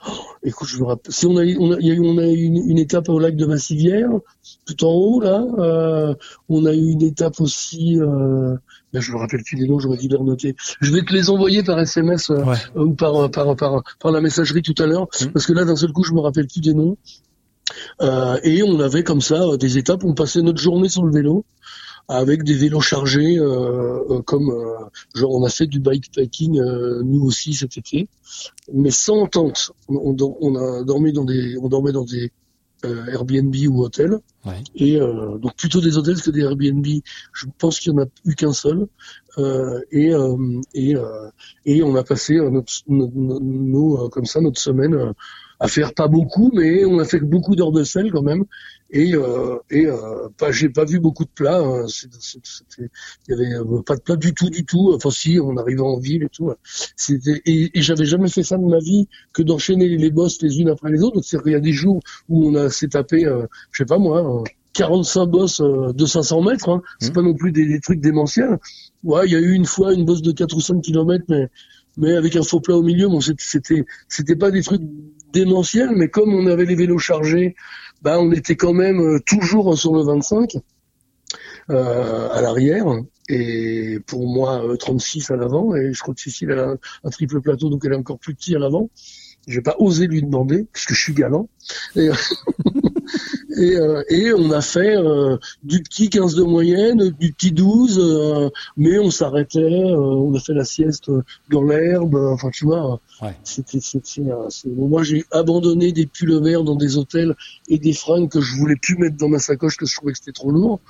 [0.08, 1.12] Oh, écoute, je me rappelle.
[1.12, 4.08] Si on a, on a, on a eu une, une, étape au lac de Massivière,
[4.66, 5.44] tout en haut là.
[5.58, 6.14] Euh,
[6.48, 7.98] on a eu une étape aussi.
[8.00, 8.56] Euh,
[8.92, 10.56] ben, je me rappelle plus des noms, j'aurais dû les renoter.
[10.80, 12.42] Je vais te les envoyer par SMS euh,
[12.74, 15.26] ou par, par, par, par la messagerie tout à l'heure, mmh.
[15.26, 16.96] parce que là d'un seul coup, je me rappelle plus des noms.
[18.00, 20.04] Euh, et on avait comme ça euh, des étapes.
[20.04, 21.44] On passait notre journée sur le vélo
[22.10, 24.74] avec des vélos chargés, euh, euh, comme euh,
[25.14, 26.60] genre on a fait du bikepacking
[27.04, 28.08] nous aussi cet été,
[28.74, 29.70] mais sans tente.
[29.88, 32.32] On, on, a dormi dans des, on dormait dans des
[32.82, 34.18] Airbnb ou hôtels,
[34.74, 36.86] et donc plutôt des hôtels que des Airbnb.
[37.32, 38.86] Je pense qu'il y en a eu qu'un seul,
[39.92, 40.12] et
[40.74, 40.94] et
[41.66, 45.12] et on a passé notre, nos, comme ça notre semaine
[45.60, 48.44] à faire pas beaucoup, mais on a fait beaucoup d'heures de sel quand même.
[48.90, 51.60] Et, euh, et euh, pas, j'ai pas vu beaucoup de plats.
[51.60, 51.86] Hein.
[52.78, 52.88] Il
[53.28, 54.92] y avait euh, pas de plats du tout, du tout.
[54.94, 56.50] Enfin si, on arrivait en ville et tout.
[56.96, 60.60] C'était et, et j'avais jamais fait ça de ma vie que d'enchaîner les bosses les
[60.60, 61.20] unes après les autres.
[61.22, 63.98] C'est-à-dire qu'il y a des jours où on a s'est tapé, euh, je sais pas
[63.98, 64.42] moi.
[64.72, 66.82] 45 bosses euh, de 500 mètres, hein.
[67.00, 67.12] c'est mmh.
[67.12, 68.58] pas non plus des, des, trucs démentiels.
[69.02, 71.48] Ouais, il y a eu une fois une bosse de 4 ou 5 kilomètres, mais
[71.96, 73.08] mais avec un faux plat au milieu.
[73.08, 74.82] Bon, c'était c'était pas des trucs
[75.32, 77.54] démentiel, mais comme on avait les vélos chargés,
[78.02, 80.56] bah on était quand même euh, toujours sur le 25
[81.70, 82.86] euh, à l'arrière.
[83.28, 86.74] et pour moi euh, 36 à l'avant et je crois que Cécile a
[87.04, 88.90] un, triple plateau donc elle est encore plus petit à l'avant.
[89.46, 91.48] J'ai pas osé lui demander parce que je suis galant.
[93.58, 97.98] et, euh, et on a fait euh, du petit 15 de moyenne, du petit 12,
[97.98, 101.10] euh, mais on s'arrêtait, euh, on a fait la sieste
[101.50, 103.00] dans l'herbe, enfin tu vois.
[103.22, 103.34] Ouais.
[103.44, 107.34] C'était, c'était, c'est- moi j'ai abandonné des pulls verts dans des hôtels
[107.68, 110.12] et des fringues que je voulais plus mettre dans ma sacoche parce que je trouvais
[110.12, 110.80] que c'était trop lourd.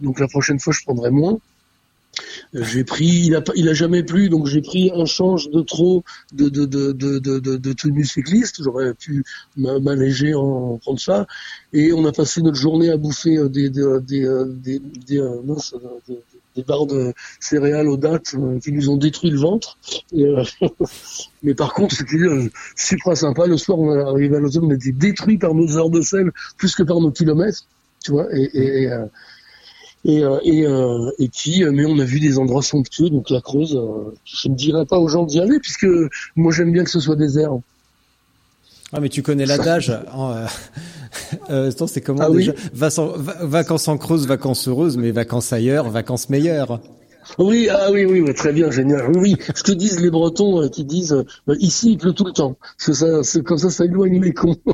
[0.00, 1.38] Donc la prochaine fois je prendrai moins.
[2.54, 6.48] Euh, J'ai pris, il a, jamais plu, donc j'ai pris un change de trop de
[6.48, 8.62] de de de tenue cycliste.
[8.62, 9.24] J'aurais pu
[9.56, 11.26] m'a- m'alléger en, en prendre ça.
[11.72, 13.70] Et on a passé notre journée à bouffer des
[16.66, 19.78] barres de céréales aux dattes euh, qui nous ont détruit le ventre.
[20.14, 20.44] Euh,
[21.42, 22.18] mais par contre, c'était
[22.76, 23.46] super sympa.
[23.46, 26.32] Le soir, on est arrivé à l'hôtel, on était détruit par nos heures de sel
[26.56, 27.64] plus que par nos kilomètres,
[28.02, 28.26] tu vois.
[30.08, 33.30] Et, euh, et, euh, et puis, euh, mais on a vu des endroits somptueux, donc
[33.30, 33.76] la Creuse.
[33.76, 35.86] euh, je ne dirais pas aux gens d'y aller, puisque
[36.34, 37.52] moi j'aime bien que ce soit désert.
[38.92, 39.92] Ah mais tu connais l'adage.
[40.12, 40.46] en, euh,
[41.50, 42.54] euh, c'est comment Ah oui déjà?
[42.72, 46.80] Va- Vacances en creuse, vacances heureuses, mais vacances ailleurs, vacances meilleures.
[47.38, 49.10] Oui, ah oui, oui, oui, très bien, génial.
[49.10, 52.24] Oui, oui, ce que disent les Bretons, euh, qui disent euh, ici il pleut tout
[52.24, 52.56] le temps.
[52.78, 54.56] C'est ça, c'est comme ça, ça éloigne les cons.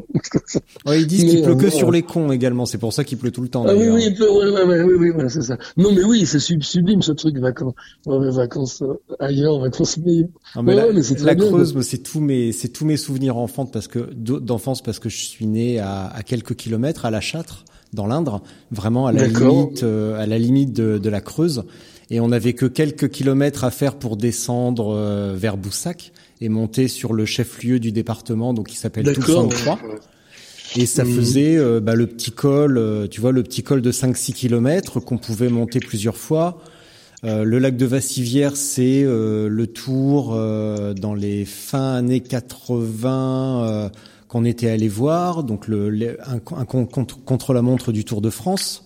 [0.86, 2.66] Ouais, ils disent qu'il pleut euh, que bon, sur euh, les cons également.
[2.66, 3.64] C'est pour ça qu'il pleut tout le temps.
[3.66, 5.56] Ah oui, oui, il pleut, ouais, ouais, ouais, oui, oui, c'est ça.
[5.76, 7.74] Non, mais oui, c'est sub- sublime ce truc, vacances,
[8.06, 10.28] ouais, vacances euh, ailleurs, vacances meilleures.
[10.56, 11.02] Non, mais la, mais
[11.34, 15.08] bien, Creuse, c'est tous mes, c'est tous mes souvenirs enfants parce que d'enfance parce que
[15.08, 19.26] je suis né à, à quelques kilomètres à La Châtre, dans l'Indre, vraiment à la
[19.26, 21.64] limite, euh, à la limite de, de la Creuse,
[22.10, 26.88] et on avait que quelques kilomètres à faire pour descendre euh, vers Boussac et monter
[26.88, 29.48] sur le chef-lieu du département, donc qui s'appelle D'accord.
[29.48, 29.78] Toussaint 3.
[30.76, 33.92] Et ça faisait euh, bah, le petit col, euh, tu vois, le petit col de
[33.92, 36.58] 5-6 kilomètres qu'on pouvait monter plusieurs fois.
[37.24, 43.88] Euh, le lac de Vassivière, c'est le tour dans les fins années 80 euh,
[44.28, 48.04] qu'on était allé voir, donc le, le- un, un con- contre, contre la montre du
[48.04, 48.84] Tour de France.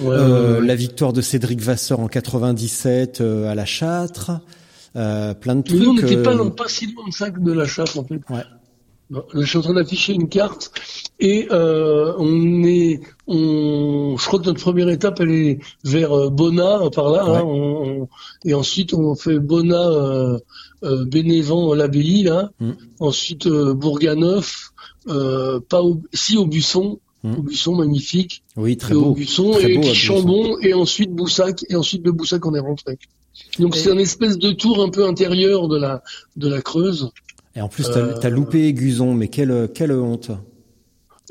[0.00, 0.66] Ouais, Euh, ouais, ouais.
[0.66, 4.32] La victoire de Cédric Vasseur en 97 euh, à la Châtre.
[4.96, 6.10] Euh, plein de Mais nous, on trucs.
[6.10, 8.20] n'était pas, euh, non, pas si loin de ça que de la chasse, en fait.
[8.30, 8.42] Ouais.
[9.10, 10.70] Bon, Je suis en train d'afficher une carte
[11.20, 16.30] et euh, on est, on, je crois que notre première étape elle est vers euh,
[16.30, 17.36] Bona par là, Ouais.
[17.38, 18.08] hein, on- on-
[18.46, 20.38] et ensuite on fait Bona, euh,
[20.84, 22.70] euh, Bénévent, l'abbaye là, Mm.
[23.00, 24.70] ensuite euh, Bourganeuf,
[25.08, 27.34] euh, pas au, si au Buisson, Mm.
[27.38, 29.14] au Buisson magnifique, Oui, très et beau.
[29.14, 29.94] Très et beau, puis.
[29.94, 32.98] Chambon et ensuite Boussac et ensuite de Boussac on est rentré.
[33.58, 36.02] Donc c'est un espèce de tour un peu intérieur de la
[36.36, 37.10] de la Creuse.
[37.56, 40.30] Et en plus, t'as Euh, as loupé Guzon, mais quelle, quelle honte.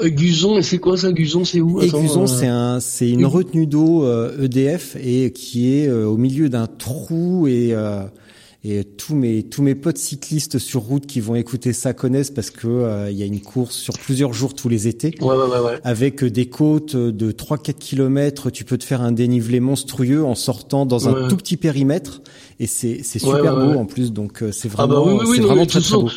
[0.01, 1.79] Euh, Guzon, et c'est quoi ça, Guzon C'est où?
[1.79, 6.05] Attends, Aiguzon, euh, c'est un, c'est une retenue d'eau euh, EDF et qui est euh,
[6.07, 8.03] au milieu d'un trou et euh,
[8.66, 12.49] et tous mes tous mes potes cyclistes sur route qui vont écouter ça connaissent parce
[12.49, 15.36] que euh, il y a une course sur plusieurs jours tous les étés Ouais, ouais,
[15.36, 15.80] ouais, ouais.
[15.84, 18.49] avec des côtes de 3-4 kilomètres.
[18.51, 22.22] Tu peux te faire un dénivelé monstrueux en sortant dans un tout petit périmètre
[22.59, 24.14] et c'est c'est super beau en plus.
[24.14, 26.09] Donc euh, c'est Ah vraiment bah oui, oui, oui, c'est vraiment très très beau.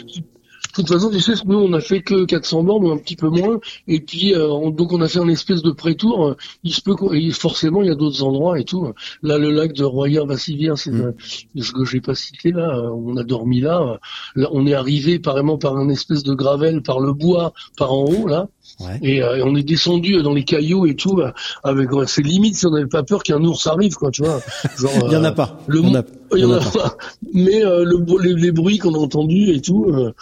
[0.83, 3.17] De toute façon, tu sais, nous, on a fait que 400 bornes ou un petit
[3.17, 3.59] peu moins,
[3.89, 6.37] et puis euh, on- donc on a fait un espèce de pré-tour.
[6.65, 8.93] Il se peut, et forcément, il y a d'autres endroits et tout.
[9.23, 11.15] Là, le lac de Royer-Vassivière, c'est Mm.
[11.61, 12.81] ce que j'ai pas cité là.
[12.93, 13.99] On a dormi là.
[14.35, 18.05] Là, on est arrivé apparemment par un espèce de gravel, par le bois, par en
[18.05, 18.49] haut là.
[18.81, 18.99] Ouais.
[19.03, 21.21] Et, euh, et on est descendu dans les cailloux et tout.
[21.21, 21.33] euh,
[21.65, 24.41] Avec, ouais, c'est limite si on n'avait pas peur qu'un ours arrive, quoi, tu vois.
[24.79, 25.59] Genre, Il y en a pas.
[25.67, 26.03] le Il y en a,
[26.35, 26.71] il y en a pas.
[26.71, 26.97] pas.
[27.33, 30.13] Mais euh, le, les, les bruits qu'on a entendus et tout, euh,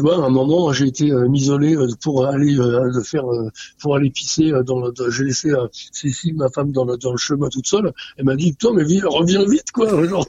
[0.00, 3.50] tu vois, à un moment, j'ai été euh, m'isoler euh, pour aller euh, faire, euh,
[3.82, 4.92] pour aller pisser euh, dans le.
[4.92, 7.92] dans- J'ai laissé euh, Cécile, ma femme, dans le, dans le chemin toute seule.
[8.16, 9.88] Elle m'a dit, toi, mais viens, reviens vite, quoi.
[10.08, 10.26] Genre,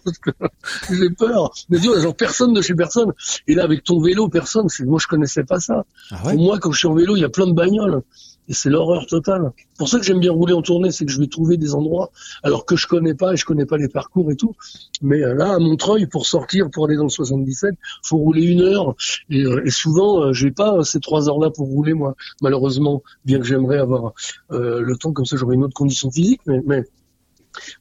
[0.91, 1.53] j'ai peur.
[1.69, 3.13] Mais tu vois, genre personne de chez personne.
[3.47, 4.67] Et là, avec ton vélo, personne.
[4.81, 5.85] Moi, je connaissais pas ça.
[6.11, 6.33] Ah ouais?
[6.33, 8.01] Pour moi, quand je suis en vélo, il y a plein de bagnoles.
[8.49, 9.51] Et c'est l'horreur totale.
[9.77, 12.11] Pour ça que j'aime bien rouler en tournée, c'est que je vais trouver des endroits,
[12.43, 14.55] alors que je connais pas et je connais pas les parcours et tout.
[15.01, 18.61] Mais euh, là, à Montreuil, pour sortir, pour aller dans le 77, faut rouler une
[18.61, 18.95] heure.
[19.29, 23.39] Et, euh, et souvent, euh, j'ai pas ces trois heures-là pour rouler, moi, malheureusement, bien
[23.39, 24.13] que j'aimerais avoir
[24.51, 26.41] euh, le temps, comme ça j'aurais une autre condition physique.
[26.45, 26.83] Mais, mais,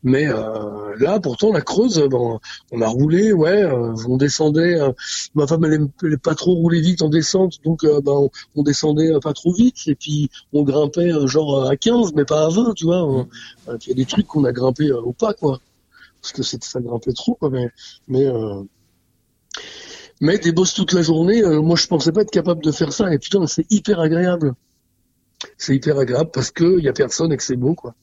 [0.03, 2.41] mais euh, là, pourtant, la Creuse, bon,
[2.73, 4.81] on a roulé, ouais, euh, on descendait.
[4.81, 4.93] euh,
[5.35, 8.62] ma femme, elle aime pas trop rouler vite en descente, donc euh, ben, on, on
[8.62, 12.47] descendait euh, pas trop vite, et puis on grimpait euh, genre à 15, mais pas
[12.47, 13.05] à 20, tu vois.
[13.05, 13.29] On-
[13.68, 15.61] euh, Il y a des trucs qu'on a grimpé euh, au pas, quoi,
[16.23, 17.51] parce que c'était ça grimpait trop, quoi.
[17.51, 17.71] Mais,
[18.09, 18.62] mais, euh,
[20.21, 22.93] mais des bosses toute la journée, euh, moi je pensais pas être capable de faire
[22.93, 24.55] ça, et putain, c'est hyper agréable.
[25.59, 27.95] C'est hyper agréable parce que il y a personne et que c'est beau, quoi.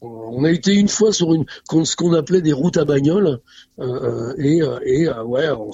[0.00, 1.44] On a été une fois sur une
[1.84, 3.40] ce qu'on appelait des routes à bagnole
[3.80, 5.72] euh, et, euh, et euh, ouais, on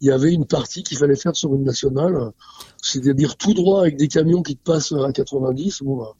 [0.00, 2.32] il y avait une partie qu'il fallait faire sur une nationale,
[2.82, 5.82] c'est-à-dire tout droit avec des camions qui te passent à 90.
[5.82, 6.14] Bon, bah,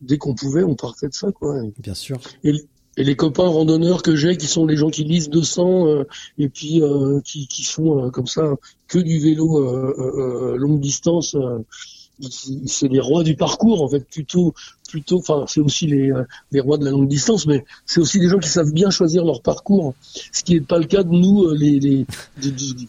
[0.00, 1.60] dès qu'on pouvait, on partait de ça, quoi.
[1.78, 2.18] Bien sûr.
[2.44, 2.52] Et,
[2.96, 6.04] et les copains randonneurs que j'ai, qui sont les gens qui lisent 200 euh,
[6.38, 8.54] et puis euh, qui, qui font euh, comme ça
[8.88, 11.58] que du vélo euh, euh, euh, longue distance, euh,
[12.20, 14.54] c'est les rois du parcours en fait plutôt
[14.88, 15.18] plutôt.
[15.18, 18.28] Enfin, c'est aussi les, euh, les rois de la longue distance, mais c'est aussi des
[18.28, 19.94] gens qui savent bien choisir leur parcours,
[20.32, 22.06] ce qui n'est pas le cas de nous euh, les les
[22.40, 22.88] du- du- du-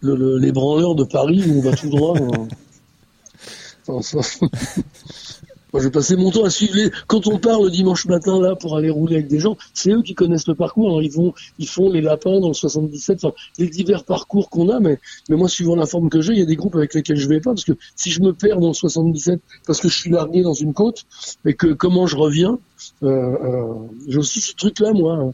[0.00, 2.16] le- le- les branleurs de Paris où on va tout droit.
[2.18, 2.28] euh.
[3.86, 4.46] Enfin, ça-
[5.74, 6.92] Moi, je passais mon temps à suivre les.
[7.08, 10.02] Quand on part le dimanche matin là pour aller rouler avec des gens, c'est eux
[10.02, 10.86] qui connaissent le parcours.
[10.86, 14.68] Alors, ils vont, ils font les lapins dans le 77, enfin les divers parcours qu'on
[14.68, 14.78] a.
[14.78, 17.16] Mais, mais moi, suivant la forme que j'ai, il y a des groupes avec lesquels
[17.16, 19.98] je vais pas parce que si je me perds dans le 77 parce que je
[19.98, 21.06] suis largué dans une côte
[21.44, 22.56] et que comment je reviens,
[23.02, 23.74] euh, euh,
[24.06, 25.14] j'ai aussi ce truc-là, moi.
[25.14, 25.32] hein.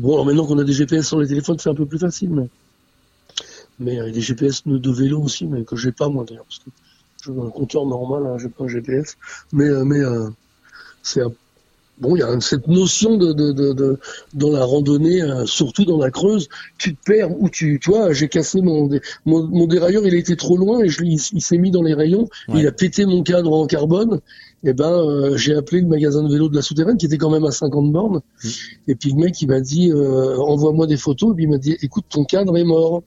[0.00, 2.28] Bon, alors maintenant qu'on a des GPS sur les téléphones, c'est un peu plus facile,
[2.28, 2.48] mais
[3.78, 6.44] mais euh, des GPS de, vélo aussi, mais que j'ai pas moi d'ailleurs,
[7.24, 9.16] j'ai un compteur normal, hein, j'ai pas un GPS,
[9.52, 10.28] mais euh, mais euh,
[11.02, 11.32] c'est un-
[12.00, 13.98] bon, il y a cette notion de, de, de, de-
[14.34, 18.12] dans la randonnée, euh, surtout dans la Creuse, tu te perds ou tu, tu vois,
[18.12, 18.88] j'ai cassé mon,
[19.26, 21.94] mon mon dérailleur, il était trop loin et je, il, il s'est mis dans les
[21.94, 22.60] rayons, Ouais.
[22.60, 24.20] il a pété mon cadre en carbone.
[24.64, 27.30] Et ben, euh, j'ai appelé le magasin de vélo de la souterraine qui était quand
[27.30, 28.20] même à 50 bornes.
[28.88, 31.30] Et puis le mec, il m'a dit, euh, envoie-moi des photos.
[31.30, 33.04] Et puis il m'a dit, écoute, ton cadre est mort.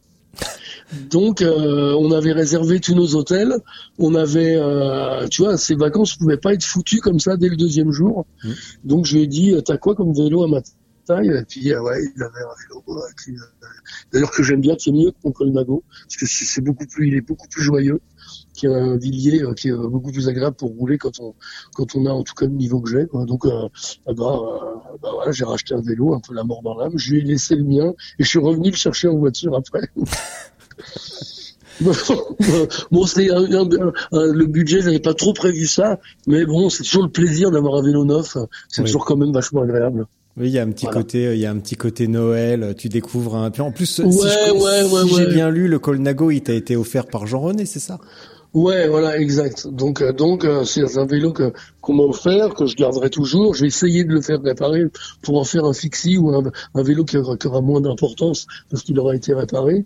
[1.10, 3.56] Donc, euh, on avait réservé tous nos hôtels.
[4.00, 7.56] On avait, euh, tu vois, ces vacances pouvaient pas être foutues comme ça dès le
[7.56, 8.26] deuxième jour.
[8.84, 10.62] Donc, je lui ai dit, t'as quoi comme vélo à ma
[11.06, 11.30] taille?
[11.30, 12.84] Et puis, euh, ouais, il avait un vélo.
[12.90, 13.66] euh, euh,
[14.12, 17.08] D'ailleurs, que j'aime bien, qui est mieux que mon Colnago, parce que c'est beaucoup plus,
[17.08, 18.02] il est beaucoup plus joyeux,
[18.54, 21.34] qui est un euh, qui est euh, beaucoup plus agréable pour rouler quand on,
[21.74, 23.06] quand on a en tout cas le niveau que j'ai.
[23.26, 23.68] Donc, euh,
[24.08, 26.98] eh ben, euh, bah voilà, j'ai racheté un vélo, un peu la mort dans l'âme.
[26.98, 29.90] Je lui ai laissé le mien et je suis revenu le chercher en voiture après.
[32.92, 37.50] bon, c'est le budget, j'avais pas trop prévu ça, mais bon, c'est toujours le plaisir
[37.52, 38.38] d'avoir un vélo neuf.
[38.70, 38.86] C'est Oui.
[38.86, 40.06] toujours quand même vachement agréable.
[40.38, 41.02] Oui, il y a un petit Voilà.
[41.02, 42.74] côté, euh, il y a un petit côté Noël.
[42.78, 43.52] Tu découvres un.
[43.52, 45.34] Puis en plus, si Ouais, je- ouais, ouais, si j'ai ouais.
[45.34, 48.00] bien lu, le Colnago, il t'a été offert par Jean René, c'est ça?
[48.54, 49.68] Ouais, voilà, exact.
[49.68, 51.52] Donc, euh, donc, euh, c'est un vélo que
[51.82, 53.56] qu'on m'a offert, que je garderai toujours.
[53.56, 54.84] J'ai essayé de le faire réparer
[55.22, 56.44] pour en faire un fixie ou un,
[56.76, 59.86] un vélo qui aura, qui aura moins d'importance parce qu'il aura été réparé.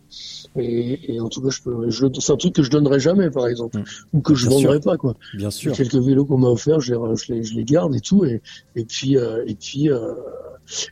[0.58, 3.30] Et, et en tout cas, je peux, je, c'est un truc que je donnerai jamais,
[3.30, 3.82] par exemple,
[4.14, 4.68] ou que je Bien sûr.
[4.68, 5.16] vendrai pas, quoi.
[5.34, 5.74] Bien sûr.
[5.74, 8.42] quelques vélos qu'on m'a offert, je les, je les, je les garde et tout, et,
[8.76, 10.14] et puis, euh, et puis, euh,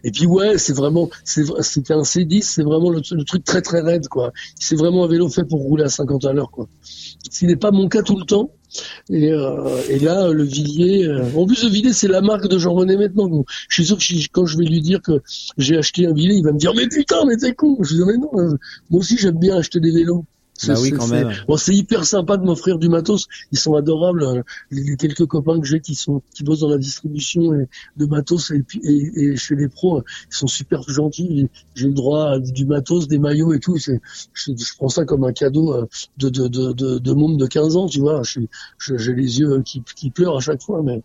[0.03, 4.07] et puis ouais, c'est vraiment, c'était un C10, c'est vraiment le, truc très très raide,
[4.07, 4.31] quoi.
[4.59, 6.67] C'est vraiment un vélo fait pour rouler à 50 à l'heure, quoi.
[7.31, 8.51] Ce n'est pas mon cas tout le temps.
[9.09, 12.97] Et, euh, là, le Villiers, euh, en plus le Villiers, c'est la marque de Jean-René
[12.97, 13.27] maintenant.
[13.27, 15.21] Donc, je suis sûr que quand je vais lui dire que
[15.57, 17.77] j'ai acheté un Villiers, il va me dire mais putain, mais t'es con.
[17.81, 18.57] Je lui dis mais non, euh,
[18.89, 20.25] moi aussi j'aime bien acheter des vélos.
[20.67, 21.33] Bah C'est- oui, quand même.
[21.47, 23.27] Bon, c'est hyper sympa de m'offrir du matos.
[23.51, 24.23] Ils sont adorables.
[24.23, 27.67] euh, Les, quelques copains que j'ai qui sont qui bossent dans la distribution et,
[27.97, 31.49] de matos et, et, et chez les pros, euh, ils sont super gentils.
[31.75, 33.77] J'ai le droit à du matos, des maillots et tout.
[33.77, 33.99] C'est,
[34.33, 37.47] je, je prends ça comme un cadeau euh, de de de de, de monde de
[37.47, 38.21] 15 ans, tu vois.
[38.23, 41.01] Je suis- je- j'ai les yeux qui, qui pleurent à chaque fois, mais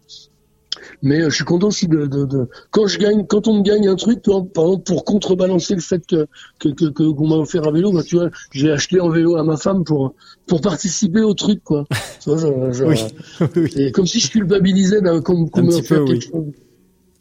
[1.03, 3.63] mais euh, je suis content aussi de, de, de quand je gagne, quand on me
[3.63, 6.27] gagne un truc, par exemple pour contrebalancer le fait que
[6.59, 9.37] que que que- qu'on m'a offert un vélo, bah tu vois, j'ai acheté un vélo
[9.37, 10.15] à ma femme pour
[10.47, 11.85] pour participer au truc quoi.
[12.23, 12.97] Tu vois, je, je- Oui.
[13.57, 13.71] oui.
[13.75, 16.45] c'est comme si je culpabilisais d'un qu'on qu'on m'ait petit offert peu, quelque chose.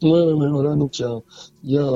[0.02, 0.76] Ouais, ouais, ouais, voilà.
[0.76, 1.18] Donc il y a
[1.64, 1.90] il y a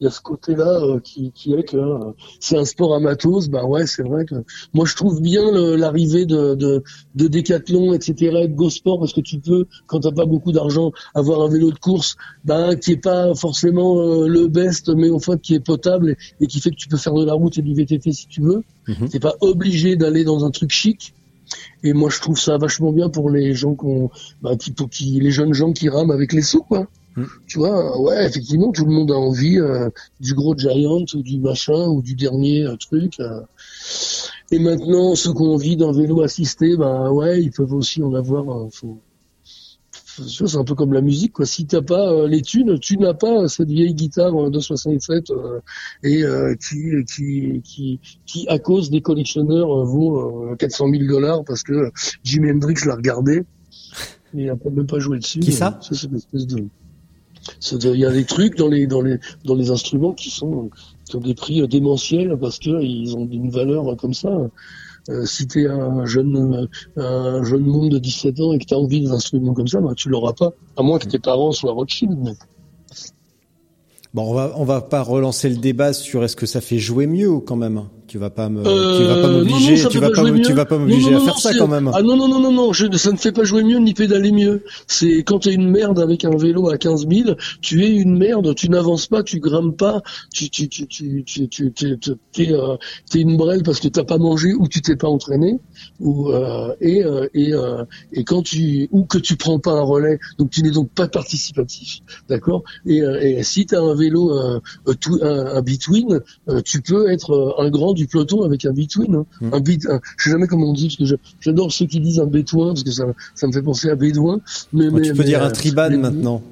[0.00, 3.00] il y a ce côté-là euh, qui, qui est que euh, c'est un sport à
[3.00, 3.48] matos.
[3.48, 4.36] Bah ouais, c'est vrai que
[4.72, 6.82] moi je trouve bien l'arrivée de, de
[7.14, 8.14] de Decathlon, etc.
[8.42, 11.48] et de Go Sport parce que tu peux, quand t'as pas beaucoup d'argent, avoir un
[11.48, 15.54] vélo de course, bah qui est pas forcément euh, le best, mais en fait qui
[15.54, 17.74] est potable et, et qui fait que tu peux faire de la route et du
[17.74, 18.62] VTT si tu veux.
[18.86, 19.08] Mhm.
[19.08, 21.14] T'es pas obligé d'aller dans un truc chic.
[21.82, 24.10] Et moi, je trouve ça vachement bien pour les gens qu'on,
[24.42, 26.88] bah, qui, pour qui, les jeunes gens qui rament avec les sous, quoi.
[27.18, 27.26] Mm.
[27.46, 29.88] Tu vois, ouais, effectivement, tout le monde a envie euh,
[30.20, 33.14] du gros Giant ou du machin ou du dernier euh, truc.
[33.20, 33.40] euh.
[34.50, 38.14] Et maintenant, ceux qui ont envie d'un vélo assisté, bah ouais, ils peuvent aussi en
[38.14, 38.44] avoir.
[38.50, 38.98] euh, faut...
[40.26, 41.46] C'est un peu comme la musique, quoi.
[41.46, 45.60] Si t'as pas euh, les thunes, tu n'as pas cette vieille guitare de 67 euh,
[46.02, 51.44] et euh, qui, qui, qui, qui, à cause des collectionneurs, vaut euh, 400 000 dollars
[51.44, 51.92] parce que
[52.24, 53.44] Jimi Hendrix l'a regardé
[54.34, 55.38] et il a pas- même pas joué dessus.
[55.38, 56.64] Qui ça C'est une espèce de...
[57.72, 60.70] Il y a des trucs dans les dans les dans les instruments qui sont
[61.08, 64.28] qui ont des prix euh, démentiels parce que ils ont une valeur euh, comme ça.
[65.08, 69.02] euh, si t'es un jeune un jeune monde de 17 ans et que t'as envie
[69.02, 72.16] d'un instrument comme ça, bah, tu l'auras pas, à moins que tes parents soient Rothschild.
[72.22, 72.34] mais-
[74.14, 77.06] Bon, on va on va pas relancer le débat sur est-ce que ça fait jouer
[77.06, 77.84] mieux quand même.
[78.08, 80.64] Tu vas pas me Euh, tu vas pas m'obliger non, tu vas pas tu vas
[80.64, 81.90] pas m'obliger à faire ça quand même.
[81.94, 84.32] Ah non, non, non, non, non, je- ça ne fait pas jouer mieux ni pédaler
[84.32, 84.64] mieux.
[84.86, 88.54] C'est quand t'es une merde avec un vélo à 15 000, tu es une merde,
[88.54, 90.00] tu n'avances pas, tu grimpes pas,
[90.32, 91.72] tu, tu, tu, tu, tu, tu,
[92.32, 92.76] t'es, euh,
[93.14, 95.58] une brêle parce que t'as pas mangé ou tu t'es pas entraîné,
[96.00, 99.82] ou, euh, et, euh, et, euh, et quand tu, ou que tu prends pas un
[99.82, 101.98] relais, donc tu n'es donc pas participatif,
[102.30, 102.62] d'accord?
[102.86, 104.32] Et, euh, et si t'as un vélo,
[104.98, 106.20] tout- un, un between,
[106.64, 109.26] tu peux être un grand du peloton avec un between, hein.
[109.40, 109.54] Mm.
[109.54, 112.20] un bit, un- je sais jamais comment on dit parce que j'adore ceux qui disent
[112.20, 113.04] un bétouin parce que ça,
[113.34, 114.40] ça me fait penser à bédouin.
[114.72, 115.52] Mais, Moi, mais tu peux mais, dire un
[115.90, 116.42] mais- maintenant.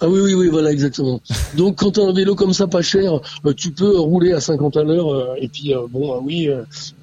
[0.00, 1.20] Ah oui oui oui voilà exactement.
[1.56, 4.40] Donc quand tu as un vélo comme ça pas cher, euh, tu peux rouler à
[4.40, 6.48] 50 à l'heure euh, et puis bon oui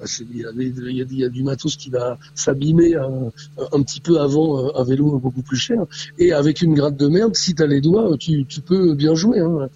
[0.00, 3.30] bah, il y, a y, y du matos qui va s'abîmer un,
[3.72, 5.84] un petit peu avant euh, un vélo beaucoup plus cher
[6.18, 9.14] et avec une gratte de merde si tu as les doigts tu, tu peux bien
[9.14, 9.40] jouer.
[9.40, 9.68] Hein.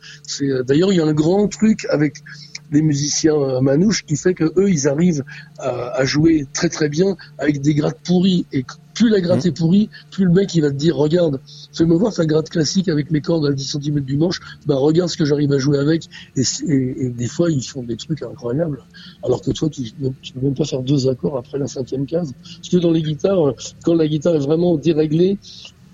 [0.67, 2.23] D'ailleurs il y a un grand truc avec
[2.71, 5.25] les musiciens euh, manouches qui fait que eux ils arrivent
[5.59, 8.47] à, à jouer très très bien avec des grattes pourries.
[8.53, 8.65] Et
[8.95, 11.41] plus la gratte est pourrie, plus le mec il va te dire regarde,
[11.73, 15.09] fais-moi voir ta gratte classique avec mes cordes à 10 cm du manche, bah regarde
[15.09, 16.05] ce que j'arrive à jouer avec.
[16.37, 18.83] Et, c'est- et, et des fois ils font des trucs incroyables.
[19.23, 19.83] Alors que toi tu,
[20.23, 22.33] tu peux même pas faire deux accords après la cinquième case.
[22.43, 25.39] Parce que dans les guitares quand la guitare est vraiment déréglée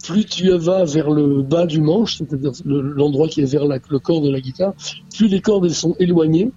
[0.04, 3.80] plus tu vas vers le bas du manche, c'est-à-dire le- l'endroit qui est vers la-
[3.88, 4.72] le corps de la guitare,
[5.16, 6.52] plus les cordes elles sont éloignées.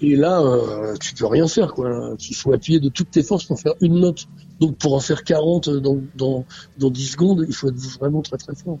[0.00, 2.14] Et là, euh, tu peux rien faire, quoi.
[2.28, 4.26] Il faut appuyer de toutes tes forces pour faire une note.
[4.60, 6.44] Donc, pour en faire 40 dans, dans,
[6.78, 8.78] dans 10 secondes, il faut être vraiment très très fort.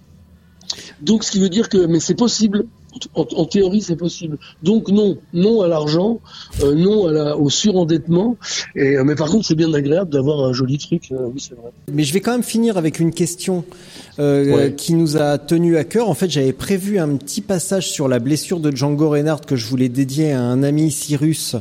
[1.00, 2.66] Donc, ce qui veut dire que, mais c'est possible.
[3.14, 4.38] En, en théorie, c'est possible.
[4.62, 6.20] Donc, non, non à l'argent,
[6.62, 8.36] euh, non à la, au surendettement.
[8.76, 11.08] Et, euh, mais par contre, c'est bien agréable d'avoir un joli truc.
[11.12, 11.70] euh, oui, c'est vrai.
[11.92, 13.64] Mais je vais quand même finir avec une question
[14.18, 14.74] euh, Ouais.
[14.76, 16.08] qui nous a tenu à cœur.
[16.08, 19.66] En fait, j'avais prévu un petit passage sur la blessure de Django Reinhardt que je
[19.66, 21.56] voulais dédier à un ami Cyrus.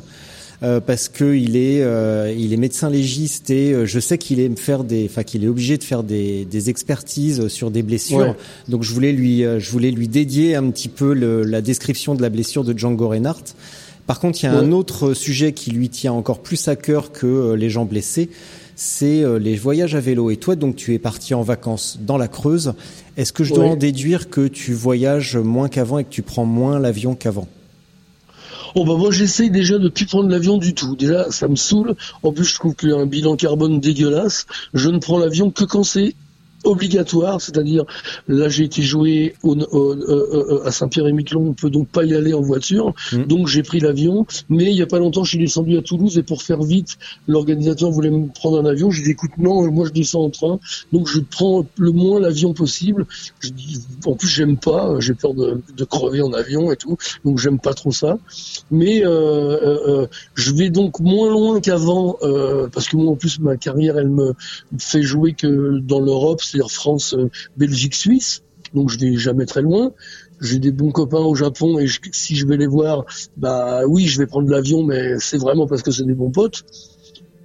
[0.63, 4.39] Euh, parce que il est euh, il est médecin légiste et euh, je sais qu'il
[4.39, 8.17] est faire des enfin qu'il est obligé de faire des, des expertises sur des blessures
[8.19, 8.35] Ouais.
[8.69, 12.15] donc je voulais lui euh, je voulais lui dédier un petit peu le- la description
[12.15, 13.53] de la blessure de Django Reinhardt
[14.05, 17.13] par contre, il y a un autre sujet qui lui tient encore plus à cœur
[17.13, 18.29] que euh, les gens blessés,
[18.75, 20.29] c'est euh, les voyages à vélo.
[20.29, 22.73] Et toi, donc, tu es parti en vacances dans la Creuse.
[23.15, 23.69] Est-ce que je dois Ouais.
[23.69, 27.47] en déduire que tu voyages moins qu'avant et que tu prends moins l'avion qu'avant?
[28.75, 30.95] Oh bah moi j'essaye déjà de plus prendre l'avion du tout.
[30.95, 31.95] Déjà ça me saoule.
[32.23, 34.47] En plus je trouve qu'il y un bilan carbone dégueulasse.
[34.73, 36.15] Je ne prends l'avion que quand c'est
[36.63, 37.83] obligatoire, c'est-à-dire
[38.27, 42.13] là j'ai été joué au, au- euh, euh, à Saint-Pierre-et-Miquelon, on peut donc pas y
[42.15, 43.25] aller en voiture, Mhm.
[43.25, 44.25] donc j'ai pris l'avion.
[44.49, 46.97] Mais il y a pas longtemps je suis descendu à Toulouse et pour faire vite,
[47.27, 48.91] l'organisateur voulait me prendre un avion.
[48.91, 50.59] J'ai dit écoute non, moi je descends en train,
[50.91, 53.05] donc je prends le moins l'avion possible.
[53.39, 56.97] Je dis, en plus j'aime pas, j'ai peur de, de crever en avion et tout,
[57.25, 58.17] donc j'aime pas trop ça.
[58.71, 63.15] Mais euh, euh, euh, je vais donc moins loin qu'avant euh, parce que moi en
[63.15, 64.33] plus ma carrière elle me
[64.77, 68.43] fait jouer que dans l'Europe, c'est-à-dire France, euh, Belgique, Suisse.
[68.73, 69.91] Donc je vais jamais très loin.
[70.41, 73.05] J'ai des bons copains au Japon et si je vais les voir,
[73.37, 76.63] bah oui, je vais prendre l'avion, mais c'est vraiment parce que c'est des bons potes.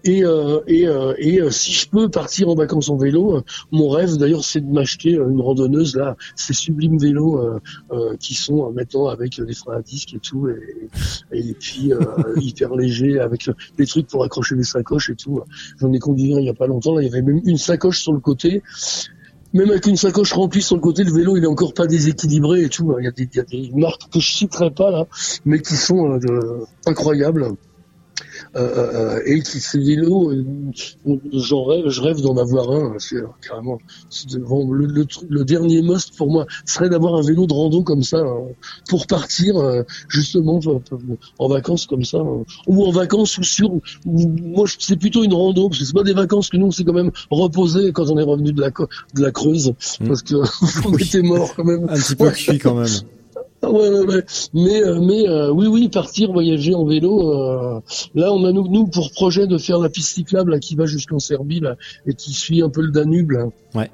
[0.04, 3.42] Et, euh, euh, euh, si je peux partir en vacances en vélo,
[3.72, 7.40] mon rêve d'ailleurs c'est de m'acheter une randonneuse là, ces sublimes vélos
[8.20, 10.48] qui sont maintenant avec des freins à disque et tout,
[11.32, 11.92] et, puis
[12.36, 15.40] hyper légers avec des trucs pour accrocher les sacoches et tout.
[15.80, 17.58] J'en ai conduit un il y a pas longtemps, là il y avait même une
[17.58, 18.62] sacoche sur le côté.
[19.54, 22.62] Même avec une sacoche remplie sur le côté, le vélo il est encore pas déséquilibré
[22.62, 22.94] et tout.
[22.98, 25.06] Il y a des, il marques que je citerai pas là,
[25.46, 26.20] mais qui sont
[26.86, 27.56] incroyables.
[28.58, 30.44] Euh, euh, et qui ces vélos, euh,
[31.32, 32.94] j'en rêve, je rêve d'en avoir un.
[32.98, 33.16] C'est
[33.46, 33.78] carrément
[34.10, 37.82] c'est vraiment le, le, le dernier must pour moi serait d'avoir un vélo de rando
[37.82, 38.46] comme ça hein,
[38.88, 40.78] pour partir euh, justement euh,
[41.38, 43.70] en vacances comme ça euh, ou en vacances ou sur.
[43.72, 46.70] ou- moi, c'est plutôt une rando parce que c'est pas des vacances que nous on
[46.72, 50.06] s'est quand même reposé quand on est revenu de la de la Creuse Mm.
[50.08, 50.34] parce que
[50.88, 51.84] on était mort quand même.
[51.88, 52.88] Un petit peu cuit quand même.
[53.60, 54.24] Ah ouais, ouais, ouais.
[54.54, 57.32] Mais, euh, mais euh, oui, oui, partir voyager en vélo.
[57.32, 57.80] euh,
[58.14, 60.86] là, on a nous, nous pour projet de faire la piste cyclable là, qui va
[60.86, 61.76] jusqu'en Serbie là,
[62.06, 63.32] et qui suit un peu le Danube.
[63.32, 63.46] Là.
[63.74, 63.90] Ouais.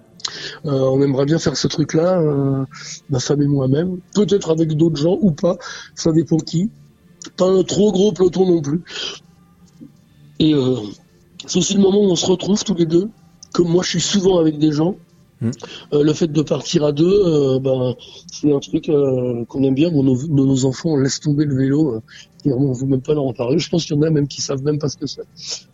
[0.66, 2.64] Euh, on aimerait bien faire ce truc-là, euh,
[3.08, 4.00] ma femme et moi-même.
[4.14, 5.56] Peut-être avec d'autres gens ou pas,
[5.94, 6.70] ça dépend qui.
[7.36, 8.82] Pas un trop gros peloton non plus.
[10.38, 10.76] Et euh,
[11.46, 13.08] c'est aussi le moment où on se retrouve tous les deux.
[13.52, 14.96] Comme moi, je suis souvent avec des gens.
[15.40, 15.50] Mm.
[15.92, 17.94] Euh, le fait de partir à deux, euh, ben,
[18.30, 19.90] c'est un truc euh, qu'on aime bien.
[19.90, 21.94] Bon, nos, enfants, on laisse tomber le vélo.
[21.96, 22.00] euh,
[22.46, 23.58] et on ne veut même pas leur en parler.
[23.58, 25.22] Je pense qu'il y en a même qui savent même pas ce que c'est.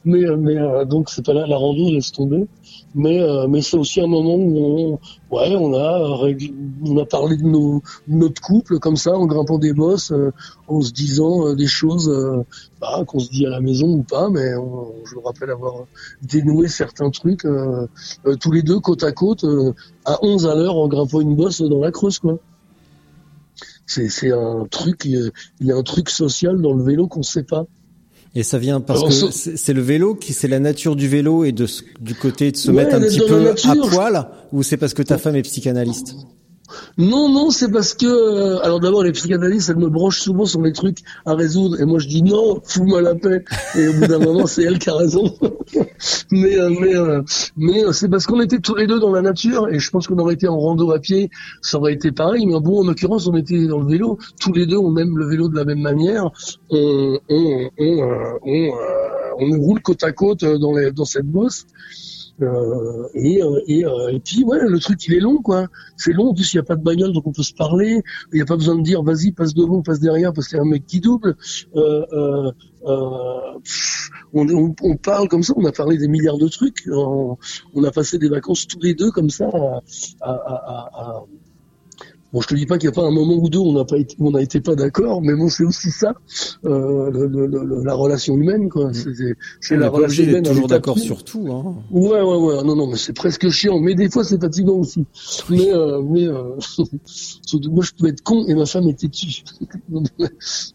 [0.04, 0.54] Mais, mais
[0.86, 2.46] donc c'est pas là la rando, laisse tomber.
[2.94, 6.52] Mais, euh, mais c'est aussi un moment où on, ouais, on a, régl-
[6.84, 10.32] on a parlé de, nos, de notre couple comme ça, en grimpant des bosses, euh,
[10.66, 12.42] en se disant euh, des choses euh,
[12.80, 14.28] bah, qu'on se dit à la maison ou pas.
[14.28, 15.84] Mais on- je me rappelle avoir
[16.22, 17.86] dénoué certains trucs euh,
[18.26, 19.72] euh, tous les deux côte à côte euh,
[20.04, 22.38] à 11 à l'heure en grimpant une bosse dans la Creuse, quoi.
[23.86, 25.30] C'est, c'est un truc, euh,
[25.60, 27.66] il y a un truc social dans le vélo qu'on sait pas.
[28.34, 31.42] Et ça vient parce Alors, que c'est le vélo qui c'est la nature du vélo
[31.44, 31.66] et de
[32.00, 33.70] du côté de se Ouais, mettre un petit peu nature.
[33.70, 36.14] à poil ou c'est parce que ta femme est psychanalyste?
[36.98, 40.62] Non, non, c'est parce que, euh, alors d'abord, les psychanalystes, elles me brochent souvent sur
[40.62, 43.44] les trucs à résoudre, et moi je dis non, fous-moi la paix,
[43.76, 45.34] et au bout d'un moment, c'est elle qui a raison.
[46.30, 47.22] mais, euh, mais, euh,
[47.56, 50.06] mais euh, c'est parce qu'on était tous les deux dans la nature, et je pense
[50.06, 51.30] qu'on aurait été en rando à pied,
[51.62, 54.66] ça aurait été pareil, mais bon, en l'occurrence, on était dans le vélo, tous les
[54.66, 56.30] deux, on aime le vélo de la même manière,
[56.70, 58.70] on, on, on, euh, on,
[59.38, 61.66] on roule côte à côte dans, les, dans cette bosse,
[62.42, 65.66] euh, et, euh, et, euh, et puis ouais, le truc il est long quoi.
[65.96, 68.02] C'est long, en plus il n'y a pas de bagnole donc on peut se parler.
[68.32, 70.60] Il n'y a pas besoin de dire vas-y passe devant, passe derrière parce qu'il y
[70.60, 71.36] a un mec qui double.
[71.76, 72.52] Euh, euh,
[72.86, 73.58] euh,
[74.32, 76.84] on, on, on parle comme ça, on a parlé des milliards de trucs.
[76.90, 77.36] On,
[77.74, 79.46] on a passé des vacances tous les deux comme ça.
[79.48, 79.80] À,
[80.20, 81.24] à, à, à-
[82.32, 83.72] Bon, je te dis pas qu'il n'y a pas un moment ou deux où on
[83.72, 86.14] n'a pas été, où on n'a été pas d'accord, mais bon, c'est aussi ça,
[86.64, 88.90] euh, le- le- le- la relation humaine, quoi.
[88.92, 89.12] C'est,
[89.60, 91.46] c'est- On la relation humaine toujours d'accord sur tout.
[91.50, 91.74] Hein.
[91.90, 92.62] Ouais, ouais, ouais.
[92.62, 93.80] Non, non, mais c'est presque chiant.
[93.80, 95.04] Mais des fois, c'est fatigant aussi.
[95.48, 96.54] Mais, euh, mais, euh,
[97.70, 99.42] moi, je pouvais être con et ma femme était tue.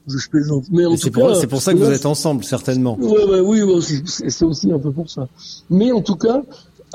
[0.08, 0.66] je plaisante.
[0.72, 2.98] Mais en tout C'est cas, pour, c'est pour ça que vous êtes ensemble certainement.
[3.00, 5.28] Ouais, ouais, oui, ouais, c'est- aussi un peu pour ça.
[5.70, 6.42] Mais en tout cas,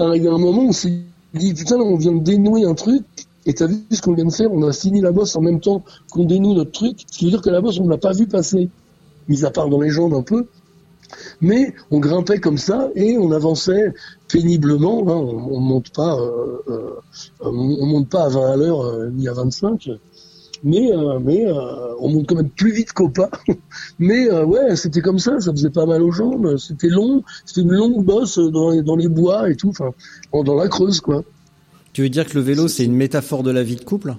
[0.00, 0.92] euh, il y a un moment où on s'est
[1.34, 3.02] dit, putain, on vient de dénouer un truc,
[3.46, 5.60] et t'as vu ce qu'on vient de faire, on a fini la bosse en même
[5.60, 7.98] temps qu'on dénoue notre truc, ce qui veut dire que la bosse, on ne l'a
[7.98, 8.70] pas vu passer,
[9.28, 10.46] mis à part dans les jambes un peu.
[11.40, 13.92] Mais on grimpait comme ça et on avançait
[14.32, 15.00] péniblement.
[15.08, 16.90] hein, on, on monte pas, euh, euh,
[17.40, 17.48] on,
[17.80, 19.88] on monte pas à 20 à l'heure euh, ni à 25,
[20.62, 23.30] mais euh, euh, on monte quand même plus vite qu'au pas.
[23.98, 26.56] mais euh, ouais, c'était comme ça, ça faisait pas mal aux jambes.
[26.58, 29.92] C'était long, c'était une longue bosse dans les, dans les bois et tout, enfin
[30.32, 31.24] en- dans la Creuse quoi.
[31.92, 34.14] Tu veux dire que le vélo c'est une métaphore de la vie de couple?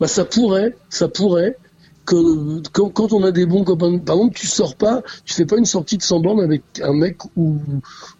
[0.00, 1.56] Bah ça pourrait, ça pourrait.
[2.04, 5.44] Que, quand, quand on a des bons copains, par exemple, tu sors pas, tu fais
[5.44, 7.56] pas une sortie de semblant avec un mec ou,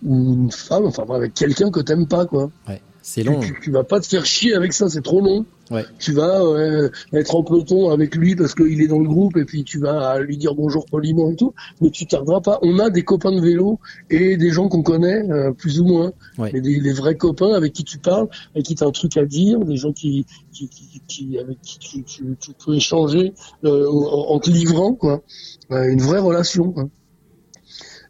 [0.04, 2.50] ou une femme, enfin avec quelqu'un que t'aimes pas quoi.
[2.66, 3.38] Ouais, c'est Tu, long.
[3.38, 5.44] tu, tu vas pas te faire chier avec ça, c'est trop long.
[5.70, 5.84] Ouais.
[6.00, 9.44] Tu vas euh, être en peloton avec lui parce qu'il est dans le groupe et
[9.44, 12.58] puis tu vas lui dire bonjour poliment et tout, mais tu tarderas pas.
[12.62, 13.78] On a des copains de vélo
[14.10, 16.50] et des gens qu'on connaît euh, plus ou moins, Ouais.
[16.52, 19.16] et des, des vrais copains avec qui tu parles, avec qui tu as un truc
[19.16, 23.34] à dire, des gens qui, qui, qui, qui- avec qui tu, tu, tu peux échanger
[23.64, 25.22] euh, en, en te livrant quoi,
[25.70, 26.72] Euh, une vraie relation.
[26.72, 26.88] Quoi.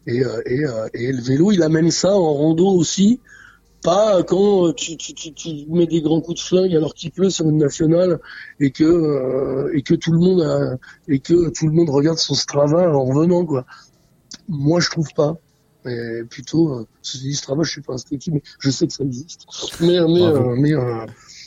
[0.07, 3.19] Et, euh, et, euh, et le vélo, il amène ça en rando aussi.
[3.83, 7.11] Pas quand euh, tu, tu, tu, tu mets des grands coups de flingue alors qu'il
[7.11, 8.19] pleut sur une nationale
[8.59, 10.77] et que euh, et que tout le monde a,
[11.07, 13.65] et que tout le monde regarde son Strava en revenant quoi.
[14.47, 15.35] Moi je trouve pas.
[15.85, 19.05] Et plutôt, euh, ceci dit, Strava, je suis pas inscrit, mais je sais que ça
[19.05, 19.45] existe.
[19.79, 21.05] Mais mais euh, mais euh,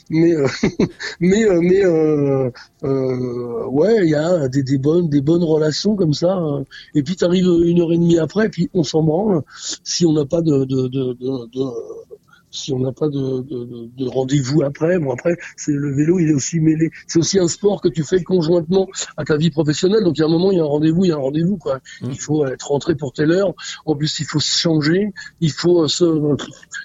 [0.09, 0.47] mais euh,
[1.19, 2.49] mais euh, mais euh,
[2.83, 6.37] euh, ouais, il y a des, des bonnes des bonnes relations comme ça.
[6.39, 6.63] euh,
[6.95, 9.43] et puis t'arrives une heure et demie après, et puis on s'en branle
[9.83, 12.10] si on n'a pas de, de, de, de, de-
[12.51, 14.99] si on n'a pas de, de, de- de rendez-vous après.
[14.99, 16.89] Bon après, c'est le vélo, il est aussi mêlé.
[17.07, 18.87] C'est aussi un sport que tu fais conjointement
[19.17, 20.03] à ta vie professionnelle.
[20.03, 21.19] Donc il y a un moment, il y a un rendez-vous, il y a un
[21.19, 21.79] rendez-vous quoi.
[22.01, 23.53] Il faut être rentré pour telle heure.
[23.85, 25.11] En plus, il faut se changer.
[25.39, 26.05] Il faut euh, se,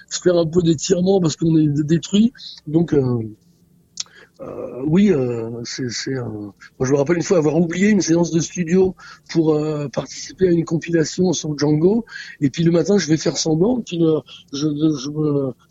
[0.09, 2.31] se faire un peu d'étirement parce qu'on est détruit.
[2.65, 3.19] Donc euh,
[4.41, 8.95] euh, oui, euh, je me rappelle une fois avoir oublié une séance de studio
[9.29, 12.05] pour euh, participer à une compilation sur Django.
[12.39, 13.81] Et puis le matin, je vais faire semblant.
[13.81, 14.19] Puis euh,
[14.53, 14.67] je,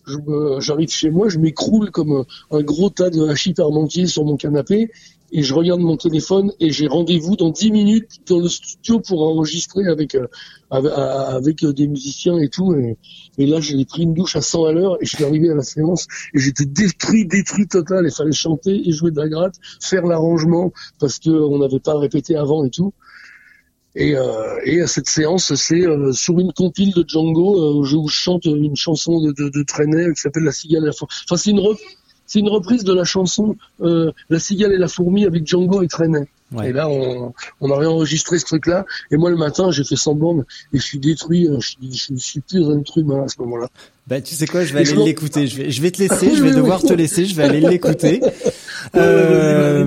[0.07, 4.37] je, j'arrive chez moi, je m'écroule comme un gros tas de hachis parmentier sur mon
[4.37, 4.91] canapé.
[5.33, 9.23] Et je regarde mon téléphone et j'ai rendez-vous dans 10 minutes dans le studio pour
[9.23, 10.27] enregistrer avec euh,
[10.71, 12.75] avec, avec, euh, des musiciens et tout.
[13.39, 15.55] Et, là, j'ai pris une douche à 100 à l'heure et je suis arrivé à
[15.55, 18.07] la séance et j'étais détruit, détruit total.
[18.07, 21.99] Il fallait chanter et jouer de la gratte, faire l'arrangement parce que on n'avait pas
[21.99, 22.93] répété avant et tout.
[23.95, 27.85] Et, euh, et à cette séance, c'est euh, sur une compile de Django euh, où
[27.85, 31.15] je chante une chanson de, de, de Trenet qui s'appelle La cigale et la fourmi.
[31.25, 31.79] Enfin, c'est une, rep-
[32.27, 35.89] c'est une reprise de la chanson euh, La cigale et la fourmi avec Django et
[35.89, 36.27] Trenet.
[36.53, 36.71] Ouais.
[36.71, 38.85] Et là, on, on a réenregistré ce truc-là.
[39.11, 40.39] Et moi, le matin, j'ai fait semblant
[40.73, 41.49] et je suis détruit.
[41.49, 43.69] euh, Je, suis- je, je suis plus un truc à ce moment-là.
[44.07, 45.49] Bah tu sais quoi, je vais aller l'écouter.
[45.49, 46.29] Je vais, je vais te laisser.
[46.29, 47.25] Oui, Je vais devoir te laisser.
[47.27, 48.21] Je vais aller l'écouter.
[48.95, 49.85] Euh,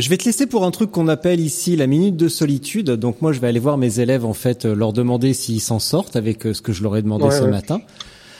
[0.00, 2.90] je vais te laisser pour un truc qu'on appelle ici la minute de solitude.
[2.90, 6.16] Donc moi, je vais aller voir mes élèves en fait, leur demander s'ils s'en sortent
[6.16, 7.50] avec euh, ce que je leur ai demandé Ouais, ce ouais.
[7.50, 7.80] matin.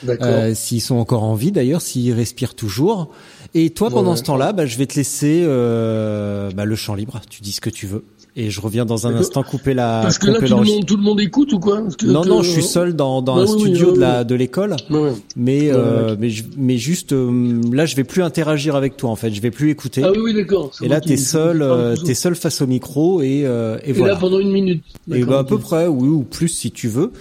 [0.09, 3.11] Euh, s'ils sont encore en vie d'ailleurs, s'ils respirent toujours.
[3.55, 4.17] Et toi, pendant Ouais.
[4.17, 7.21] ce temps-là, bah, je vais te laisser euh, bah, le champ libre.
[7.29, 8.05] Tu dis ce que tu veux.
[8.35, 9.27] Et je reviens dans un D'accord.
[9.27, 10.01] instant couper la.
[10.03, 11.83] Parce que là, tout le, monde, tout le monde écoute ou quoi?
[11.99, 14.25] Que- Non, que- non, je suis seul dans, dans Ouais, un oui, studio de la
[14.25, 14.75] de l'école.
[14.89, 15.13] Ouais.
[15.37, 19.17] Mais euh, mais je- mais juste euh, là, je vais plus interagir avec toi en
[19.17, 19.31] fait.
[19.35, 20.01] Je vais plus écouter.
[20.03, 20.71] Ah oui, d'accord.
[20.83, 24.15] Et là, t'es seul, euh, t'es seul face au micro et, euh, et Et voilà.
[24.15, 24.83] là, pendant une minute.
[25.13, 27.13] Et bah, à peu près, oui, ou plus si tu veux.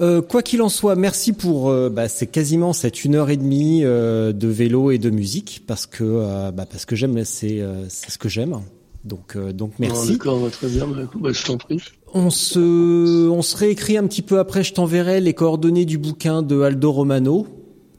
[0.00, 3.36] Euh, quoi qu'il en soit, merci pour euh, bah, c'est quasiment cette une heure et
[3.36, 7.60] demie euh, de vélo et de musique parce que euh, bah, parce que j'aime c'est
[7.60, 8.60] euh, c'est ce que j'aime.
[9.04, 10.12] Donc euh, donc merci.
[10.12, 10.86] D'accord, bah, très bien.
[10.86, 11.80] Bah, bah, je t'en prie.
[12.12, 14.64] On se on se réécrit un petit peu après.
[14.64, 17.46] Je t'enverrai les coordonnées du bouquin de Aldo Romano.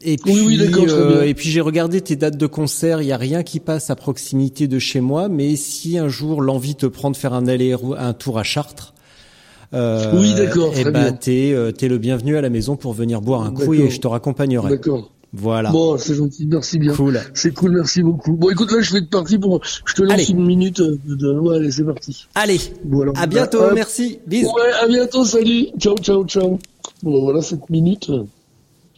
[0.07, 1.21] Et puis, Oui, oui, bien.
[1.23, 3.01] et puis j'ai regardé tes dates de concert.
[3.01, 6.41] Il y a rien qui passe à proximité de chez moi, mais si un jour
[6.41, 8.93] l'envie te prend de faire un aller un tour à Chartres,
[9.73, 11.11] euh, Oui, d'accord, eh très ben, bien.
[11.13, 13.99] t'es euh, t'es le bienvenu à la maison pour venir boire un coup et je
[13.99, 14.69] te raccompagnerai.
[14.69, 15.11] D'accord.
[15.33, 15.69] Voilà.
[15.71, 16.93] Bon, c'est gentil, merci bien.
[16.93, 17.19] Cool.
[17.33, 18.33] C'est cool, merci beaucoup.
[18.37, 19.59] Bon, écoute, là, je vais être parti pour.
[19.85, 20.29] Je te lance Allez.
[20.31, 21.39] une minute de.
[21.39, 22.25] Ouais, allez, c'est parti.
[22.35, 22.59] Allez.
[22.85, 23.11] Voilà.
[23.17, 23.59] À bientôt.
[23.73, 24.19] Merci.
[24.25, 24.47] Bisous.
[24.47, 25.67] Ouais, à bientôt, salut.
[25.77, 26.57] Ciao, ciao, ciao.
[27.03, 28.09] Bon, voilà cette minute.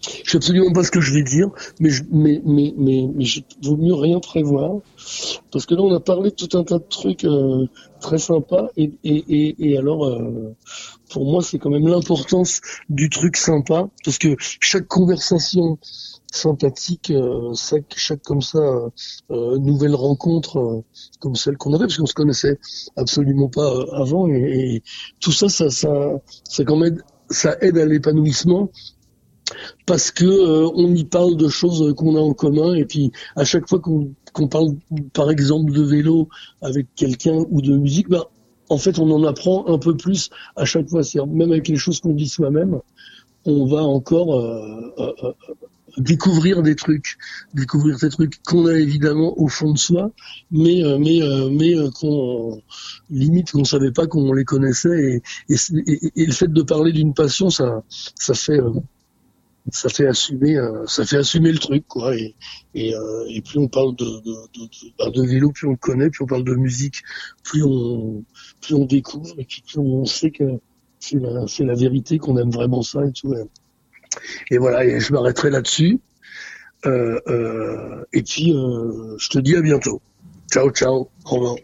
[0.01, 1.49] Je sais absolument pas ce que je vais dire,
[1.79, 4.79] mais je, mais, mais, mais, mais je, vaut mieux rien prévoir.
[5.51, 7.65] Parce que là, on a parlé de tout un tas de trucs euh,
[7.99, 10.55] très sympas, et, et, et, et alors, euh,
[11.09, 15.79] pour moi, c'est quand même l'importance du truc sympa, parce que chaque conversation
[16.31, 18.89] sympathique, euh, chaque, chaque comme ça, euh,
[19.31, 20.83] euh, nouvelle rencontre, euh,
[21.19, 22.59] comme celle qu'on avait, parce qu'on se connaissait
[22.95, 24.83] absolument pas avant, et, et
[25.19, 25.89] tout ça, ça, ça,
[26.43, 28.69] ça quand même, ça aide à l'épanouissement
[29.85, 33.43] parce que euh, on y parle de choses qu'on a en commun et puis à
[33.45, 34.75] chaque fois qu'on parle
[35.13, 36.27] par exemple de vélo
[36.61, 38.23] avec quelqu'un ou de musique, ben
[38.69, 41.01] en fait on en apprend un peu plus à chaque fois.
[41.27, 42.79] Même avec les choses qu'on dit soi-même,
[43.45, 45.31] on va encore euh, euh, euh,
[45.97, 47.17] découvrir des trucs,
[47.53, 50.11] découvrir des trucs qu'on a évidemment au fond de soi,
[50.51, 52.61] mais euh, mais euh, mais euh, qu'on
[53.09, 55.57] limite qu'on savait pas qu'on les connaissait et, et,
[55.87, 57.83] et- et le fait de parler d'une passion, ça
[58.19, 58.71] ça fait euh,
[59.71, 62.15] ça fait assumer euh, ça fait assumer le truc quoi.
[62.15, 62.35] Et
[62.73, 65.71] et, euh, et plus on parle de de, de, de, bah, de vélo plus on
[65.71, 67.03] le connaît plus on parle de musique
[67.43, 68.23] plus on
[68.61, 70.43] plus on découvre et puis plus on sait que
[70.99, 73.33] c'est la c'est la vérité qu'on aime vraiment ça et tout
[74.51, 75.99] et, voilà et je m'arrêterai là-dessus.
[76.85, 80.01] Euh, euh, et puis euh, je te dis à bientôt.
[80.51, 81.09] Ciao ciao.
[81.25, 81.55] Au revoir